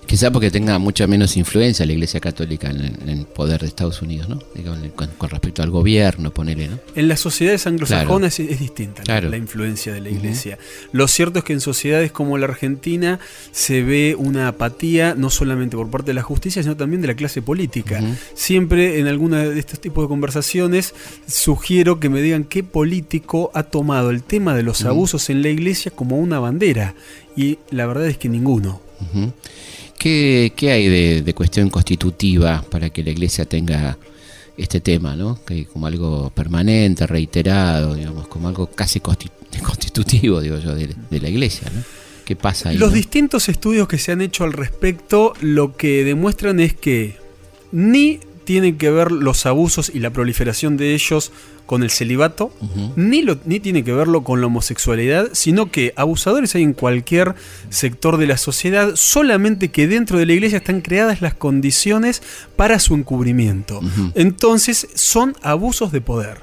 Quizá 0.06 0.30
porque 0.30 0.50
tenga 0.50 0.78
mucha 0.78 1.06
menos 1.06 1.36
influencia 1.36 1.86
la 1.86 1.92
Iglesia 1.92 2.20
Católica 2.20 2.68
en, 2.68 3.08
el 3.08 3.24
poder 3.24 3.60
de 3.62 3.68
Estados 3.68 4.02
Unidos, 4.02 4.28
¿no? 4.28 4.40
Con, 4.94 5.30
respecto 5.30 5.62
al 5.62 5.70
gobierno, 5.70 6.32
ponele, 6.32 6.68
¿no? 6.68 6.78
En 6.94 7.08
las 7.08 7.20
sociedades 7.20 7.66
anglosajonas 7.66 8.38
es, 8.38 8.58
distinta 8.58 9.02
la, 9.04 9.36
influencia 9.36 9.92
de 9.92 10.00
la 10.00 10.10
Iglesia. 10.10 10.58
Lo 10.92 11.08
cierto 11.08 11.38
es 11.38 11.44
que 11.44 11.54
en 11.54 11.60
sociedades 11.60 12.12
como 12.12 12.36
la 12.36 12.46
Argentina 12.46 13.20
se 13.52 13.82
ve 13.82 14.14
una 14.18 14.48
apatía 14.48 15.14
no 15.14 15.30
solamente 15.30 15.76
por 15.76 15.90
parte 15.90 16.08
de 16.08 16.14
la 16.14 16.22
justicia, 16.22 16.62
sino 16.62 16.76
también 16.76 17.00
de 17.00 17.08
la 17.08 17.14
clase 17.14 17.40
política. 17.40 18.02
Siempre 18.34 18.98
en 18.98 19.06
alguna 19.06 19.44
de 19.44 19.58
estos 19.58 19.80
tipos 19.80 20.04
de 20.04 20.08
conversaciones 20.08 20.94
sugiero 21.26 22.00
que 22.00 22.08
me 22.08 22.20
digan 22.20 22.44
qué 22.44 22.62
político 22.62 23.50
ha 23.54 23.62
tomado 23.62 24.10
el 24.10 24.22
tema 24.22 24.54
de 24.54 24.62
los 24.62 24.84
abusos 24.84 25.30
en 25.30 25.42
la 25.42 25.48
Iglesia 25.48 25.90
como 25.90 26.18
una 26.18 26.38
bandera. 26.38 26.94
Y 27.36 27.58
la 27.70 27.86
verdad 27.86 28.08
es 28.08 28.18
que 28.18 28.28
ninguno. 28.28 28.80
¿Qué, 29.98 30.52
hay 30.62 31.22
de, 31.22 31.34
cuestión 31.34 31.70
constitutiva 31.70 32.64
para 32.70 32.90
que 32.90 33.02
la 33.04 33.10
Iglesia 33.10 33.44
tenga 33.44 33.96
este 34.56 34.80
tema, 34.80 35.16
¿no? 35.16 35.38
Que 35.44 35.66
como 35.66 35.86
algo 35.86 36.30
permanente, 36.30 37.06
reiterado, 37.06 37.94
digamos, 37.94 38.26
como 38.28 38.48
algo 38.48 38.66
casi 38.66 39.00
constitutivo, 39.00 40.40
digo 40.40 40.58
yo, 40.58 40.74
de, 40.74 41.20
la 41.20 41.28
Iglesia, 41.28 41.70
¿no? 41.74 41.82
¿Qué 42.24 42.36
pasa 42.36 42.68
ahí? 42.68 42.78
Los 42.78 42.92
distintos 42.92 43.48
estudios 43.48 43.88
que 43.88 43.98
se 43.98 44.12
han 44.12 44.20
hecho 44.20 44.44
al 44.44 44.52
respecto 44.52 45.34
lo 45.40 45.76
que 45.76 46.04
demuestran 46.04 46.60
es 46.60 46.74
que 46.74 47.16
ni 47.72 48.20
tienen 48.44 48.78
que 48.78 48.90
ver 48.90 49.12
los 49.12 49.46
abusos 49.46 49.90
y 49.92 49.98
la 49.98 50.10
proliferación 50.10 50.76
de 50.76 50.94
ellos 50.94 51.32
con 51.66 51.82
el 51.82 51.90
celibato, 51.90 52.52
ni, 52.96 53.22
lo, 53.22 53.38
ni 53.44 53.60
tiene 53.60 53.84
que 53.84 53.92
verlo 53.92 54.24
con 54.24 54.40
la 54.40 54.48
homosexualidad, 54.48 55.28
sino 55.32 55.70
que 55.70 55.94
abusadores 55.96 56.54
hay 56.54 56.62
en 56.62 56.74
cualquier 56.74 57.34
sector 57.70 58.18
de 58.18 58.26
la 58.26 58.36
sociedad, 58.36 58.92
solamente 58.94 59.70
que 59.70 59.86
dentro 59.86 60.18
de 60.18 60.26
la 60.26 60.32
iglesia 60.34 60.58
están 60.58 60.80
creadas 60.80 61.22
las 61.22 61.34
condiciones 61.34 62.22
para 62.56 62.78
su 62.78 62.94
encubrimiento. 62.94 63.80
Entonces 64.14 64.88
son 64.94 65.36
abusos 65.42 65.92
de 65.92 66.00
poder. 66.00 66.38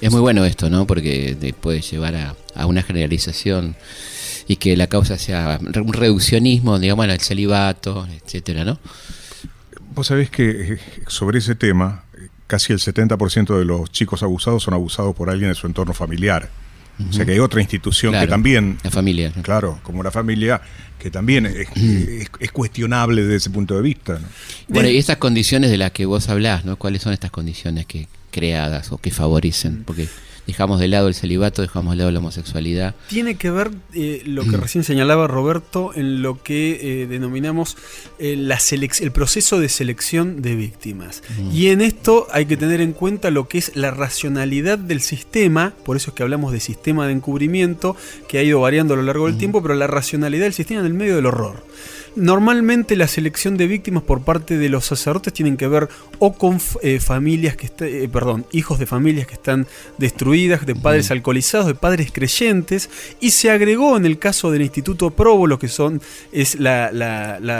Es 0.00 0.10
muy 0.10 0.20
bueno 0.20 0.44
esto, 0.44 0.68
¿no? 0.70 0.86
Porque 0.86 1.54
puede 1.60 1.80
llevar 1.80 2.14
a, 2.16 2.36
a 2.54 2.66
una 2.66 2.82
generalización 2.82 3.74
y 4.46 4.56
que 4.56 4.76
la 4.76 4.86
causa 4.86 5.18
sea 5.18 5.60
un 5.60 5.92
reduccionismo, 5.92 6.78
digamos, 6.78 7.08
al 7.08 7.20
celibato, 7.20 8.06
etcétera, 8.24 8.64
¿no? 8.64 8.78
Vos 9.98 10.06
sabés 10.06 10.30
que 10.30 10.74
eh, 10.74 10.78
sobre 11.08 11.40
ese 11.40 11.56
tema, 11.56 12.04
casi 12.46 12.72
el 12.72 12.78
70% 12.78 13.58
de 13.58 13.64
los 13.64 13.90
chicos 13.90 14.22
abusados 14.22 14.62
son 14.62 14.74
abusados 14.74 15.12
por 15.12 15.28
alguien 15.28 15.50
de 15.50 15.56
su 15.56 15.66
entorno 15.66 15.92
familiar. 15.92 16.48
O 17.10 17.12
sea 17.12 17.24
que 17.24 17.32
hay 17.32 17.40
otra 17.40 17.60
institución 17.60 18.12
que 18.12 18.28
también... 18.28 18.78
La 18.84 18.92
familia. 18.92 19.32
Claro, 19.42 19.80
como 19.82 20.04
la 20.04 20.12
familia, 20.12 20.60
que 21.00 21.10
también 21.10 21.46
es, 21.46 22.50
cuestionable 22.52 23.22
desde 23.22 23.36
ese 23.38 23.50
punto 23.50 23.74
de 23.74 23.82
vista. 23.82 24.20
Bueno, 24.68 24.88
y 24.88 24.98
estas 24.98 25.16
condiciones 25.16 25.68
de 25.68 25.78
las 25.78 25.90
que 25.90 26.06
vos 26.06 26.28
hablás, 26.28 26.64
¿no? 26.64 26.76
¿Cuáles 26.76 27.02
son 27.02 27.12
estas 27.12 27.32
condiciones 27.32 27.84
que 27.86 28.06
creadas 28.30 28.92
o 28.92 28.98
que 28.98 29.10
favorecen? 29.10 29.82
Porque 29.82 30.08
dejamos 30.48 30.80
de 30.80 30.88
lado 30.88 31.08
el 31.08 31.14
celibato, 31.14 31.60
dejamos 31.60 31.92
de 31.92 31.98
lado 31.98 32.10
la 32.10 32.20
homosexualidad. 32.20 32.94
Tiene 33.08 33.36
que 33.36 33.50
ver 33.50 33.70
eh, 33.92 34.22
lo 34.24 34.44
que 34.44 34.56
recién 34.56 34.82
señalaba 34.82 35.26
Roberto 35.26 35.92
en 35.94 36.22
lo 36.22 36.42
que 36.42 37.02
eh, 37.02 37.06
denominamos 37.06 37.76
eh, 38.18 38.34
la 38.34 38.58
el 38.70 39.12
proceso 39.12 39.60
de 39.60 39.68
selección 39.68 40.40
de 40.40 40.56
víctimas. 40.56 41.22
Y 41.52 41.68
en 41.68 41.82
esto 41.82 42.26
hay 42.32 42.46
que 42.46 42.56
tener 42.56 42.80
en 42.80 42.92
cuenta 42.92 43.30
lo 43.30 43.46
que 43.46 43.58
es 43.58 43.76
la 43.76 43.90
racionalidad 43.90 44.78
del 44.78 45.02
sistema, 45.02 45.74
por 45.84 45.98
eso 45.98 46.10
es 46.10 46.14
que 46.14 46.22
hablamos 46.22 46.52
de 46.52 46.60
sistema 46.60 47.06
de 47.06 47.12
encubrimiento, 47.12 47.94
que 48.26 48.38
ha 48.38 48.42
ido 48.42 48.60
variando 48.60 48.94
a 48.94 48.96
lo 48.96 49.02
largo 49.02 49.26
del 49.26 49.36
tiempo, 49.36 49.60
pero 49.60 49.74
la 49.74 49.86
racionalidad 49.86 50.44
del 50.44 50.54
sistema 50.54 50.80
en 50.80 50.86
el 50.86 50.94
medio 50.94 51.14
del 51.14 51.26
horror. 51.26 51.62
Normalmente 52.18 52.96
la 52.96 53.06
selección 53.06 53.56
de 53.56 53.68
víctimas 53.68 54.02
por 54.02 54.22
parte 54.22 54.58
de 54.58 54.68
los 54.68 54.86
sacerdotes 54.86 55.32
tienen 55.32 55.56
que 55.56 55.68
ver 55.68 55.88
o 56.18 56.32
con 56.32 56.58
eh, 56.82 56.98
familias 56.98 57.54
que 57.54 57.70
eh, 57.86 58.08
perdón, 58.12 58.44
hijos 58.50 58.80
de 58.80 58.86
familias 58.86 59.28
que 59.28 59.34
están 59.34 59.68
destruidas, 59.98 60.66
de 60.66 60.74
padres 60.74 61.12
alcoholizados, 61.12 61.68
de 61.68 61.76
padres 61.76 62.10
creyentes, 62.12 62.90
y 63.20 63.30
se 63.30 63.52
agregó 63.52 63.96
en 63.96 64.04
el 64.04 64.18
caso 64.18 64.50
del 64.50 64.62
Instituto 64.62 65.10
Provo, 65.10 65.46
lo 65.46 65.60
que 65.60 65.68
son 65.68 66.02
es 66.32 66.58
la, 66.58 66.90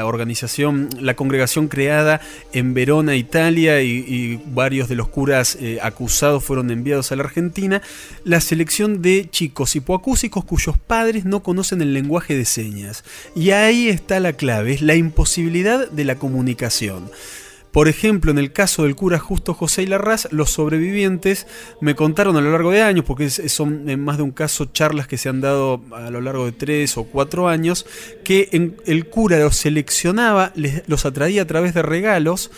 organización, 0.05 0.89
la 1.01 1.15
congregación 1.15 1.69
creada 1.69 2.21
en 2.53 2.75
Verona, 2.75 3.15
Italia, 3.15 3.81
y, 3.81 4.41
varios 4.49 4.89
de 4.89 4.97
los 4.97 5.09
curas 5.09 5.57
eh, 5.61 5.79
acusados 5.83 6.43
fueron 6.43 6.71
enviados 6.73 7.13
a 7.13 7.17
la 7.17 7.23
Argentina, 7.23 7.81
la 8.25 8.41
selección 8.41 9.03
de 9.03 9.29
chicos 9.31 9.77
hipoacúsicos 9.77 10.45
cuyos 10.45 10.77
padres 10.79 11.25
no 11.25 11.45
conocen 11.45 11.81
el 11.81 11.95
lenguaje 11.95 12.37
de 12.37 12.45
señas. 12.45 13.05
Y 13.37 13.51
ahí 13.51 13.89
está 13.89 14.19
la 14.19 14.33
clave, 14.33 14.48
la 14.49 14.95
imposibilidad 14.95 15.91
de 15.91 16.05
la 16.05 16.17
comunicación. 16.17 17.11
Por 17.73 17.89
ejemplo, 17.89 18.31
en 18.31 18.39
el 18.39 18.53
caso 18.53 18.85
del 18.85 18.97
cura 18.97 19.19
Justo 19.19 19.55
José 19.55 19.83
y 19.83 19.87
Larraz, 19.87 20.29
los 20.33 20.51
sobrevivientes 20.51 21.47
me 21.81 21.95
contaron 21.95 22.37
a 22.37 22.41
lo 22.41 22.51
largo 22.51 22.71
de 22.71 22.83
años, 22.83 23.05
porque 23.05 23.31
son 23.31 23.89
en 23.89 24.01
más 24.01 24.17
de 24.17 24.23
un 24.23 24.31
caso 24.31 24.67
charlas 24.67 25.07
que 25.07 25.19
se 25.19 25.29
han 25.29 25.41
dado 25.41 25.83
a 25.93 26.11
lo 26.11 26.21
largo 26.21 26.45
de 26.45 26.53
tres 26.53 26.97
o 26.97 27.05
cuatro 27.05 27.49
años, 27.49 27.87
que 28.25 28.49
el 28.87 29.07
cura 29.07 29.39
los 29.39 29.57
seleccionaba, 29.57 30.53
los 30.87 31.07
atraía 31.07 31.43
a 31.43 31.47
través 31.47 31.75
de 31.75 31.83
regalos 31.83 32.51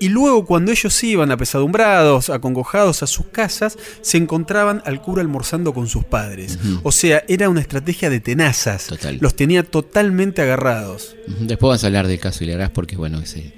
y 0.00 0.08
luego 0.08 0.44
cuando 0.46 0.70
ellos 0.70 1.02
iban 1.02 1.30
apesadumbrados, 1.32 2.30
acongojados 2.30 3.02
a 3.02 3.06
sus 3.06 3.26
casas, 3.26 3.76
se 4.00 4.16
encontraban 4.16 4.82
al 4.84 5.02
cura 5.02 5.22
almorzando 5.22 5.74
con 5.74 5.88
sus 5.88 6.04
padres. 6.04 6.58
O 6.82 6.92
sea, 6.92 7.24
era 7.28 7.48
una 7.48 7.60
estrategia 7.60 8.08
de 8.10 8.20
tenazas. 8.20 8.88
Los 9.20 9.34
tenía 9.34 9.64
totalmente 9.64 10.42
agarrados. 10.42 11.16
Después 11.40 11.70
vas 11.70 11.84
a 11.84 11.88
hablar 11.88 12.06
del 12.06 12.20
caso 12.20 12.44
Hilarás 12.44 12.70
porque, 12.70 12.96
bueno, 12.96 13.20
ese 13.20 13.52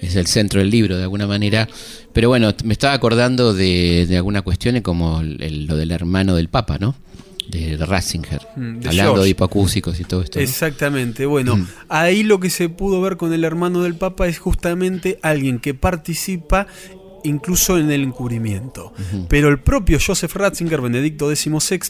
es 0.00 0.16
el 0.16 0.26
centro 0.26 0.60
del 0.60 0.70
libro 0.70 0.96
de 0.96 1.02
alguna 1.02 1.26
manera. 1.26 1.68
Pero 2.12 2.28
bueno, 2.28 2.52
me 2.64 2.72
estaba 2.72 2.94
acordando 2.94 3.54
de, 3.54 4.06
de 4.06 4.16
algunas 4.16 4.42
cuestiones 4.42 4.82
como 4.82 5.22
lo 5.22 5.76
del 5.76 5.90
hermano 5.90 6.36
del 6.36 6.48
Papa, 6.48 6.78
¿no? 6.78 6.94
de 7.48 7.76
Ratzinger, 7.76 8.40
mm, 8.56 8.80
hablando 8.86 9.22
de 9.22 9.28
hipoacúsicos 9.30 10.00
y 10.00 10.04
todo 10.04 10.22
esto. 10.22 10.40
Exactamente, 10.40 11.26
bueno, 11.26 11.56
mm. 11.56 11.66
ahí 11.88 12.22
lo 12.22 12.40
que 12.40 12.50
se 12.50 12.68
pudo 12.68 13.00
ver 13.00 13.16
con 13.16 13.32
el 13.32 13.44
hermano 13.44 13.82
del 13.82 13.94
Papa 13.94 14.26
es 14.26 14.38
justamente 14.38 15.18
alguien 15.22 15.60
que 15.60 15.74
participa 15.74 16.66
incluso 17.24 17.78
en 17.78 17.90
el 17.90 18.02
encubrimiento. 18.02 18.92
Pero 19.28 19.48
el 19.48 19.58
propio 19.58 19.98
Joseph 20.04 20.34
Ratzinger, 20.34 20.80
Benedicto 20.80 21.34
XVI, 21.34 21.80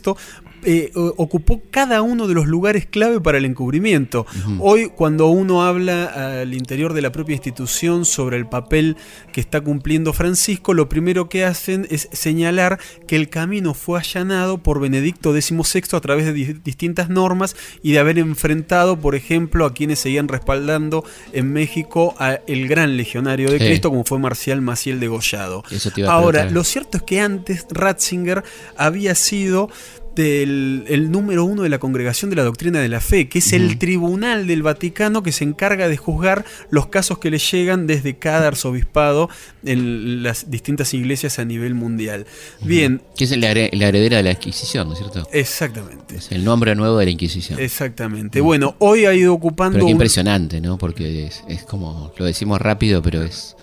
eh, 0.69 0.91
ocupó 0.95 1.63
cada 1.71 2.03
uno 2.03 2.27
de 2.27 2.35
los 2.35 2.47
lugares 2.47 2.87
clave 2.87 3.21
para 3.21 3.39
el 3.39 3.45
encubrimiento. 3.45 4.27
Hoy, 4.59 4.91
cuando 4.95 5.29
uno 5.29 5.63
habla 5.63 6.41
al 6.41 6.55
interior 6.55 6.93
de 6.93 7.03
la 7.03 7.13
propia 7.13 7.35
institución 7.35 8.05
sobre 8.05 8.37
el 8.37 8.49
papel 8.49 8.97
que 9.33 9.41
está 9.41 9.61
cumpliendo 9.61 10.13
Francisco, 10.13 10.75
lo 10.75 10.89
primero 10.89 11.29
que 11.29 11.45
hacen 11.45 11.87
es 11.89 12.09
señalar 12.11 12.81
que 13.07 13.15
el 13.15 13.29
camino 13.29 13.75
fue 13.75 14.01
allanado 14.01 14.59
por 14.59 14.81
Benedicto 14.81 15.33
XVI 15.33 15.85
a 15.93 16.01
través 16.01 16.27
de 16.27 16.33
distintas 16.33 17.11
normas 17.11 17.55
y 17.81 17.93
de 17.93 18.01
haber 18.01 18.19
enfrentado, 18.19 18.99
por 18.99 19.15
ejemplo, 19.15 19.67
a 19.67 19.73
quienes 19.73 20.01
seguían 20.01 20.27
respaldando 20.27 21.05
en 21.33 21.53
México 21.53 22.17
a 22.19 22.41
el 22.49 22.67
gran 22.67 22.97
legionario 22.97 23.53
de 23.53 23.59
Cristo, 23.59 23.91
como 23.91 24.05
fue 24.05 24.19
Marcial 24.19 24.61
Maciel 24.63 24.99
degollado. 24.99 25.63
Ahora, 26.09 26.51
lo 26.51 26.65
cierto 26.65 26.97
es 26.97 27.05
que 27.05 27.21
antes 27.21 27.67
Ratzinger 27.71 28.43
había 28.77 29.15
sido 29.15 29.71
del 30.17 30.85
el 30.89 31.11
número 31.11 31.45
uno 31.45 31.63
de 31.63 31.69
la 31.69 31.79
Congregación 31.79 32.31
de 32.31 32.37
la 32.37 32.43
Doctrina 32.43 32.81
de 32.81 32.89
la 32.89 33.01
Fe, 33.01 33.29
que 33.29 33.39
es 33.39 33.53
el 33.53 33.79
tribunal 33.79 34.47
del 34.47 34.63
Vaticano 34.63 35.23
que 35.23 35.31
se 35.31 35.45
encarga 35.45 35.89
de 35.89 35.97
juzgar 35.97 36.45
los 36.71 36.87
casos 36.87 37.19
que 37.19 37.31
le 37.31 37.39
llegan 37.39 37.87
desde 37.87 38.17
cada 38.17 38.49
arzobispado 38.49 39.29
en 39.65 40.23
las 40.23 40.51
distintas 40.51 40.95
iglesias 40.95 41.39
a 41.39 41.45
nivel 41.45 41.75
mundial. 41.75 42.27
Bien. 42.63 43.03
Que 43.17 43.25
es 43.25 43.37
la, 43.37 43.51
heredera 43.51 44.17
de 44.17 44.23
la 44.23 44.33
Inquisición, 44.33 44.89
¿no 44.89 44.95
es 44.95 44.99
cierto? 44.99 45.29
Exactamente. 45.33 46.17
Es 46.17 46.33
el 46.33 46.45
nombre 46.45 46.75
nuevo 46.75 46.99
de 46.99 47.05
la 47.05 47.11
Inquisición. 47.11 47.61
Exactamente. 47.61 48.41
Bueno, 48.41 48.75
hoy 48.79 49.05
ha 49.05 49.15
ido 49.15 49.35
ocupando... 49.35 49.75
Pero 49.75 49.87
qué 49.87 49.93
impresionante, 49.93 50.61
¿no? 50.61 50.79
Porque 50.79 51.31
es, 51.49 51.63
como, 51.65 52.13
lo 52.17 52.25
decimos 52.25 52.61
rápido, 52.61 53.03
pero 53.03 53.23
es, 53.23 53.55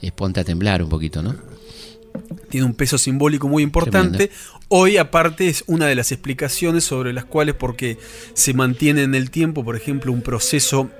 es 0.00 0.12
ponte 0.12 0.40
a 0.40 0.44
temblar 0.44 0.82
un 0.82 0.88
poquito, 0.88 1.22
¿no? 1.22 1.36
Tiene 2.48 2.66
un 2.66 2.74
peso 2.74 2.98
simbólico 2.98 3.48
muy 3.48 3.62
importante. 3.62 4.30
Hoy 4.68 4.96
aparte 4.96 5.48
es 5.48 5.64
una 5.66 5.86
de 5.86 5.94
las 5.94 6.12
explicaciones 6.12 6.84
sobre 6.84 7.12
las 7.12 7.24
cuales 7.24 7.54
porque 7.54 7.98
se 8.34 8.54
mantiene 8.54 9.02
en 9.02 9.14
el 9.14 9.30
tiempo, 9.30 9.64
por 9.64 9.76
ejemplo, 9.76 10.12
un 10.12 10.22
proceso 10.22 10.90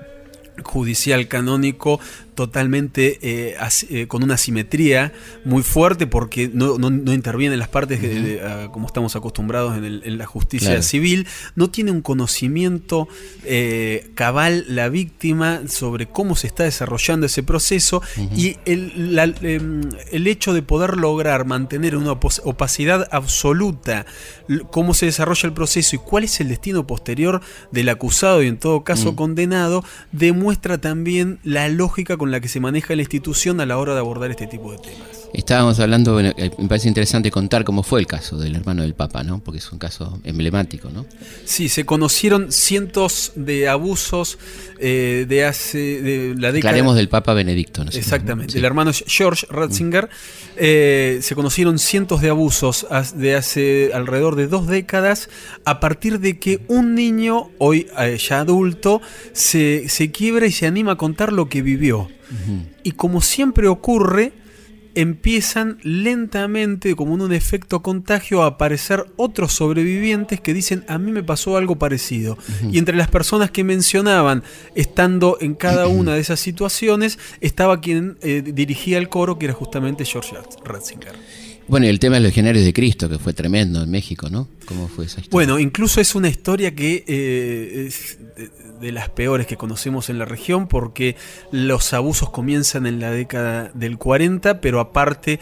judicial 0.63 1.27
canónico 1.27 1.99
totalmente 2.35 3.19
eh, 3.21 3.55
eh, 3.89 4.07
con 4.07 4.23
una 4.23 4.37
simetría 4.37 5.13
muy 5.45 5.63
fuerte 5.63 6.07
porque 6.07 6.49
no, 6.53 6.77
no, 6.77 7.13
intervienen 7.13 7.59
las 7.59 7.67
partes 7.67 7.99
como 8.71 8.87
estamos 8.87 9.15
acostumbrados 9.15 9.77
en, 9.77 10.17
la 10.17 10.25
justicia 10.25 10.81
civil, 10.81 11.27
no 11.55 11.69
tiene 11.69 11.91
un 11.91 12.01
conocimiento 12.01 13.07
eh, 13.45 14.11
cabal 14.15 14.65
la 14.67 14.89
víctima 14.89 15.61
sobre 15.67 16.07
cómo 16.07 16.35
se 16.35 16.47
está 16.47 16.63
desarrollando 16.63 17.25
ese 17.25 17.43
proceso 17.43 18.01
y 18.35 18.57
el, 18.65 19.17
em, 19.41 19.81
el, 20.11 20.27
hecho 20.27 20.53
de 20.53 20.61
poder 20.61 20.97
lograr 20.97 21.45
mantener 21.45 21.95
una 21.95 22.11
opacidad 22.11 23.07
absoluta, 23.11 24.05
cómo 24.71 24.93
se 24.93 25.07
desarrolla 25.07 25.47
el 25.47 25.53
proceso 25.53 25.95
y 25.95 25.99
cuál 25.99 26.23
es 26.23 26.39
el 26.39 26.49
destino 26.49 26.85
posterior 26.87 27.41
del 27.71 27.89
acusado 27.89 28.41
y 28.43 28.47
en 28.47 28.57
todo 28.57 28.83
caso 28.83 29.13
mm. 29.13 29.15
condenado, 29.15 29.83
demuestra 30.11 30.77
también 30.77 31.39
la 31.43 31.69
lógica 31.69 32.17
con 32.23 32.31
la 32.31 32.39
que 32.39 32.47
se 32.47 32.61
maneja 32.61 32.95
la 32.95 33.01
institución 33.01 33.59
a 33.59 33.65
la 33.65 33.77
hora 33.77 33.95
de 33.95 33.99
abordar 33.99 34.31
este 34.31 34.47
tipo 34.47 34.71
de 34.71 34.77
temas. 34.77 35.27
Estábamos 35.33 35.81
hablando, 35.81 36.21
eh, 36.21 36.51
me 36.57 36.69
parece 36.69 36.87
interesante 36.87 37.31
contar 37.31 37.65
cómo 37.65 37.83
fue 37.83 37.99
el 37.99 38.07
caso 38.07 38.37
del 38.37 38.55
hermano 38.55 38.83
del 38.83 38.93
Papa, 38.93 39.25
¿no? 39.25 39.43
Porque 39.43 39.57
es 39.57 39.69
un 39.73 39.77
caso 39.77 40.21
emblemático, 40.23 40.89
¿no? 40.89 41.05
Sí, 41.43 41.67
se 41.67 41.85
conocieron 41.85 42.53
cientos 42.53 43.33
de 43.35 43.67
abusos 43.67 44.37
eh, 44.85 45.25
de 45.29 45.45
hace 45.45 46.01
de 46.01 46.35
la 46.37 46.51
década. 46.51 46.93
Del 46.93 47.07
Papa 47.07 47.33
Benedicto, 47.33 47.85
¿no? 47.85 47.91
Exactamente. 47.91 48.57
El 48.57 48.65
hermano 48.65 48.91
George 48.93 49.47
Ratzinger 49.49 50.09
eh, 50.57 51.19
se 51.21 51.35
conocieron 51.35 51.79
cientos 51.79 52.21
de 52.21 52.29
abusos 52.29 52.85
de 53.15 53.35
hace 53.35 53.91
alrededor 53.93 54.35
de 54.35 54.47
dos 54.47 54.67
décadas 54.67 55.29
a 55.63 55.79
partir 55.79 56.19
de 56.19 56.37
que 56.37 56.59
un 56.67 56.95
niño, 56.95 57.49
hoy 57.59 57.87
ya 58.19 58.41
adulto, 58.41 59.01
se, 59.31 59.87
se 59.87 60.11
quiebra 60.11 60.47
y 60.47 60.51
se 60.51 60.67
anima 60.67 60.91
a 60.91 60.95
contar 60.97 61.31
lo 61.31 61.47
que 61.47 61.61
vivió. 61.61 62.09
Y 62.83 62.91
como 62.91 63.21
siempre 63.21 63.69
ocurre, 63.69 64.33
empiezan 64.95 65.77
lentamente, 65.83 66.95
como 66.95 67.15
en 67.15 67.21
un 67.21 67.33
efecto 67.33 67.81
contagio, 67.81 68.43
a 68.43 68.47
aparecer 68.47 69.05
otros 69.15 69.53
sobrevivientes 69.53 70.39
que 70.39 70.53
dicen, 70.53 70.83
a 70.87 70.97
mí 70.97 71.11
me 71.11 71.23
pasó 71.23 71.57
algo 71.57 71.77
parecido. 71.77 72.37
Y 72.71 72.77
entre 72.77 72.95
las 72.95 73.09
personas 73.09 73.51
que 73.51 73.63
mencionaban, 73.63 74.43
estando 74.75 75.37
en 75.41 75.55
cada 75.55 75.87
una 75.87 76.13
de 76.13 76.21
esas 76.21 76.39
situaciones, 76.39 77.19
estaba 77.41 77.81
quien 77.81 78.17
eh, 78.21 78.43
dirigía 78.45 78.97
el 78.97 79.09
coro, 79.09 79.37
que 79.37 79.45
era 79.45 79.53
justamente 79.53 80.05
George 80.05 80.35
Ratzinger. 80.63 81.13
Bueno, 81.67 81.85
y 81.85 81.89
el 81.89 81.99
tema 81.99 82.15
de 82.15 82.21
los 82.21 82.29
legionarios 82.29 82.65
de 82.65 82.73
Cristo, 82.73 83.07
que 83.09 83.17
fue 83.17 83.33
tremendo 83.33 83.81
en 83.81 83.89
México, 83.89 84.29
¿no? 84.29 84.49
¿Cómo 84.65 84.87
fue 84.87 85.05
esa 85.05 85.21
historia? 85.21 85.29
Bueno, 85.31 85.59
incluso 85.59 86.01
es 86.01 86.15
una 86.15 86.29
historia 86.29 86.73
que 86.75 87.03
eh, 87.07 87.85
es 87.87 88.17
de 88.83 88.91
las 88.91 89.09
peores 89.09 89.47
que 89.47 89.55
conocemos 89.55 90.09
en 90.09 90.19
la 90.19 90.25
región 90.25 90.67
porque 90.67 91.15
los 91.51 91.93
abusos 91.93 92.29
comienzan 92.29 92.85
en 92.85 92.99
la 92.99 93.11
década 93.11 93.71
del 93.73 93.97
40, 93.97 94.59
pero 94.59 94.79
aparte, 94.81 95.39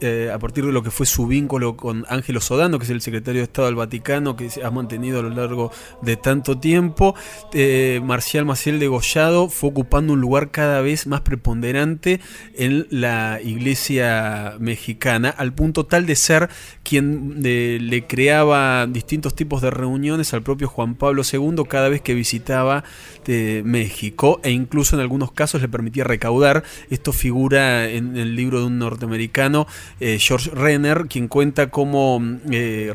eh, 0.00 0.30
a, 0.32 0.38
partir 0.38 0.64
de 0.64 0.72
lo 0.72 0.82
que 0.82 0.90
fue 0.90 1.04
su 1.06 1.26
vínculo 1.26 1.76
con 1.76 2.04
Ángelo 2.08 2.40
Sodano, 2.40 2.78
que 2.78 2.84
es 2.84 2.90
el 2.90 3.00
secretario 3.00 3.40
de 3.40 3.44
Estado 3.44 3.66
del 3.66 3.74
Vaticano, 3.74 4.36
que 4.36 4.48
ha 4.62 4.70
mantenido 4.70 5.18
a 5.18 5.22
lo 5.22 5.30
largo 5.30 5.72
de 6.02 6.16
tanto 6.16 6.58
tiempo, 6.58 7.16
eh, 7.52 8.00
Marcial 8.04 8.44
Maciel 8.44 8.78
Degollado 8.78 9.48
fue 9.48 9.70
ocupando 9.70 10.12
un 10.12 10.20
lugar 10.20 10.50
cada 10.50 10.80
vez 10.80 11.08
más 11.08 11.22
preponderante 11.22 12.20
en 12.54 12.86
la 12.90 13.40
iglesia 13.42 14.54
mexicana, 14.60 15.30
al 15.30 15.52
punto 15.52 15.86
tal 15.86 16.06
de 16.06 16.14
ser 16.14 16.48
quien 16.84 17.42
le 17.42 18.06
creaba 18.06 18.39
distintos 18.88 19.34
tipos 19.34 19.62
de 19.62 19.70
reuniones 19.70 20.32
al 20.34 20.42
propio 20.42 20.68
Juan 20.68 20.94
Pablo 20.94 21.22
II 21.30 21.64
cada 21.68 21.88
vez 21.88 22.00
que 22.00 22.14
visitaba 22.14 22.84
de 23.24 23.62
México 23.64 24.40
e 24.42 24.50
incluso 24.50 24.96
en 24.96 25.02
algunos 25.02 25.32
casos 25.32 25.60
le 25.60 25.68
permitía 25.68 26.04
recaudar. 26.04 26.64
Esto 26.90 27.12
figura 27.12 27.88
en 27.88 28.16
el 28.16 28.36
libro 28.36 28.60
de 28.60 28.66
un 28.66 28.78
norteamericano, 28.78 29.66
eh, 30.00 30.18
George 30.18 30.50
Renner, 30.50 31.06
quien 31.08 31.28
cuenta 31.28 31.70
cómo, 31.70 32.20
eh, 32.50 32.92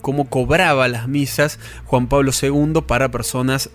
cómo 0.00 0.30
cobraba 0.30 0.88
las 0.88 1.08
misas 1.08 1.58
Juan 1.84 2.08
Pablo 2.08 2.32
II 2.40 2.82
para 2.86 3.10
personas 3.10 3.70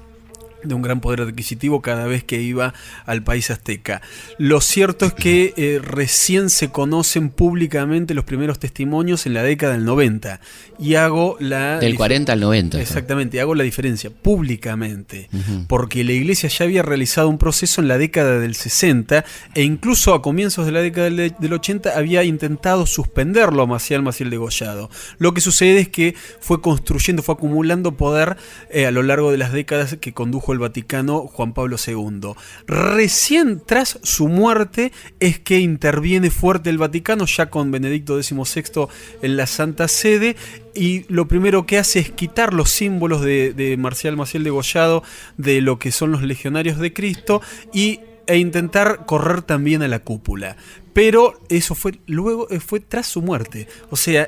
de 0.63 0.73
un 0.73 0.81
gran 0.81 1.01
poder 1.01 1.21
adquisitivo 1.21 1.81
cada 1.81 2.05
vez 2.05 2.23
que 2.23 2.41
iba 2.41 2.73
al 3.05 3.23
país 3.23 3.49
azteca. 3.51 4.01
Lo 4.37 4.61
cierto 4.61 5.05
es 5.05 5.13
que 5.13 5.53
eh, 5.57 5.79
recién 5.83 6.49
se 6.49 6.69
conocen 6.69 7.29
públicamente 7.29 8.13
los 8.13 8.25
primeros 8.25 8.59
testimonios 8.59 9.25
en 9.25 9.33
la 9.33 9.43
década 9.43 9.73
del 9.73 9.85
90 9.85 10.39
y 10.79 10.95
hago 10.95 11.37
la... 11.39 11.79
Del 11.79 11.95
40 11.95 12.33
al 12.33 12.39
90. 12.39 12.81
Exactamente, 12.81 13.39
hago 13.39 13.55
la 13.55 13.63
diferencia 13.63 14.09
públicamente, 14.09 15.29
porque 15.67 16.03
la 16.03 16.13
iglesia 16.13 16.49
ya 16.49 16.65
había 16.65 16.81
realizado 16.81 17.29
un 17.29 17.37
proceso 17.37 17.81
en 17.81 17.87
la 17.87 17.97
década 17.97 18.39
del 18.39 18.55
60 18.55 19.23
e 19.55 19.63
incluso 19.63 20.13
a 20.13 20.21
comienzos 20.21 20.65
de 20.65 20.71
la 20.71 20.81
década 20.81 21.09
del, 21.09 21.53
80 21.53 21.97
había 21.97 22.23
intentado 22.23 22.85
suspenderlo 22.85 23.63
a 23.63 23.67
Maciel 23.67 24.01
Maciel 24.01 24.29
degollado. 24.29 24.89
Lo 25.17 25.33
que 25.33 25.41
sucede 25.41 25.79
es 25.81 25.89
que 25.89 26.15
fue 26.39 26.61
construyendo, 26.61 27.23
fue 27.23 27.35
acumulando 27.35 27.97
poder 27.97 28.37
eh, 28.69 28.85
a 28.85 28.91
lo 28.91 29.03
largo 29.03 29.31
de 29.31 29.37
las 29.37 29.51
décadas 29.51 29.97
que 29.99 30.13
condujo 30.13 30.50
el 30.53 30.59
Vaticano 30.59 31.27
Juan 31.27 31.53
Pablo 31.53 31.77
II. 31.85 32.33
Recién 32.67 33.61
tras 33.65 33.99
su 34.03 34.27
muerte 34.27 34.91
es 35.19 35.39
que 35.39 35.59
interviene 35.59 36.29
fuerte 36.29 36.69
el 36.69 36.77
Vaticano, 36.77 37.25
ya 37.25 37.49
con 37.49 37.71
Benedicto 37.71 38.21
XVI 38.21 38.87
en 39.21 39.37
la 39.37 39.47
Santa 39.47 39.87
Sede, 39.87 40.35
y 40.73 41.05
lo 41.13 41.27
primero 41.27 41.65
que 41.65 41.77
hace 41.77 41.99
es 41.99 42.11
quitar 42.11 42.53
los 42.53 42.69
símbolos 42.69 43.21
de, 43.21 43.75
Marcial 43.77 44.17
Maciel 44.17 44.43
degollado 44.43 45.03
de 45.37 45.61
lo 45.61 45.79
que 45.79 45.91
son 45.91 46.11
los 46.11 46.21
legionarios 46.21 46.77
de 46.79 46.93
Cristo 46.93 47.41
y 47.73 47.99
e 48.27 48.37
intentar 48.37 49.05
correr 49.05 49.41
también 49.41 49.81
a 49.81 49.87
la 49.87 49.99
cúpula 49.99 50.55
pero 50.93 51.39
eso 51.49 51.75
fue 51.75 51.99
luego 52.05 52.49
eh, 52.49 52.59
fue 52.59 52.79
tras 52.79 53.07
su 53.07 53.21
muerte. 53.21 53.67
O 53.89 53.95
sea, 53.95 54.27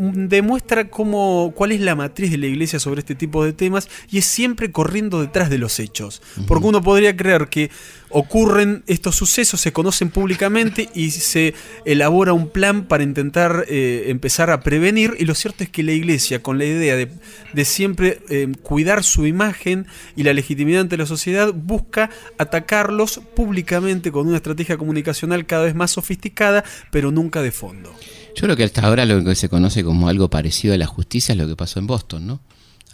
demuestra 0.00 0.88
cómo, 0.88 1.52
cuál 1.54 1.72
es 1.72 1.80
la 1.80 1.94
matriz 1.94 2.30
de 2.30 2.38
la 2.38 2.46
iglesia 2.46 2.78
sobre 2.78 3.00
este 3.00 3.14
tipo 3.14 3.44
de 3.44 3.52
temas 3.52 3.88
y 4.10 4.18
es 4.18 4.26
siempre 4.26 4.70
corriendo 4.70 5.20
detrás 5.20 5.50
de 5.50 5.58
los 5.58 5.78
hechos. 5.80 6.22
Porque 6.46 6.66
uno 6.66 6.82
podría 6.82 7.16
creer 7.16 7.48
que 7.48 7.70
ocurren 8.14 8.84
estos 8.86 9.16
sucesos, 9.16 9.60
se 9.60 9.72
conocen 9.72 10.08
públicamente 10.08 10.88
y 10.94 11.10
se 11.10 11.52
elabora 11.84 12.32
un 12.32 12.48
plan 12.48 12.84
para 12.84 13.02
intentar 13.02 13.64
eh, 13.68 14.04
empezar 14.06 14.50
a 14.50 14.60
prevenir. 14.60 15.16
Y 15.18 15.24
lo 15.24 15.34
cierto 15.34 15.64
es 15.64 15.68
que 15.68 15.82
la 15.82 15.90
iglesia, 15.90 16.40
con 16.40 16.56
la 16.56 16.64
idea 16.64 16.94
de, 16.94 17.64
siempre 17.64 18.20
eh, 18.30 18.52
cuidar 18.62 19.02
su 19.02 19.26
imagen 19.26 19.88
y 20.14 20.22
la 20.22 20.32
legitimidad 20.32 20.82
ante 20.82 20.96
la 20.96 21.06
sociedad, 21.06 21.52
busca 21.52 22.08
atacarlos 22.38 23.20
públicamente 23.34 24.12
con 24.12 24.28
una 24.28 24.36
estrategia 24.36 24.76
comunicacional 24.76 25.44
cada 25.44 25.64
vez 25.64 25.74
más 25.74 25.90
sofisticada, 25.90 26.64
pero 26.92 27.10
nunca 27.10 27.42
de 27.42 27.50
fondo. 27.50 27.92
Yo 28.36 28.42
creo 28.42 28.56
que 28.56 28.64
hasta 28.64 28.82
ahora 28.82 29.06
lo 29.06 29.24
que 29.24 29.34
se 29.34 29.48
conoce 29.48 29.82
como 29.82 30.08
algo 30.08 30.30
parecido 30.30 30.72
a 30.72 30.78
la 30.78 30.86
justicia 30.86 31.32
es 31.32 31.38
lo 31.38 31.48
que 31.48 31.56
pasó 31.56 31.80
en 31.80 31.88
Boston, 31.88 32.28
¿no? 32.28 32.40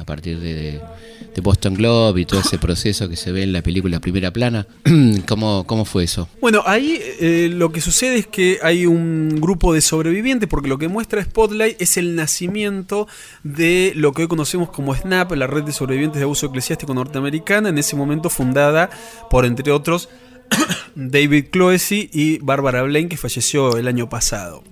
A 0.00 0.04
partir 0.04 0.40
de, 0.40 0.80
Boston 1.42 1.72
Globe 1.72 2.20
y 2.20 2.26
todo 2.26 2.40
ese 2.40 2.58
proceso 2.58 3.08
que 3.08 3.16
se 3.16 3.32
ve 3.32 3.42
en 3.42 3.54
la 3.54 3.62
película 3.62 3.98
Primera 3.98 4.30
Plana. 4.30 4.66
¿Cómo, 5.26 5.64
cómo 5.66 5.86
fue 5.86 6.04
eso? 6.04 6.28
Bueno, 6.38 6.62
ahí 6.66 7.00
eh, 7.18 7.48
lo 7.50 7.72
que 7.72 7.80
sucede 7.80 8.18
es 8.18 8.26
que 8.26 8.58
hay 8.62 8.84
un 8.84 9.40
grupo 9.40 9.72
de 9.72 9.80
sobrevivientes, 9.80 10.50
porque 10.50 10.68
lo 10.68 10.76
que 10.76 10.88
muestra 10.88 11.24
Spotlight 11.24 11.80
es 11.80 11.96
el 11.96 12.14
nacimiento 12.14 13.08
de 13.42 13.92
lo 13.96 14.12
que 14.12 14.22
hoy 14.22 14.28
conocemos 14.28 14.68
como 14.68 14.94
SNAP, 14.94 15.32
la 15.32 15.46
red 15.46 15.62
de 15.62 15.72
sobrevivientes 15.72 16.18
de 16.18 16.24
abuso 16.24 16.46
eclesiástico 16.46 16.92
norteamericana, 16.92 17.70
en 17.70 17.78
ese 17.78 17.96
momento 17.96 18.28
fundada 18.28 18.90
por, 19.30 19.46
entre 19.46 19.72
otros, 19.72 20.10
David 20.94 21.46
Cloesy 21.50 22.10
y 22.12 22.38
Barbara 22.38 22.82
Blaine, 22.82 23.08
que 23.08 23.16
falleció 23.16 23.78
el 23.78 23.88
año 23.88 24.10
pasado. 24.10 24.62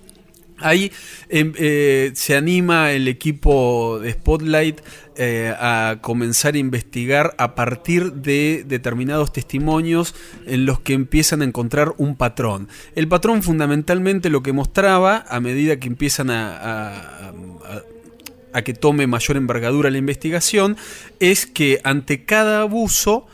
Ahí 0.60 0.92
em, 1.28 1.52
eh, 1.56 2.10
se 2.14 2.36
anima 2.36 2.92
el 2.92 3.08
equipo 3.08 3.98
de 4.00 4.12
Spotlight 4.12 4.80
eh, 5.16 5.54
a 5.58 5.98
comenzar 6.00 6.54
a 6.54 6.58
investigar 6.58 7.34
a 7.38 7.54
partir 7.54 8.12
de 8.12 8.64
determinados 8.66 9.32
testimonios 9.32 10.14
en 10.46 10.66
los 10.66 10.80
que 10.80 10.92
empiezan 10.92 11.42
a 11.42 11.44
encontrar 11.44 11.94
un 11.98 12.16
patrón. 12.16 12.68
El 12.94 13.08
patrón 13.08 13.42
fundamentalmente 13.42 14.30
lo 14.30 14.42
que 14.42 14.52
mostraba, 14.52 15.24
a 15.28 15.40
medida 15.40 15.78
que 15.78 15.88
empiezan 15.88 16.30
a, 16.30 17.32
a 18.52 18.62
que 18.62 18.74
tome 18.74 19.06
mayor 19.06 19.36
envergadura 19.36 19.90
la 19.90 19.98
investigación, 19.98 20.76
es 21.20 21.46
que 21.46 21.80
ante 21.84 22.24
cada 22.24 22.62
abuso, 22.62 23.26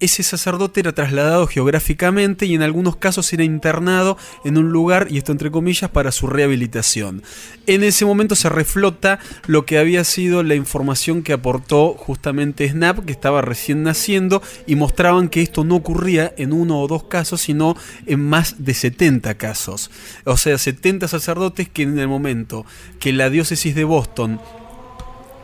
ese 0.00 0.22
sacerdote 0.22 0.80
era 0.80 0.92
trasladado 0.92 1.46
geográficamente 1.46 2.46
y 2.46 2.54
en 2.54 2.62
algunos 2.62 2.96
casos 2.96 3.32
era 3.32 3.44
internado 3.44 4.16
en 4.44 4.58
un 4.58 4.72
lugar, 4.72 5.08
y 5.10 5.18
esto 5.18 5.32
entre 5.32 5.50
comillas, 5.50 5.90
para 5.90 6.10
su 6.10 6.26
rehabilitación. 6.26 7.22
En 7.66 7.84
ese 7.84 8.04
momento 8.04 8.34
se 8.34 8.48
reflota 8.48 9.18
lo 9.46 9.66
que 9.66 9.78
había 9.78 10.04
sido 10.04 10.42
la 10.42 10.54
información 10.54 11.22
que 11.22 11.32
aportó 11.32 11.94
justamente 11.94 12.68
Snap, 12.68 13.04
que 13.04 13.12
estaba 13.12 13.42
recién 13.42 13.82
naciendo, 13.82 14.42
y 14.66 14.74
mostraban 14.74 15.28
que 15.28 15.42
esto 15.42 15.64
no 15.64 15.76
ocurría 15.76 16.32
en 16.36 16.52
uno 16.52 16.80
o 16.80 16.88
dos 16.88 17.04
casos, 17.04 17.42
sino 17.42 17.76
en 18.06 18.20
más 18.20 18.64
de 18.64 18.74
70 18.74 19.34
casos. 19.34 19.90
O 20.24 20.36
sea, 20.36 20.58
70 20.58 21.08
sacerdotes 21.08 21.68
que 21.68 21.82
en 21.82 21.98
el 21.98 22.08
momento 22.08 22.64
que 22.98 23.12
la 23.12 23.30
diócesis 23.30 23.74
de 23.74 23.84
Boston 23.84 24.40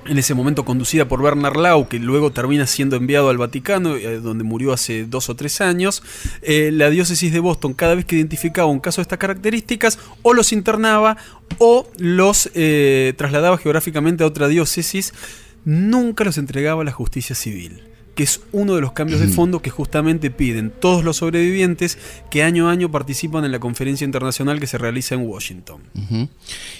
en 0.08 0.18
ese 0.18 0.34
momento 0.34 0.64
conducida 0.64 1.08
por 1.08 1.22
Bernard 1.22 1.56
Lau, 1.56 1.88
que 1.88 1.98
luego 1.98 2.30
termina 2.32 2.66
siendo 2.66 2.96
enviado 2.96 3.30
al 3.30 3.38
Vaticano, 3.38 3.96
eh, 3.96 4.20
donde 4.20 4.44
murió 4.44 4.72
hace 4.72 5.04
dos 5.04 5.28
o 5.28 5.36
tres 5.36 5.60
años, 5.60 6.02
eh, 6.42 6.70
la 6.72 6.90
diócesis 6.90 7.32
de 7.32 7.40
Boston 7.40 7.74
cada 7.74 7.94
vez 7.94 8.04
que 8.04 8.16
identificaba 8.16 8.68
un 8.68 8.80
caso 8.80 9.00
de 9.00 9.02
estas 9.02 9.18
características, 9.18 9.98
o 10.22 10.34
los 10.34 10.52
internaba 10.52 11.16
o 11.58 11.88
los 11.98 12.50
eh, 12.54 13.14
trasladaba 13.16 13.58
geográficamente 13.58 14.24
a 14.24 14.26
otra 14.26 14.48
diócesis, 14.48 15.14
nunca 15.64 16.24
los 16.24 16.38
entregaba 16.38 16.82
a 16.82 16.84
la 16.84 16.92
justicia 16.92 17.34
civil 17.34 17.82
que 18.16 18.22
es 18.22 18.40
uno 18.50 18.74
de 18.74 18.80
los 18.80 18.92
cambios 18.92 19.20
de 19.20 19.28
fondo 19.28 19.60
que 19.60 19.68
justamente 19.68 20.30
piden 20.30 20.70
todos 20.70 21.04
los 21.04 21.18
sobrevivientes 21.18 21.98
que 22.30 22.42
año 22.42 22.68
a 22.68 22.72
año 22.72 22.90
participan 22.90 23.44
en 23.44 23.52
la 23.52 23.60
conferencia 23.60 24.06
internacional 24.06 24.58
que 24.58 24.66
se 24.66 24.78
realiza 24.78 25.14
en 25.14 25.20
Washington. 25.28 25.82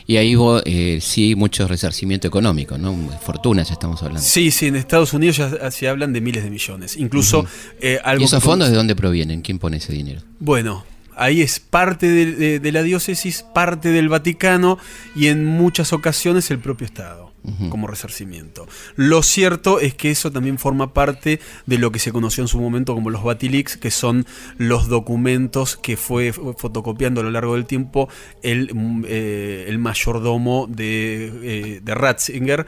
Y 0.06 0.16
ahí 0.16 0.34
hubo, 0.34 0.62
eh, 0.64 0.98
sí 1.02 1.34
mucho 1.34 1.68
resarcimiento 1.68 2.26
económico, 2.26 2.78
¿no? 2.78 2.96
Fortunas 3.20 3.70
estamos 3.70 4.02
hablando. 4.02 4.22
Sí, 4.22 4.50
sí, 4.50 4.66
en 4.66 4.76
Estados 4.76 5.12
Unidos 5.12 5.36
ya 5.36 5.70
se 5.70 5.88
hablan 5.88 6.14
de 6.14 6.22
miles 6.22 6.42
de 6.42 6.48
millones. 6.48 6.96
Incluso 6.96 7.46
eh, 7.80 8.00
¿Y 8.18 8.24
esos 8.24 8.42
fondos 8.42 8.70
de 8.70 8.76
dónde 8.76 8.96
provienen? 8.96 9.42
¿Quién 9.42 9.58
pone 9.58 9.76
ese 9.76 9.92
dinero? 9.92 10.22
Bueno, 10.40 10.86
ahí 11.16 11.42
es 11.42 11.60
parte 11.60 12.08
de, 12.08 12.72
la 12.72 12.82
diócesis, 12.82 13.44
parte 13.54 13.90
del 13.90 14.08
Vaticano 14.08 14.78
y 15.14 15.26
en 15.26 15.44
muchas 15.44 15.92
ocasiones 15.92 16.50
el 16.50 16.60
propio 16.60 16.86
Estado 16.86 17.25
como 17.68 17.86
resarcimiento. 17.86 18.66
Lo 18.96 19.22
cierto 19.22 19.80
es 19.80 19.94
que 19.94 20.10
eso 20.10 20.30
también 20.30 20.58
forma 20.58 20.92
parte 20.92 21.40
de 21.66 21.78
lo 21.78 21.92
que 21.92 21.98
se 21.98 22.12
conoció 22.12 22.42
en 22.42 22.48
su 22.48 22.60
momento 22.60 22.94
como 22.94 23.10
los 23.10 23.22
Batilix, 23.22 23.76
que 23.76 23.90
son 23.90 24.26
los 24.58 24.88
documentos 24.88 25.76
que 25.76 25.96
fue 25.96 26.32
fotocopiando 26.32 27.20
a 27.20 27.24
lo 27.24 27.30
largo 27.30 27.54
del 27.54 27.66
tiempo 27.66 28.08
el, 28.42 28.74
mm, 28.74 29.04
eh, 29.08 29.66
el 29.68 29.78
mayordomo 29.78 30.66
de, 30.68 31.32
eh, 31.42 31.80
Ratzinger 31.84 32.66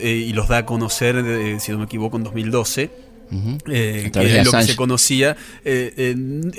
eh, 0.00 0.24
y 0.28 0.32
los 0.32 0.48
da 0.48 0.58
a 0.58 0.66
conocer, 0.66 1.60
si 1.60 1.72
no 1.72 1.78
me 1.78 1.84
equivoco, 1.84 2.16
en 2.16 2.24
2012 2.24 3.03
eh, 3.68 4.10
que 4.12 4.38
es 4.40 4.44
lo 4.44 4.52
que 4.52 4.62
se 4.62 4.76
conocía. 4.76 5.36
Eh, 5.64 6.14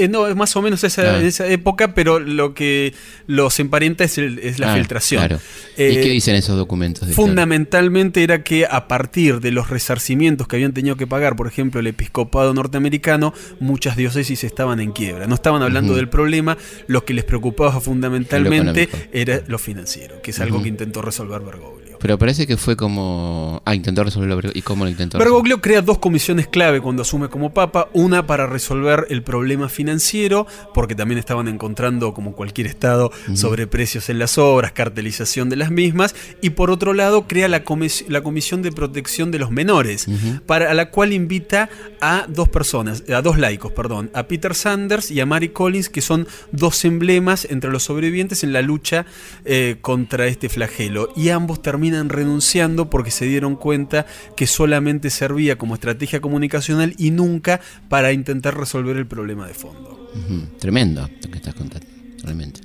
no, 0.10 0.28
es 0.28 0.36
más 0.36 0.56
o 0.56 0.62
menos 0.62 0.84
esa, 0.84 1.20
esa 1.22 1.48
época, 1.48 1.94
pero 1.94 2.20
lo 2.20 2.54
que 2.54 2.94
los 3.28 3.60
emparenta 3.60 4.04
es, 4.04 4.18
es 4.18 4.60
la 4.60 4.76
filtración. 4.76 5.26
¿Y 5.26 5.38
qué 5.76 6.08
eh, 6.08 6.10
dicen 6.10 6.36
esos 6.36 6.58
documentos? 6.58 7.08
fundamentalmente 7.14 8.24
era 8.24 8.44
que 8.44 8.66
a 8.66 8.88
partir 8.88 9.40
de 9.40 9.52
los 9.52 9.70
resarcimientos 9.70 10.48
que 10.48 10.56
habían 10.58 10.74
tenido 10.74 10.96
que 10.96 11.08
pagar, 11.08 11.36
por 11.36 11.48
ejemplo, 11.48 11.80
el 11.80 11.88
episcopado 11.88 12.54
norteamericano, 12.54 13.34
muchas 13.60 13.96
diócesis 13.96 14.44
estaban 14.44 14.80
en 14.80 14.92
quiebra. 14.92 15.28
No 15.28 15.36
estaban 15.36 15.62
hablando 15.62 15.96
del 15.96 16.10
problema, 16.10 16.58
lo 16.88 17.06
que 17.06 17.14
les 17.14 17.24
preocupaba 17.24 17.80
fundamentalmente 17.80 18.90
era 19.12 19.42
lo 19.48 19.58
financiero, 19.60 20.22
que 20.22 20.32
es 20.32 20.40
algo 20.40 20.62
que 20.62 20.70
intentó 20.70 21.02
resolver 21.02 21.42
Bergoglio. 21.42 21.85
Pero 22.06 22.20
parece 22.20 22.46
que 22.46 22.56
fue 22.56 22.78
como. 22.78 23.64
Ah, 23.66 23.74
intentó 23.74 24.04
resolverlo. 24.04 24.52
¿Y 24.54 24.62
cómo 24.62 24.84
lo 24.84 24.92
intentó? 24.92 25.18
Bergoglio 25.18 25.60
crea 25.60 25.82
dos 25.82 25.98
comisiones 25.98 26.48
clave 26.48 26.80
cuando 26.80 27.02
asume 27.02 27.30
como 27.30 27.52
papa. 27.52 27.90
Una 27.94 28.28
para 28.28 28.46
resolver 28.46 29.08
el 29.10 29.24
problema 29.24 29.70
financiero, 29.70 30.46
porque 30.76 30.94
también 30.94 31.18
estaban 31.18 31.48
encontrando, 31.48 32.14
como 32.14 32.34
cualquier 32.36 32.68
estado, 32.68 33.12
sobreprecios 33.34 34.10
en 34.10 34.20
las 34.20 34.38
obras, 34.38 34.72
cartelización 34.72 35.50
de 35.50 35.56
las 35.56 35.72
mismas. 35.72 36.14
Y 36.44 36.52
por 36.52 36.70
otro 36.70 36.94
lado, 36.94 37.26
crea 37.28 37.48
la, 37.48 37.64
la 38.08 38.22
Comisión 38.22 38.62
de 38.62 38.72
Protección 38.72 39.32
de 39.32 39.40
los 39.40 39.50
Menores, 39.50 40.06
para 40.46 40.76
la 40.76 40.92
cual 40.92 41.12
invita 41.12 41.72
a 42.02 42.28
dos 42.30 42.50
personas, 42.50 43.04
a 43.10 43.24
dos 43.24 43.40
laicos, 43.40 43.72
perdón, 43.72 44.12
a 44.14 44.28
Peter 44.28 44.54
Sanders 44.54 45.10
y 45.10 45.22
a 45.22 45.26
Mary 45.26 45.50
Collins, 45.50 45.90
que 45.90 46.02
son 46.02 46.28
dos 46.52 46.86
emblemas 46.86 47.48
entre 47.50 47.72
los 47.72 47.82
sobrevivientes 47.82 48.44
en 48.44 48.54
la 48.54 48.62
lucha 48.62 49.08
eh, 49.44 49.78
contra 49.82 50.28
este 50.28 50.50
flagelo. 50.50 51.12
Y 51.16 51.30
ambos 51.30 51.64
terminan 51.64 51.95
renunciando 52.04 52.90
porque 52.90 53.12
se 53.12 53.26
dieron 53.26 53.56
cuenta 53.56 54.06
que 54.36 54.48
solamente 54.48 55.10
servía 55.10 55.58
como 55.58 55.76
estrategia 55.76 56.22
comunicacional 56.22 56.94
y 56.98 57.12
nunca 57.12 57.62
para 57.90 58.12
intentar 58.12 58.58
resolver 58.58 58.98
el 58.98 59.08
problema 59.08 59.48
de 59.48 59.54
fondo. 59.54 60.12
Tremendo 60.60 61.10
lo 61.24 61.32
que 61.32 61.38
estás 61.38 61.56
contando. 61.56 61.88
naturalmente. 62.16 62.62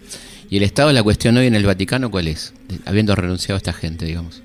¿Y 0.48 0.56
el 0.56 0.64
estado 0.64 0.92
la 0.92 1.02
cuestión 1.02 1.36
hoy 1.36 1.46
en 1.46 1.54
el 1.54 1.64
Vaticano 1.64 2.10
cuál 2.10 2.28
es? 2.28 2.52
Habiendo 2.84 3.14
renunciado 3.14 3.54
a 3.54 3.58
esta 3.58 3.72
gente, 3.72 4.04
digamos. 4.04 4.42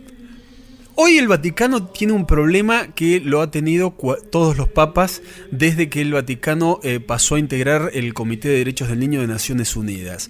Hoy 0.98 1.18
el 1.18 1.28
Vaticano 1.28 1.88
tiene 1.88 2.14
un 2.14 2.26
problema 2.26 2.88
que 2.96 3.20
lo 3.20 3.42
ha 3.42 3.52
tenido 3.52 3.94
todos 4.32 4.56
los 4.56 4.70
papas 4.70 5.22
desde 5.52 5.90
que 5.90 6.00
el 6.00 6.14
Vaticano 6.14 6.80
eh, 6.84 7.02
pasó 7.02 7.36
a 7.36 7.40
integrar 7.40 7.92
el 7.94 8.14
Comité 8.14 8.48
de 8.48 8.60
Derechos 8.60 8.88
del 8.88 9.00
Niño 9.00 9.20
de 9.20 9.28
Naciones 9.28 9.76
Unidas. 9.76 10.30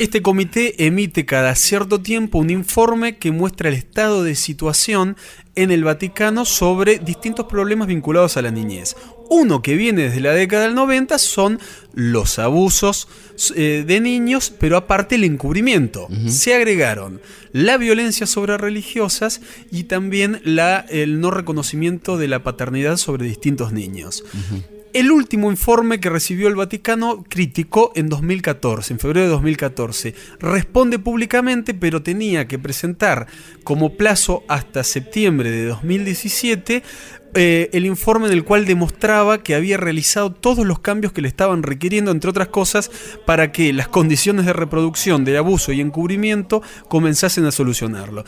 Este 0.00 0.20
comité 0.20 0.84
emite 0.84 1.26
cada 1.26 1.54
cierto 1.54 2.00
tiempo 2.02 2.38
un 2.38 2.50
informe 2.50 3.18
que 3.18 3.30
muestra 3.30 3.68
el 3.68 3.76
estado 3.76 4.24
de 4.24 4.34
situación 4.34 5.16
en 5.62 5.70
el 5.70 5.84
Vaticano 5.84 6.44
sobre 6.44 6.98
distintos 6.98 7.46
problemas 7.46 7.88
vinculados 7.88 8.36
a 8.36 8.42
la 8.42 8.50
niñez. 8.50 8.96
Uno 9.28 9.62
que 9.62 9.76
viene 9.76 10.02
desde 10.02 10.20
la 10.20 10.32
década 10.32 10.64
del 10.64 10.74
90 10.74 11.18
son 11.18 11.60
los 11.92 12.38
abusos 12.38 13.06
eh, 13.54 13.84
de 13.86 14.00
niños, 14.00 14.52
pero 14.58 14.76
aparte 14.76 15.14
el 15.14 15.24
encubrimiento. 15.24 16.08
Se 16.26 16.54
agregaron 16.54 17.20
la 17.52 17.76
violencia 17.76 18.26
sobre 18.26 18.58
religiosas 18.58 19.40
y 19.70 19.84
también 19.84 20.40
la, 20.44 20.84
el 20.88 21.20
no 21.20 21.30
reconocimiento 21.30 22.18
de 22.18 22.28
la 22.28 22.42
paternidad 22.42 22.96
sobre 22.96 23.26
distintos 23.26 23.72
niños. 23.72 24.24
El 24.92 25.12
último 25.12 25.52
informe 25.52 26.00
que 26.00 26.10
recibió 26.10 26.48
el 26.48 26.56
Vaticano 26.56 27.24
criticó 27.28 27.92
en 27.94 28.08
2014, 28.08 28.94
en 28.94 28.98
febrero 28.98 29.26
de 29.26 29.32
2014. 29.32 30.14
Responde 30.40 30.98
públicamente, 30.98 31.74
pero 31.74 32.02
tenía 32.02 32.48
que 32.48 32.58
presentar 32.58 33.28
como 33.62 33.94
plazo 33.96 34.42
hasta 34.48 34.82
septiembre 34.82 35.52
de 35.52 35.66
2017 35.66 36.82
eh, 37.34 37.70
el 37.72 37.86
informe 37.86 38.26
en 38.26 38.32
el 38.32 38.42
cual 38.42 38.66
demostraba 38.66 39.44
que 39.44 39.54
había 39.54 39.76
realizado 39.76 40.32
todos 40.32 40.66
los 40.66 40.80
cambios 40.80 41.12
que 41.12 41.22
le 41.22 41.28
estaban 41.28 41.62
requiriendo, 41.62 42.10
entre 42.10 42.30
otras 42.30 42.48
cosas, 42.48 42.90
para 43.24 43.52
que 43.52 43.72
las 43.72 43.86
condiciones 43.86 44.46
de 44.46 44.52
reproducción, 44.52 45.24
de 45.24 45.38
abuso 45.38 45.70
y 45.70 45.80
encubrimiento 45.80 46.62
comenzasen 46.88 47.44
a 47.44 47.52
solucionarlo 47.52 48.24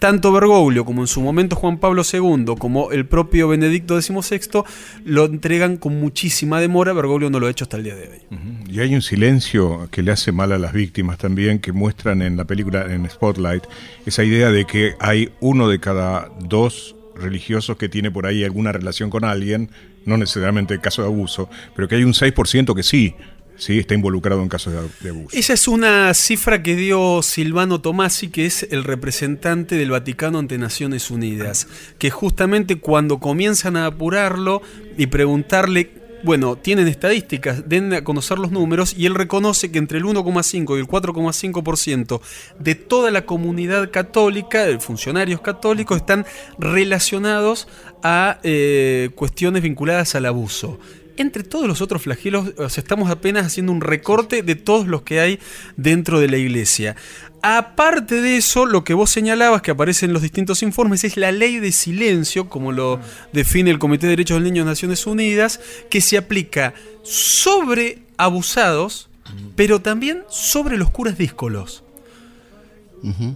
tanto 0.00 0.32
Bergoglio 0.32 0.84
como 0.84 1.02
en 1.02 1.06
su 1.06 1.20
momento 1.20 1.54
Juan 1.54 1.78
Pablo 1.78 2.02
II, 2.10 2.56
como 2.58 2.90
el 2.90 3.06
propio 3.06 3.48
Benedicto 3.48 4.00
XVI, 4.00 4.64
lo 5.04 5.26
entregan 5.26 5.76
con 5.76 6.00
muchísima 6.00 6.60
demora. 6.60 6.92
Bergoglio 6.92 7.30
no 7.30 7.38
lo 7.38 7.46
ha 7.46 7.50
hecho 7.50 7.64
hasta 7.64 7.76
el 7.76 7.84
día 7.84 7.94
de 7.94 8.08
hoy. 8.08 8.38
Y 8.68 8.80
hay 8.80 8.94
un 8.94 9.02
silencio 9.02 9.88
que 9.90 10.02
le 10.02 10.10
hace 10.10 10.32
mal 10.32 10.52
a 10.52 10.58
las 10.58 10.72
víctimas 10.72 11.18
también, 11.18 11.60
que 11.60 11.72
muestran 11.72 12.22
en 12.22 12.36
la 12.36 12.46
película, 12.46 12.92
en 12.92 13.08
Spotlight, 13.08 13.64
esa 14.06 14.24
idea 14.24 14.50
de 14.50 14.64
que 14.64 14.94
hay 14.98 15.30
uno 15.40 15.68
de 15.68 15.78
cada 15.78 16.30
dos 16.40 16.96
religiosos 17.14 17.76
que 17.76 17.88
tiene 17.88 18.10
por 18.10 18.26
ahí 18.26 18.42
alguna 18.42 18.72
relación 18.72 19.10
con 19.10 19.24
alguien, 19.24 19.70
no 20.06 20.16
necesariamente 20.16 20.80
caso 20.80 21.02
de 21.02 21.08
abuso, 21.08 21.50
pero 21.76 21.86
que 21.86 21.96
hay 21.96 22.04
un 22.04 22.14
6% 22.14 22.74
que 22.74 22.82
sí, 22.82 23.14
sí 23.60 23.78
está 23.78 23.94
involucrado 23.94 24.42
en 24.42 24.48
casos 24.48 24.72
de, 25.00 25.10
abuso. 25.10 25.36
Esa 25.36 25.52
es 25.52 25.68
una 25.68 26.12
cifra 26.14 26.62
que 26.62 26.74
dio 26.74 27.22
Silvano 27.22 27.80
Tomasi, 27.80 28.28
que 28.28 28.46
es 28.46 28.66
el 28.70 28.84
representante 28.84 29.76
del 29.76 29.90
Vaticano 29.90 30.38
ante 30.38 30.58
Naciones 30.58 31.10
Unidas, 31.10 31.68
que 31.98 32.10
justamente 32.10 32.80
cuando 32.80 33.20
comienzan 33.20 33.76
a 33.76 33.86
apurarlo 33.86 34.62
y 34.96 35.06
preguntarle 35.06 36.00
bueno, 36.22 36.56
tienen 36.56 36.86
estadísticas, 36.86 37.68
den 37.68 37.94
a 37.94 38.04
conocer 38.04 38.38
los 38.38 38.50
números 38.50 38.94
y 38.96 39.06
él 39.06 39.14
reconoce 39.14 39.72
que 39.72 39.78
entre 39.78 39.98
el 39.98 40.04
1,5 40.04 40.76
y 40.76 40.80
el 40.80 40.86
4,5% 40.86 42.20
de 42.58 42.74
toda 42.74 43.10
la 43.10 43.24
comunidad 43.24 43.90
católica, 43.90 44.66
de 44.66 44.78
funcionarios 44.80 45.40
católicos, 45.40 45.96
están 45.96 46.26
relacionados 46.58 47.68
a 48.02 48.38
eh, 48.42 49.10
cuestiones 49.14 49.62
vinculadas 49.62 50.14
al 50.14 50.26
abuso 50.26 50.78
entre 51.20 51.44
todos 51.44 51.66
los 51.66 51.80
otros 51.80 52.02
flagelos, 52.02 52.52
estamos 52.76 53.10
apenas 53.10 53.46
haciendo 53.46 53.72
un 53.72 53.80
recorte 53.80 54.42
de 54.42 54.54
todos 54.54 54.86
los 54.86 55.02
que 55.02 55.20
hay 55.20 55.38
dentro 55.76 56.18
de 56.18 56.28
la 56.28 56.38
iglesia. 56.38 56.96
Aparte 57.42 58.20
de 58.20 58.36
eso, 58.36 58.66
lo 58.66 58.84
que 58.84 58.94
vos 58.94 59.10
señalabas 59.10 59.62
que 59.62 59.70
aparece 59.70 60.06
en 60.06 60.12
los 60.12 60.22
distintos 60.22 60.62
informes 60.62 61.04
es 61.04 61.16
la 61.16 61.32
ley 61.32 61.58
de 61.58 61.72
silencio, 61.72 62.48
como 62.48 62.72
lo 62.72 63.00
define 63.32 63.70
el 63.70 63.78
Comité 63.78 64.06
de 64.06 64.12
Derechos 64.12 64.36
del 64.36 64.44
Niño 64.44 64.64
de 64.64 64.70
Naciones 64.70 65.06
Unidas, 65.06 65.60
que 65.88 66.00
se 66.00 66.18
aplica 66.18 66.74
sobre 67.02 68.02
abusados, 68.16 69.08
pero 69.56 69.80
también 69.80 70.24
sobre 70.28 70.76
los 70.76 70.90
curas 70.90 71.16
díscolos. 71.16 71.84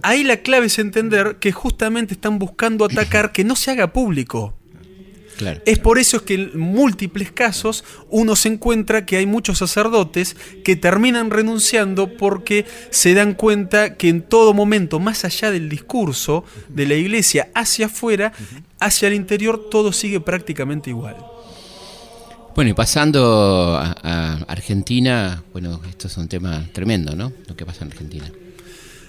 Ahí 0.03 0.23
la 0.23 0.37
clave 0.37 0.67
es 0.67 0.77
entender 0.77 1.37
que 1.39 1.51
justamente 1.51 2.13
están 2.13 2.37
buscando 2.37 2.85
atacar 2.85 3.31
que 3.33 3.43
no 3.43 3.55
se 3.55 3.71
haga 3.71 3.93
público. 3.93 4.53
Es 5.65 5.79
por 5.79 5.99
eso 5.99 6.23
que 6.23 6.35
en 6.35 6.59
múltiples 6.59 7.31
casos 7.31 7.83
uno 8.09 8.35
se 8.35 8.49
encuentra 8.49 9.05
que 9.05 9.17
hay 9.17 9.25
muchos 9.25 9.57
sacerdotes 9.57 10.35
que 10.63 10.75
terminan 10.75 11.29
renunciando 11.29 12.15
porque 12.17 12.65
se 12.89 13.13
dan 13.13 13.33
cuenta 13.33 13.95
que 13.95 14.09
en 14.09 14.21
todo 14.21 14.53
momento, 14.53 14.99
más 14.99 15.25
allá 15.25 15.51
del 15.51 15.69
discurso 15.69 16.43
de 16.69 16.87
la 16.87 16.95
iglesia 16.95 17.49
hacia 17.53 17.87
afuera, 17.87 18.33
hacia 18.79 19.07
el 19.07 19.13
interior, 19.13 19.69
todo 19.69 19.91
sigue 19.91 20.19
prácticamente 20.19 20.89
igual. 20.89 21.17
Bueno, 22.55 22.71
y 22.71 22.73
pasando 22.73 23.75
a, 23.77 24.45
Argentina, 24.47 25.43
bueno, 25.51 25.81
esto 25.89 26.07
es 26.07 26.15
un 26.15 26.29
tema 26.29 26.65
tremendo, 26.71 27.13
¿no? 27.13 27.33
Lo 27.47 27.55
que 27.55 27.65
pasa 27.65 27.83
en 27.83 27.91
Argentina. 27.91 28.31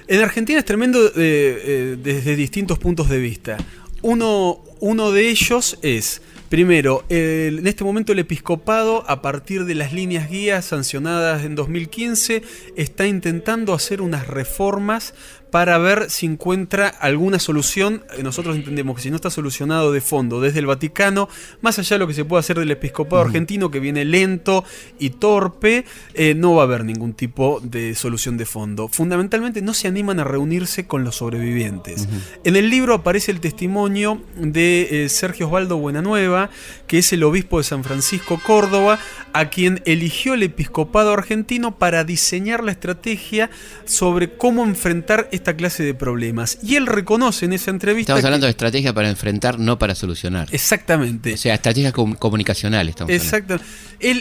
En 0.08 0.20
Argentina 0.20 0.58
es 0.58 0.64
tremendo 0.64 1.06
eh, 1.06 1.12
eh, 1.16 1.96
desde 2.02 2.34
distintos 2.34 2.78
puntos 2.78 3.08
de 3.08 3.18
vista. 3.18 3.56
Uno, 4.02 4.62
uno 4.80 5.10
de 5.10 5.28
ellos 5.30 5.78
es, 5.82 6.22
primero, 6.48 7.04
en 7.08 7.66
este 7.66 7.84
momento 7.84 8.12
el 8.12 8.18
episcopado, 8.18 9.04
a 9.08 9.22
partir 9.22 9.64
de 9.64 9.74
las 9.74 9.92
líneas 9.92 10.30
guías 10.30 10.66
sancionadas 10.66 11.44
en 11.44 11.54
2015, 11.54 12.42
está 12.76 13.06
intentando 13.06 13.74
hacer 13.74 14.00
unas 14.00 14.26
reformas 14.28 15.14
para 15.50 15.78
ver 15.78 16.10
si 16.10 16.26
encuentra 16.26 16.88
alguna 16.88 17.38
solución. 17.38 18.02
Eh, 18.16 18.22
nosotros 18.22 18.56
entendemos 18.56 18.96
que 18.96 19.02
si 19.02 19.10
no 19.10 19.16
está 19.16 19.30
solucionado 19.30 19.92
de 19.92 20.00
fondo 20.00 20.40
desde 20.40 20.58
el 20.58 20.66
Vaticano, 20.66 21.28
más 21.60 21.78
allá 21.78 21.94
de 21.94 21.98
lo 21.98 22.06
que 22.06 22.14
se 22.14 22.24
puede 22.24 22.40
hacer 22.40 22.58
del 22.58 22.70
episcopado 22.70 23.22
argentino, 23.22 23.70
que 23.70 23.80
viene 23.80 24.04
lento 24.04 24.64
y 24.98 25.10
torpe, 25.10 25.84
eh, 26.14 26.34
no 26.34 26.54
va 26.54 26.62
a 26.62 26.64
haber 26.64 26.84
ningún 26.84 27.14
tipo 27.14 27.60
de 27.62 27.94
solución 27.94 28.36
de 28.36 28.46
fondo. 28.46 28.88
Fundamentalmente 28.88 29.62
no 29.62 29.74
se 29.74 29.88
animan 29.88 30.20
a 30.20 30.24
reunirse 30.24 30.86
con 30.86 31.04
los 31.04 31.16
sobrevivientes. 31.16 32.08
En 32.44 32.56
el 32.56 32.70
libro 32.70 32.94
aparece 32.94 33.30
el 33.30 33.40
testimonio 33.40 34.22
de 34.36 35.04
eh, 35.04 35.08
Sergio 35.08 35.46
Osvaldo 35.46 35.78
Buenanueva, 35.78 36.50
que 36.86 36.98
es 36.98 37.12
el 37.12 37.22
obispo 37.22 37.58
de 37.58 37.64
San 37.64 37.84
Francisco 37.84 38.40
Córdoba, 38.44 38.98
a 39.32 39.48
quien 39.50 39.82
eligió 39.84 40.34
el 40.34 40.42
episcopado 40.42 41.12
argentino 41.12 41.78
para 41.78 42.04
diseñar 42.04 42.64
la 42.64 42.72
estrategia 42.72 43.50
sobre 43.84 44.36
cómo 44.36 44.64
enfrentar 44.64 45.28
esta 45.36 45.56
clase 45.56 45.82
de 45.82 45.94
problemas. 45.94 46.58
Y 46.62 46.76
él 46.76 46.86
reconoce 46.86 47.44
en 47.44 47.52
esa 47.52 47.70
entrevista. 47.70 48.12
Estamos 48.12 48.24
hablando 48.24 48.46
de 48.46 48.50
estrategia 48.50 48.92
para 48.92 49.08
enfrentar, 49.08 49.58
no 49.58 49.78
para 49.78 49.94
solucionar. 49.94 50.48
Exactamente. 50.52 51.34
O 51.34 51.36
sea, 51.36 51.54
estrategia 51.54 51.92
comunicacional 51.92 52.88
estamos 52.88 53.12
Exacto. 53.12 53.58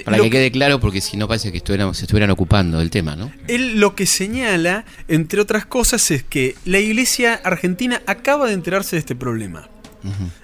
para 0.06 0.18
que, 0.18 0.30
quede 0.30 0.52
claro, 0.52 0.80
porque 0.80 1.02
si 1.02 1.18
no 1.18 1.28
parece 1.28 1.52
que 1.52 1.60
se 1.60 2.02
estuvieran 2.04 2.30
ocupando 2.30 2.80
del 2.80 2.90
tema, 2.90 3.16
¿no? 3.16 3.32
Él 3.48 3.80
lo 3.80 3.96
que 3.96 4.06
señala, 4.06 4.86
entre 5.08 5.42
otras 5.42 5.66
cosas, 5.66 6.12
es 6.12 6.24
que 6.24 6.56
la 6.66 6.80
iglesia 6.80 7.34
argentina 7.44 8.02
acaba 8.06 8.48
de 8.48 8.54
enterarse 8.54 8.96
de 8.96 9.00
este 9.00 9.16
problema. 9.16 9.70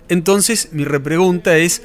Entonces, 0.09 0.69
mi 0.71 0.83
repregunta 0.83 1.57
es. 1.57 1.81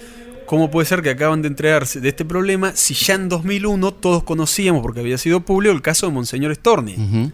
¿Cómo 0.46 0.70
puede 0.70 0.86
ser 0.86 1.02
que 1.02 1.10
acaban 1.10 1.42
de 1.42 1.48
enterarse 1.48 2.00
de 2.00 2.08
este 2.08 2.24
problema 2.24 2.70
si 2.76 2.94
ya 2.94 3.14
en 3.14 3.28
2001 3.28 3.94
todos 3.94 4.22
conocíamos, 4.22 4.80
porque 4.80 5.00
había 5.00 5.18
sido 5.18 5.40
público, 5.40 5.74
el 5.74 5.82
caso 5.82 6.06
de 6.06 6.12
Monseñor 6.12 6.54
Storni? 6.54 7.32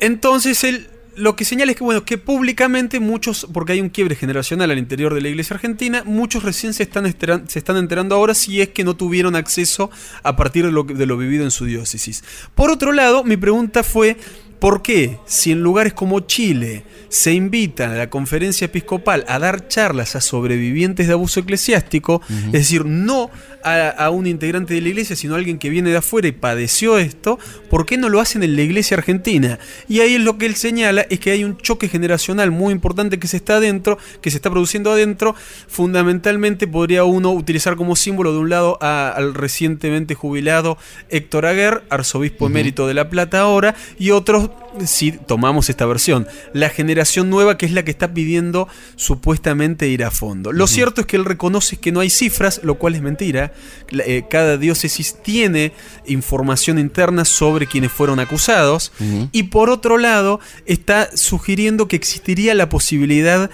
Entonces 0.00 0.64
él 0.64 0.88
lo 1.16 1.36
que 1.36 1.44
señala 1.44 1.72
es 1.72 1.78
que, 1.78 1.84
bueno, 1.84 2.04
que 2.04 2.18
públicamente 2.18 2.98
muchos, 2.98 3.46
porque 3.52 3.72
hay 3.72 3.80
un 3.80 3.90
quiebre 3.90 4.16
generacional 4.16 4.70
al 4.70 4.78
interior 4.78 5.14
de 5.14 5.20
la 5.20 5.28
iglesia 5.28 5.54
argentina, 5.54 6.02
muchos 6.04 6.42
recién 6.42 6.72
se 6.72 6.82
están, 6.84 7.14
se 7.48 7.58
están 7.58 7.76
enterando 7.76 8.14
ahora 8.14 8.34
si 8.34 8.60
es 8.60 8.70
que 8.70 8.84
no 8.84 8.96
tuvieron 8.96 9.36
acceso 9.36 9.90
a 10.22 10.36
partir 10.36 10.64
de 10.64 10.72
lo, 10.72 10.84
de 10.84 11.06
lo 11.06 11.16
vivido 11.16 11.44
en 11.44 11.50
su 11.50 11.66
diócesis. 11.66 12.24
Por 12.54 12.70
otro 12.70 12.92
lado, 12.92 13.24
mi 13.24 13.36
pregunta 13.36 13.82
fue, 13.82 14.16
¿por 14.58 14.82
qué 14.82 15.18
si 15.26 15.52
en 15.52 15.62
lugares 15.62 15.92
como 15.92 16.20
Chile, 16.20 16.84
se 17.10 17.32
invitan 17.32 17.90
a 17.90 17.96
la 17.96 18.08
conferencia 18.08 18.66
episcopal 18.66 19.24
a 19.28 19.38
dar 19.40 19.66
charlas 19.66 20.14
a 20.14 20.20
sobrevivientes 20.20 21.08
de 21.08 21.12
abuso 21.12 21.40
eclesiástico, 21.40 22.22
es 22.46 22.52
decir, 22.52 22.86
no 22.86 23.30
a, 23.62 24.10
un 24.10 24.26
integrante 24.26 24.74
de 24.74 24.80
la 24.80 24.88
iglesia, 24.88 25.16
sino 25.16 25.34
a 25.34 25.38
alguien 25.38 25.58
que 25.58 25.70
viene 25.70 25.90
de 25.90 25.96
afuera 25.96 26.28
y 26.28 26.32
padeció 26.32 26.98
esto, 26.98 27.38
¿por 27.68 27.86
qué 27.86 27.96
no 27.96 28.08
lo 28.08 28.20
hacen 28.20 28.42
en 28.42 28.56
la 28.56 28.62
iglesia 28.62 28.96
argentina? 28.96 29.58
Y 29.88 30.00
ahí 30.00 30.14
es 30.14 30.20
lo 30.20 30.38
que 30.38 30.46
él 30.46 30.56
señala, 30.56 31.02
es 31.10 31.20
que 31.20 31.30
hay 31.30 31.44
un 31.44 31.56
choque 31.58 31.88
generacional 31.88 32.50
muy 32.50 32.72
importante 32.72 33.18
que 33.18 33.28
se 33.28 33.36
está 33.36 33.56
adentro, 33.56 33.98
que 34.20 34.30
se 34.30 34.38
está 34.38 34.50
produciendo 34.50 34.92
adentro, 34.92 35.34
fundamentalmente 35.68 36.66
podría 36.66 37.04
uno 37.04 37.32
utilizar 37.32 37.76
como 37.76 37.96
símbolo 37.96 38.32
de 38.32 38.38
un 38.38 38.50
lado 38.50 38.78
al 38.80 39.34
recientemente 39.34 40.14
jubilado 40.14 40.78
Héctor 41.08 41.46
Aguer, 41.46 41.82
arzobispo 41.90 42.46
emérito 42.46 42.86
de 42.86 42.94
La 42.94 43.10
Plata 43.10 43.40
ahora, 43.40 43.74
y 43.98 44.10
otros 44.10 44.50
si 44.84 45.12
tomamos 45.12 45.68
esta 45.68 45.86
versión. 45.86 46.26
La 46.52 46.68
generación 46.68 47.30
nueva 47.30 47.58
que 47.58 47.66
es 47.66 47.72
la 47.72 47.84
que 47.84 47.90
está 47.90 48.12
pidiendo 48.12 48.68
supuestamente 48.96 49.88
ir 49.88 50.04
a 50.04 50.10
fondo. 50.10 50.52
Lo 50.52 50.66
cierto 50.66 51.00
es 51.00 51.06
que 51.06 51.16
él 51.16 51.24
reconoce 51.24 51.78
que 51.78 51.92
no 51.92 52.00
hay 52.00 52.10
cifras, 52.10 52.60
lo 52.62 52.76
cual 52.76 52.94
es 52.94 53.02
mentira. 53.02 53.49
Eh, 53.92 54.24
cada 54.28 54.56
diócesis 54.56 55.16
tiene 55.22 55.72
información 56.06 56.78
interna 56.78 57.24
sobre 57.24 57.66
quienes 57.66 57.92
fueron 57.92 58.20
acusados. 58.20 58.92
Y 59.32 59.44
por 59.44 59.70
otro 59.70 59.98
lado, 59.98 60.40
está 60.66 61.16
sugiriendo 61.16 61.88
que 61.88 61.96
existiría 61.96 62.54
la 62.54 62.68
posibilidad 62.68 63.50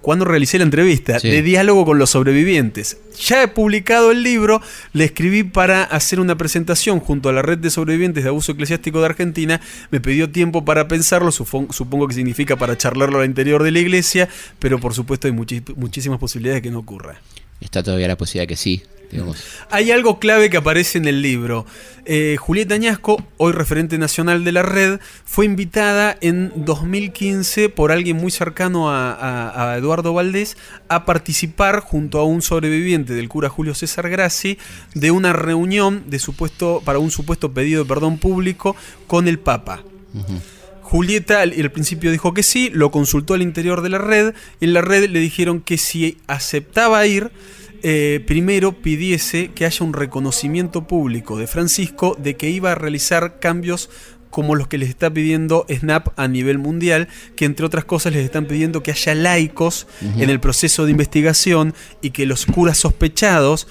cuando 0.00 0.24
realicé 0.24 0.58
la 0.58 0.64
entrevista, 0.64 1.18
de 1.18 1.42
diálogo 1.42 1.84
con 1.84 1.98
los 1.98 2.10
sobrevivientes. 2.10 2.96
Ya 3.26 3.42
he 3.42 3.48
publicado 3.48 4.10
el 4.10 4.22
libro, 4.22 4.62
le 4.92 5.04
escribí 5.04 5.44
para 5.44 5.84
hacer 5.84 6.20
una 6.20 6.36
presentación 6.36 7.00
junto 7.00 7.28
a 7.28 7.32
la 7.32 7.42
red 7.42 7.58
de 7.58 7.70
sobrevivientes 7.70 8.24
de 8.24 8.30
abuso 8.30 8.52
eclesiástico 8.52 9.00
de 9.00 9.06
Argentina. 9.06 9.60
Me 9.90 10.00
pidió 10.00 10.30
tiempo 10.30 10.64
para 10.64 10.88
pensarlo, 10.88 11.30
supongo 11.32 12.08
que 12.08 12.14
significa 12.14 12.56
para 12.56 12.78
charlarlo 12.78 13.20
al 13.20 13.26
interior 13.26 13.62
de 13.62 13.72
la 13.72 13.78
iglesia, 13.78 14.28
pero 14.58 14.80
por 14.80 14.94
supuesto 14.94 15.28
hay 15.28 15.32
muchísimas 15.32 16.18
posibilidades 16.18 16.62
de 16.62 16.68
que 16.68 16.72
no 16.72 16.78
ocurra. 16.78 17.20
Está 17.60 17.82
todavía 17.82 18.08
la 18.08 18.16
posibilidad 18.16 18.48
que 18.48 18.56
sí, 18.56 18.82
hay 19.70 19.90
algo 19.90 20.18
clave 20.18 20.50
que 20.50 20.56
aparece 20.56 20.98
en 20.98 21.06
el 21.06 21.22
libro. 21.22 21.66
Eh, 22.06 22.36
Julieta 22.38 22.74
Añasco, 22.74 23.22
hoy 23.36 23.52
referente 23.52 23.98
nacional 23.98 24.42
de 24.44 24.52
la 24.52 24.62
red, 24.62 25.00
fue 25.24 25.44
invitada 25.44 26.16
en 26.20 26.52
2015 26.56 27.68
por 27.68 27.92
alguien 27.92 28.16
muy 28.16 28.30
cercano 28.30 28.90
a, 28.90 29.76
Eduardo 29.78 30.12
Valdés 30.12 30.56
a 30.88 31.04
participar 31.04 31.80
junto 31.80 32.18
a 32.18 32.24
un 32.24 32.42
sobreviviente 32.42 33.14
del 33.14 33.28
cura 33.28 33.48
Julio 33.48 33.74
César 33.74 34.08
Grassi 34.08 34.58
de 34.94 35.10
una 35.10 35.32
reunión 35.32 36.04
de 36.08 36.18
supuesto, 36.18 36.82
para 36.84 36.98
un 36.98 37.10
supuesto 37.10 37.52
pedido 37.52 37.84
de 37.84 37.88
perdón 37.88 38.18
público 38.18 38.74
con 39.06 39.28
el 39.28 39.38
Papa. 39.38 39.84
Julieta 40.82 41.42
al, 41.42 41.52
al, 41.52 41.70
principio 41.70 42.10
dijo 42.10 42.34
que 42.34 42.42
sí, 42.42 42.70
lo 42.72 42.90
consultó 42.90 43.34
al 43.34 43.42
interior 43.42 43.82
de 43.82 43.90
la 43.90 43.98
red 43.98 44.34
y 44.58 44.64
en 44.64 44.72
la 44.72 44.80
red 44.80 45.08
le 45.08 45.20
dijeron 45.20 45.60
que 45.60 45.78
si 45.78 46.18
aceptaba 46.26 47.06
ir, 47.06 47.30
eh, 47.82 48.22
primero 48.26 48.72
pidiese 48.72 49.50
que 49.54 49.64
haya 49.64 49.84
un 49.84 49.92
reconocimiento 49.92 50.86
público 50.86 51.38
de 51.38 51.46
Francisco 51.46 52.16
de 52.18 52.36
que 52.36 52.50
iba 52.50 52.72
a 52.72 52.74
realizar 52.74 53.38
cambios 53.40 53.90
como 54.30 54.54
los 54.54 54.68
que 54.68 54.78
les 54.78 54.88
está 54.88 55.12
pidiendo 55.12 55.66
SNAP 55.68 56.08
a 56.16 56.28
nivel 56.28 56.58
mundial, 56.58 57.08
que 57.36 57.44
entre 57.44 57.66
otras 57.66 57.84
cosas 57.84 58.12
les 58.12 58.24
están 58.24 58.46
pidiendo 58.46 58.82
que 58.82 58.92
haya 58.92 59.14
laicos 59.14 59.86
en 60.00 60.30
el 60.30 60.40
proceso 60.40 60.84
de 60.84 60.92
investigación 60.92 61.74
y 62.00 62.10
que 62.10 62.26
los 62.26 62.46
curas 62.46 62.78
sospechados 62.78 63.66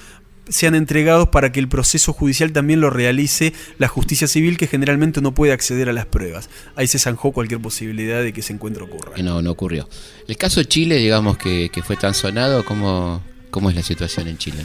sean 0.50 0.74
entregados 0.74 1.28
para 1.28 1.52
que 1.52 1.60
el 1.60 1.68
proceso 1.68 2.12
judicial 2.12 2.52
también 2.52 2.80
lo 2.80 2.90
realice 2.90 3.52
la 3.78 3.88
justicia 3.88 4.26
civil 4.26 4.58
que 4.58 4.66
generalmente 4.66 5.20
no 5.20 5.32
puede 5.32 5.52
acceder 5.52 5.88
a 5.88 5.92
las 5.92 6.06
pruebas. 6.06 6.50
Ahí 6.76 6.88
se 6.88 6.98
zanjó 6.98 7.32
cualquier 7.32 7.60
posibilidad 7.60 8.22
de 8.22 8.32
que 8.32 8.40
ese 8.40 8.52
encuentro 8.52 8.84
ocurra. 8.84 9.16
no, 9.22 9.40
no 9.42 9.50
ocurrió. 9.50 9.88
El 10.26 10.36
caso 10.36 10.60
de 10.60 10.66
Chile, 10.66 10.96
digamos 10.96 11.38
que, 11.38 11.70
que 11.72 11.82
fue 11.82 11.96
tan 11.96 12.14
sonado, 12.14 12.64
como 12.64 13.22
¿Cómo 13.50 13.70
es 13.70 13.76
la 13.76 13.82
situación 13.82 14.28
en 14.28 14.38
Chile? 14.38 14.64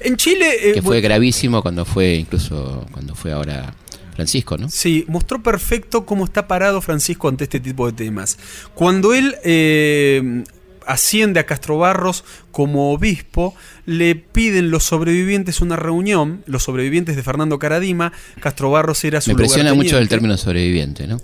En 0.00 0.16
Chile... 0.16 0.70
Eh, 0.70 0.72
que 0.74 0.82
fue 0.82 1.00
gravísimo 1.00 1.62
cuando 1.62 1.84
fue, 1.84 2.14
incluso 2.14 2.86
cuando 2.92 3.14
fue 3.14 3.32
ahora 3.32 3.74
Francisco, 4.14 4.56
¿no? 4.56 4.68
Sí, 4.68 5.04
mostró 5.08 5.42
perfecto 5.42 6.06
cómo 6.06 6.24
está 6.24 6.46
parado 6.46 6.80
Francisco 6.80 7.28
ante 7.28 7.44
este 7.44 7.60
tipo 7.60 7.86
de 7.86 7.92
temas. 7.92 8.38
Cuando 8.74 9.12
él 9.12 9.36
eh, 9.44 10.44
asciende 10.86 11.40
a 11.40 11.46
Castro 11.46 11.78
Barros 11.78 12.24
como 12.50 12.92
obispo, 12.92 13.54
le 13.86 14.14
piden 14.14 14.70
los 14.70 14.84
sobrevivientes 14.84 15.60
una 15.60 15.76
reunión, 15.76 16.42
los 16.46 16.62
sobrevivientes 16.62 17.16
de 17.16 17.22
Fernando 17.22 17.58
Caradima, 17.58 18.12
Castro 18.40 18.70
Barros 18.70 19.02
era 19.04 19.20
su 19.20 19.30
Me 19.30 19.32
impresiona 19.32 19.74
mucho 19.74 19.98
el 19.98 20.08
término 20.08 20.36
sobreviviente, 20.36 21.06
¿no? 21.06 21.20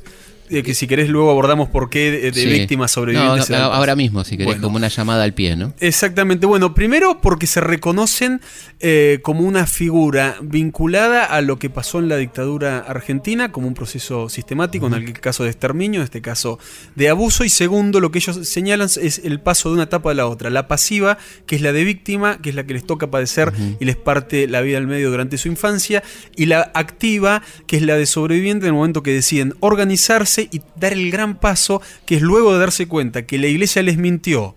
Que 0.51 0.75
si 0.75 0.87
querés 0.87 1.09
luego 1.09 1.31
abordamos 1.31 1.69
por 1.69 1.91
qué 1.91 2.31
de, 2.33 2.47
víctimas 2.47 2.91
sobrevivientes. 2.91 3.51
ahora 3.51 3.95
mismo, 3.95 4.25
si 4.25 4.37
querés, 4.37 4.57
como 4.57 4.77
una 4.77 4.89
llamada 4.89 5.25
al 5.25 5.33
pie, 5.33 5.57
¿no? 5.57 5.73
Exactamente. 5.79 6.47
Bueno, 6.47 6.75
primero 6.75 7.21
porque 7.21 7.47
se 7.47 7.61
reconocen 7.61 8.41
eh, 8.81 9.21
como 9.23 9.41
una 9.41 9.67
figura 9.67 10.37
vinculada 10.43 11.25
a 11.25 11.41
lo 11.41 11.59
que 11.59 11.71
pasó 11.71 11.99
en 11.99 12.09
la 12.09 12.17
dictadura 12.17 12.79
argentina, 12.79 13.53
como 13.53 13.69
un 13.69 13.75
proceso 13.75 14.29
sistemático, 14.29 14.87
en 14.89 14.95
el 14.95 15.13
caso 15.21 15.45
de 15.45 15.51
exterminio, 15.51 16.01
en 16.01 16.05
este 16.05 16.21
caso 16.21 16.59
de 16.97 17.09
abuso. 17.09 17.45
Y 17.45 17.49
segundo, 17.49 18.01
lo 18.01 18.11
que 18.11 18.19
ellos 18.19 18.49
señalan 18.49 18.89
es 19.01 19.21
el 19.25 19.41
paso 19.41 19.69
de 19.69 19.75
una 19.77 19.85
etapa 19.85 20.11
a 20.11 20.15
la 20.15 20.27
otra. 20.27 20.51
La 20.51 20.67
pasiva, 20.67 21.19
que 21.47 21.57
es 21.57 21.63
la 21.63 21.73
de 21.73 21.85
víctima, 21.85 22.39
que 22.43 22.51
es 22.51 22.55
la 22.55 22.65
que 22.65 22.75
les 22.75 22.85
toca 22.85 23.11
padecer 23.11 23.53
y 23.79 23.85
les 23.85 23.97
parte 23.97 24.49
la 24.49 24.61
vida 24.63 24.79
al 24.79 24.87
medio 24.87 25.11
durante 25.11 25.39
su 25.39 25.49
infancia. 25.49 26.03
Y 26.37 26.47
la 26.47 26.71
activa, 26.75 27.43
que 27.67 27.77
es 27.77 27.83
la 27.83 27.97
de 27.97 28.07
sobreviviente 28.07 28.67
en 28.67 28.71
el 28.71 28.75
momento 28.75 29.03
que 29.03 29.13
deciden 29.13 29.55
organizarse 29.61 30.40
y 30.51 30.63
dar 30.77 30.93
el 30.93 31.11
gran 31.11 31.39
paso 31.39 31.83
que 32.07 32.17
es 32.17 32.23
luego 32.23 32.53
de 32.53 32.61
darse 32.61 32.87
cuenta 32.87 33.27
que 33.27 33.39
la 33.39 33.47
iglesia 33.47 33.83
les 33.83 33.99
mintió, 33.99 34.55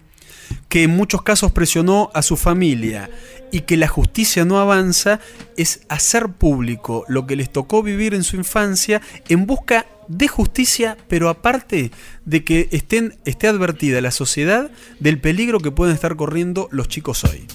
que 0.70 0.84
en 0.84 0.92
muchos 0.92 1.22
casos 1.22 1.52
presionó 1.52 2.12
a 2.14 2.22
su 2.22 2.38
familia 2.38 3.10
y 3.52 3.62
que 3.62 3.78
la 3.78 3.88
justicia 3.88 4.46
no 4.46 4.60
avanza, 4.60 5.20
es 5.58 5.82
hacer 5.90 6.30
público 6.30 7.06
lo 7.08 7.28
que 7.28 7.36
les 7.36 7.52
tocó 7.52 7.84
vivir 7.84 8.14
en 8.14 8.24
su 8.24 8.36
infancia 8.36 9.02
en 9.30 9.46
busca 9.46 9.86
de 10.08 10.28
justicia, 10.28 10.98
pero 11.08 11.30
aparte 11.30 11.92
de 12.26 12.44
que 12.44 12.68
estén, 12.72 13.18
esté 13.26 13.48
advertida 13.48 14.02
la 14.02 14.12
sociedad 14.12 14.72
del 15.00 15.20
peligro 15.20 15.60
que 15.60 15.72
pueden 15.72 15.96
estar 15.96 16.16
corriendo 16.16 16.68
los 16.72 16.88
chicos 16.88 17.24
hoy. 17.24 17.48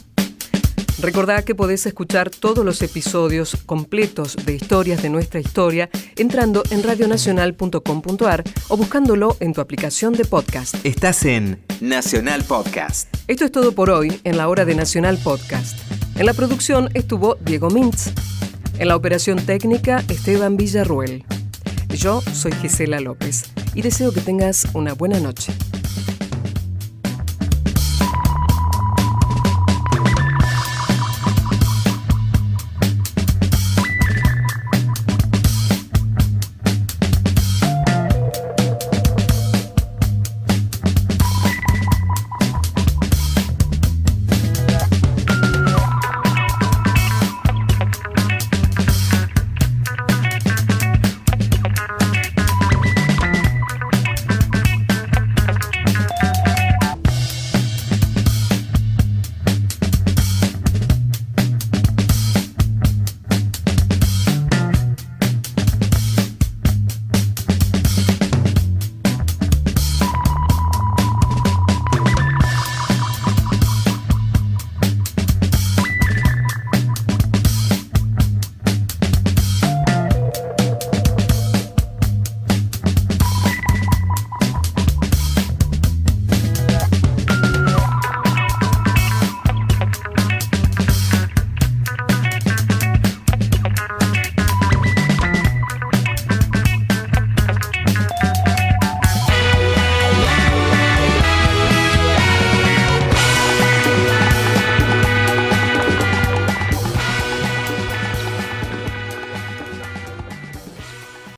Recordá 1.00 1.44
que 1.44 1.54
podés 1.54 1.86
escuchar 1.86 2.28
todos 2.28 2.64
los 2.64 2.82
episodios 2.82 3.56
completos 3.66 4.34
de 4.44 4.54
Historias 4.54 5.00
de 5.00 5.10
nuestra 5.10 5.38
historia 5.38 5.88
entrando 6.16 6.64
en 6.70 6.82
radionacional.com.ar 6.82 8.44
o 8.68 8.76
buscándolo 8.76 9.36
en 9.38 9.52
tu 9.52 9.60
aplicación 9.60 10.12
de 10.12 10.24
podcast. 10.24 10.74
Estás 10.84 11.24
en 11.24 11.64
Nacional 11.80 12.42
Podcast. 12.42 13.14
Esto 13.28 13.44
es 13.44 13.52
todo 13.52 13.72
por 13.72 13.90
hoy 13.90 14.20
en 14.24 14.36
la 14.36 14.48
hora 14.48 14.64
de 14.64 14.74
Nacional 14.74 15.18
Podcast. 15.18 15.78
En 16.16 16.26
la 16.26 16.34
producción 16.34 16.88
estuvo 16.94 17.36
Diego 17.36 17.70
Mintz. 17.70 18.10
En 18.80 18.88
la 18.88 18.96
operación 18.96 19.38
técnica, 19.44 20.02
Esteban 20.08 20.56
Villarruel. 20.56 21.24
Yo 21.90 22.22
soy 22.32 22.52
Gisela 22.52 22.98
López 22.98 23.44
y 23.72 23.82
deseo 23.82 24.12
que 24.12 24.20
tengas 24.20 24.66
una 24.74 24.94
buena 24.94 25.20
noche. 25.20 25.52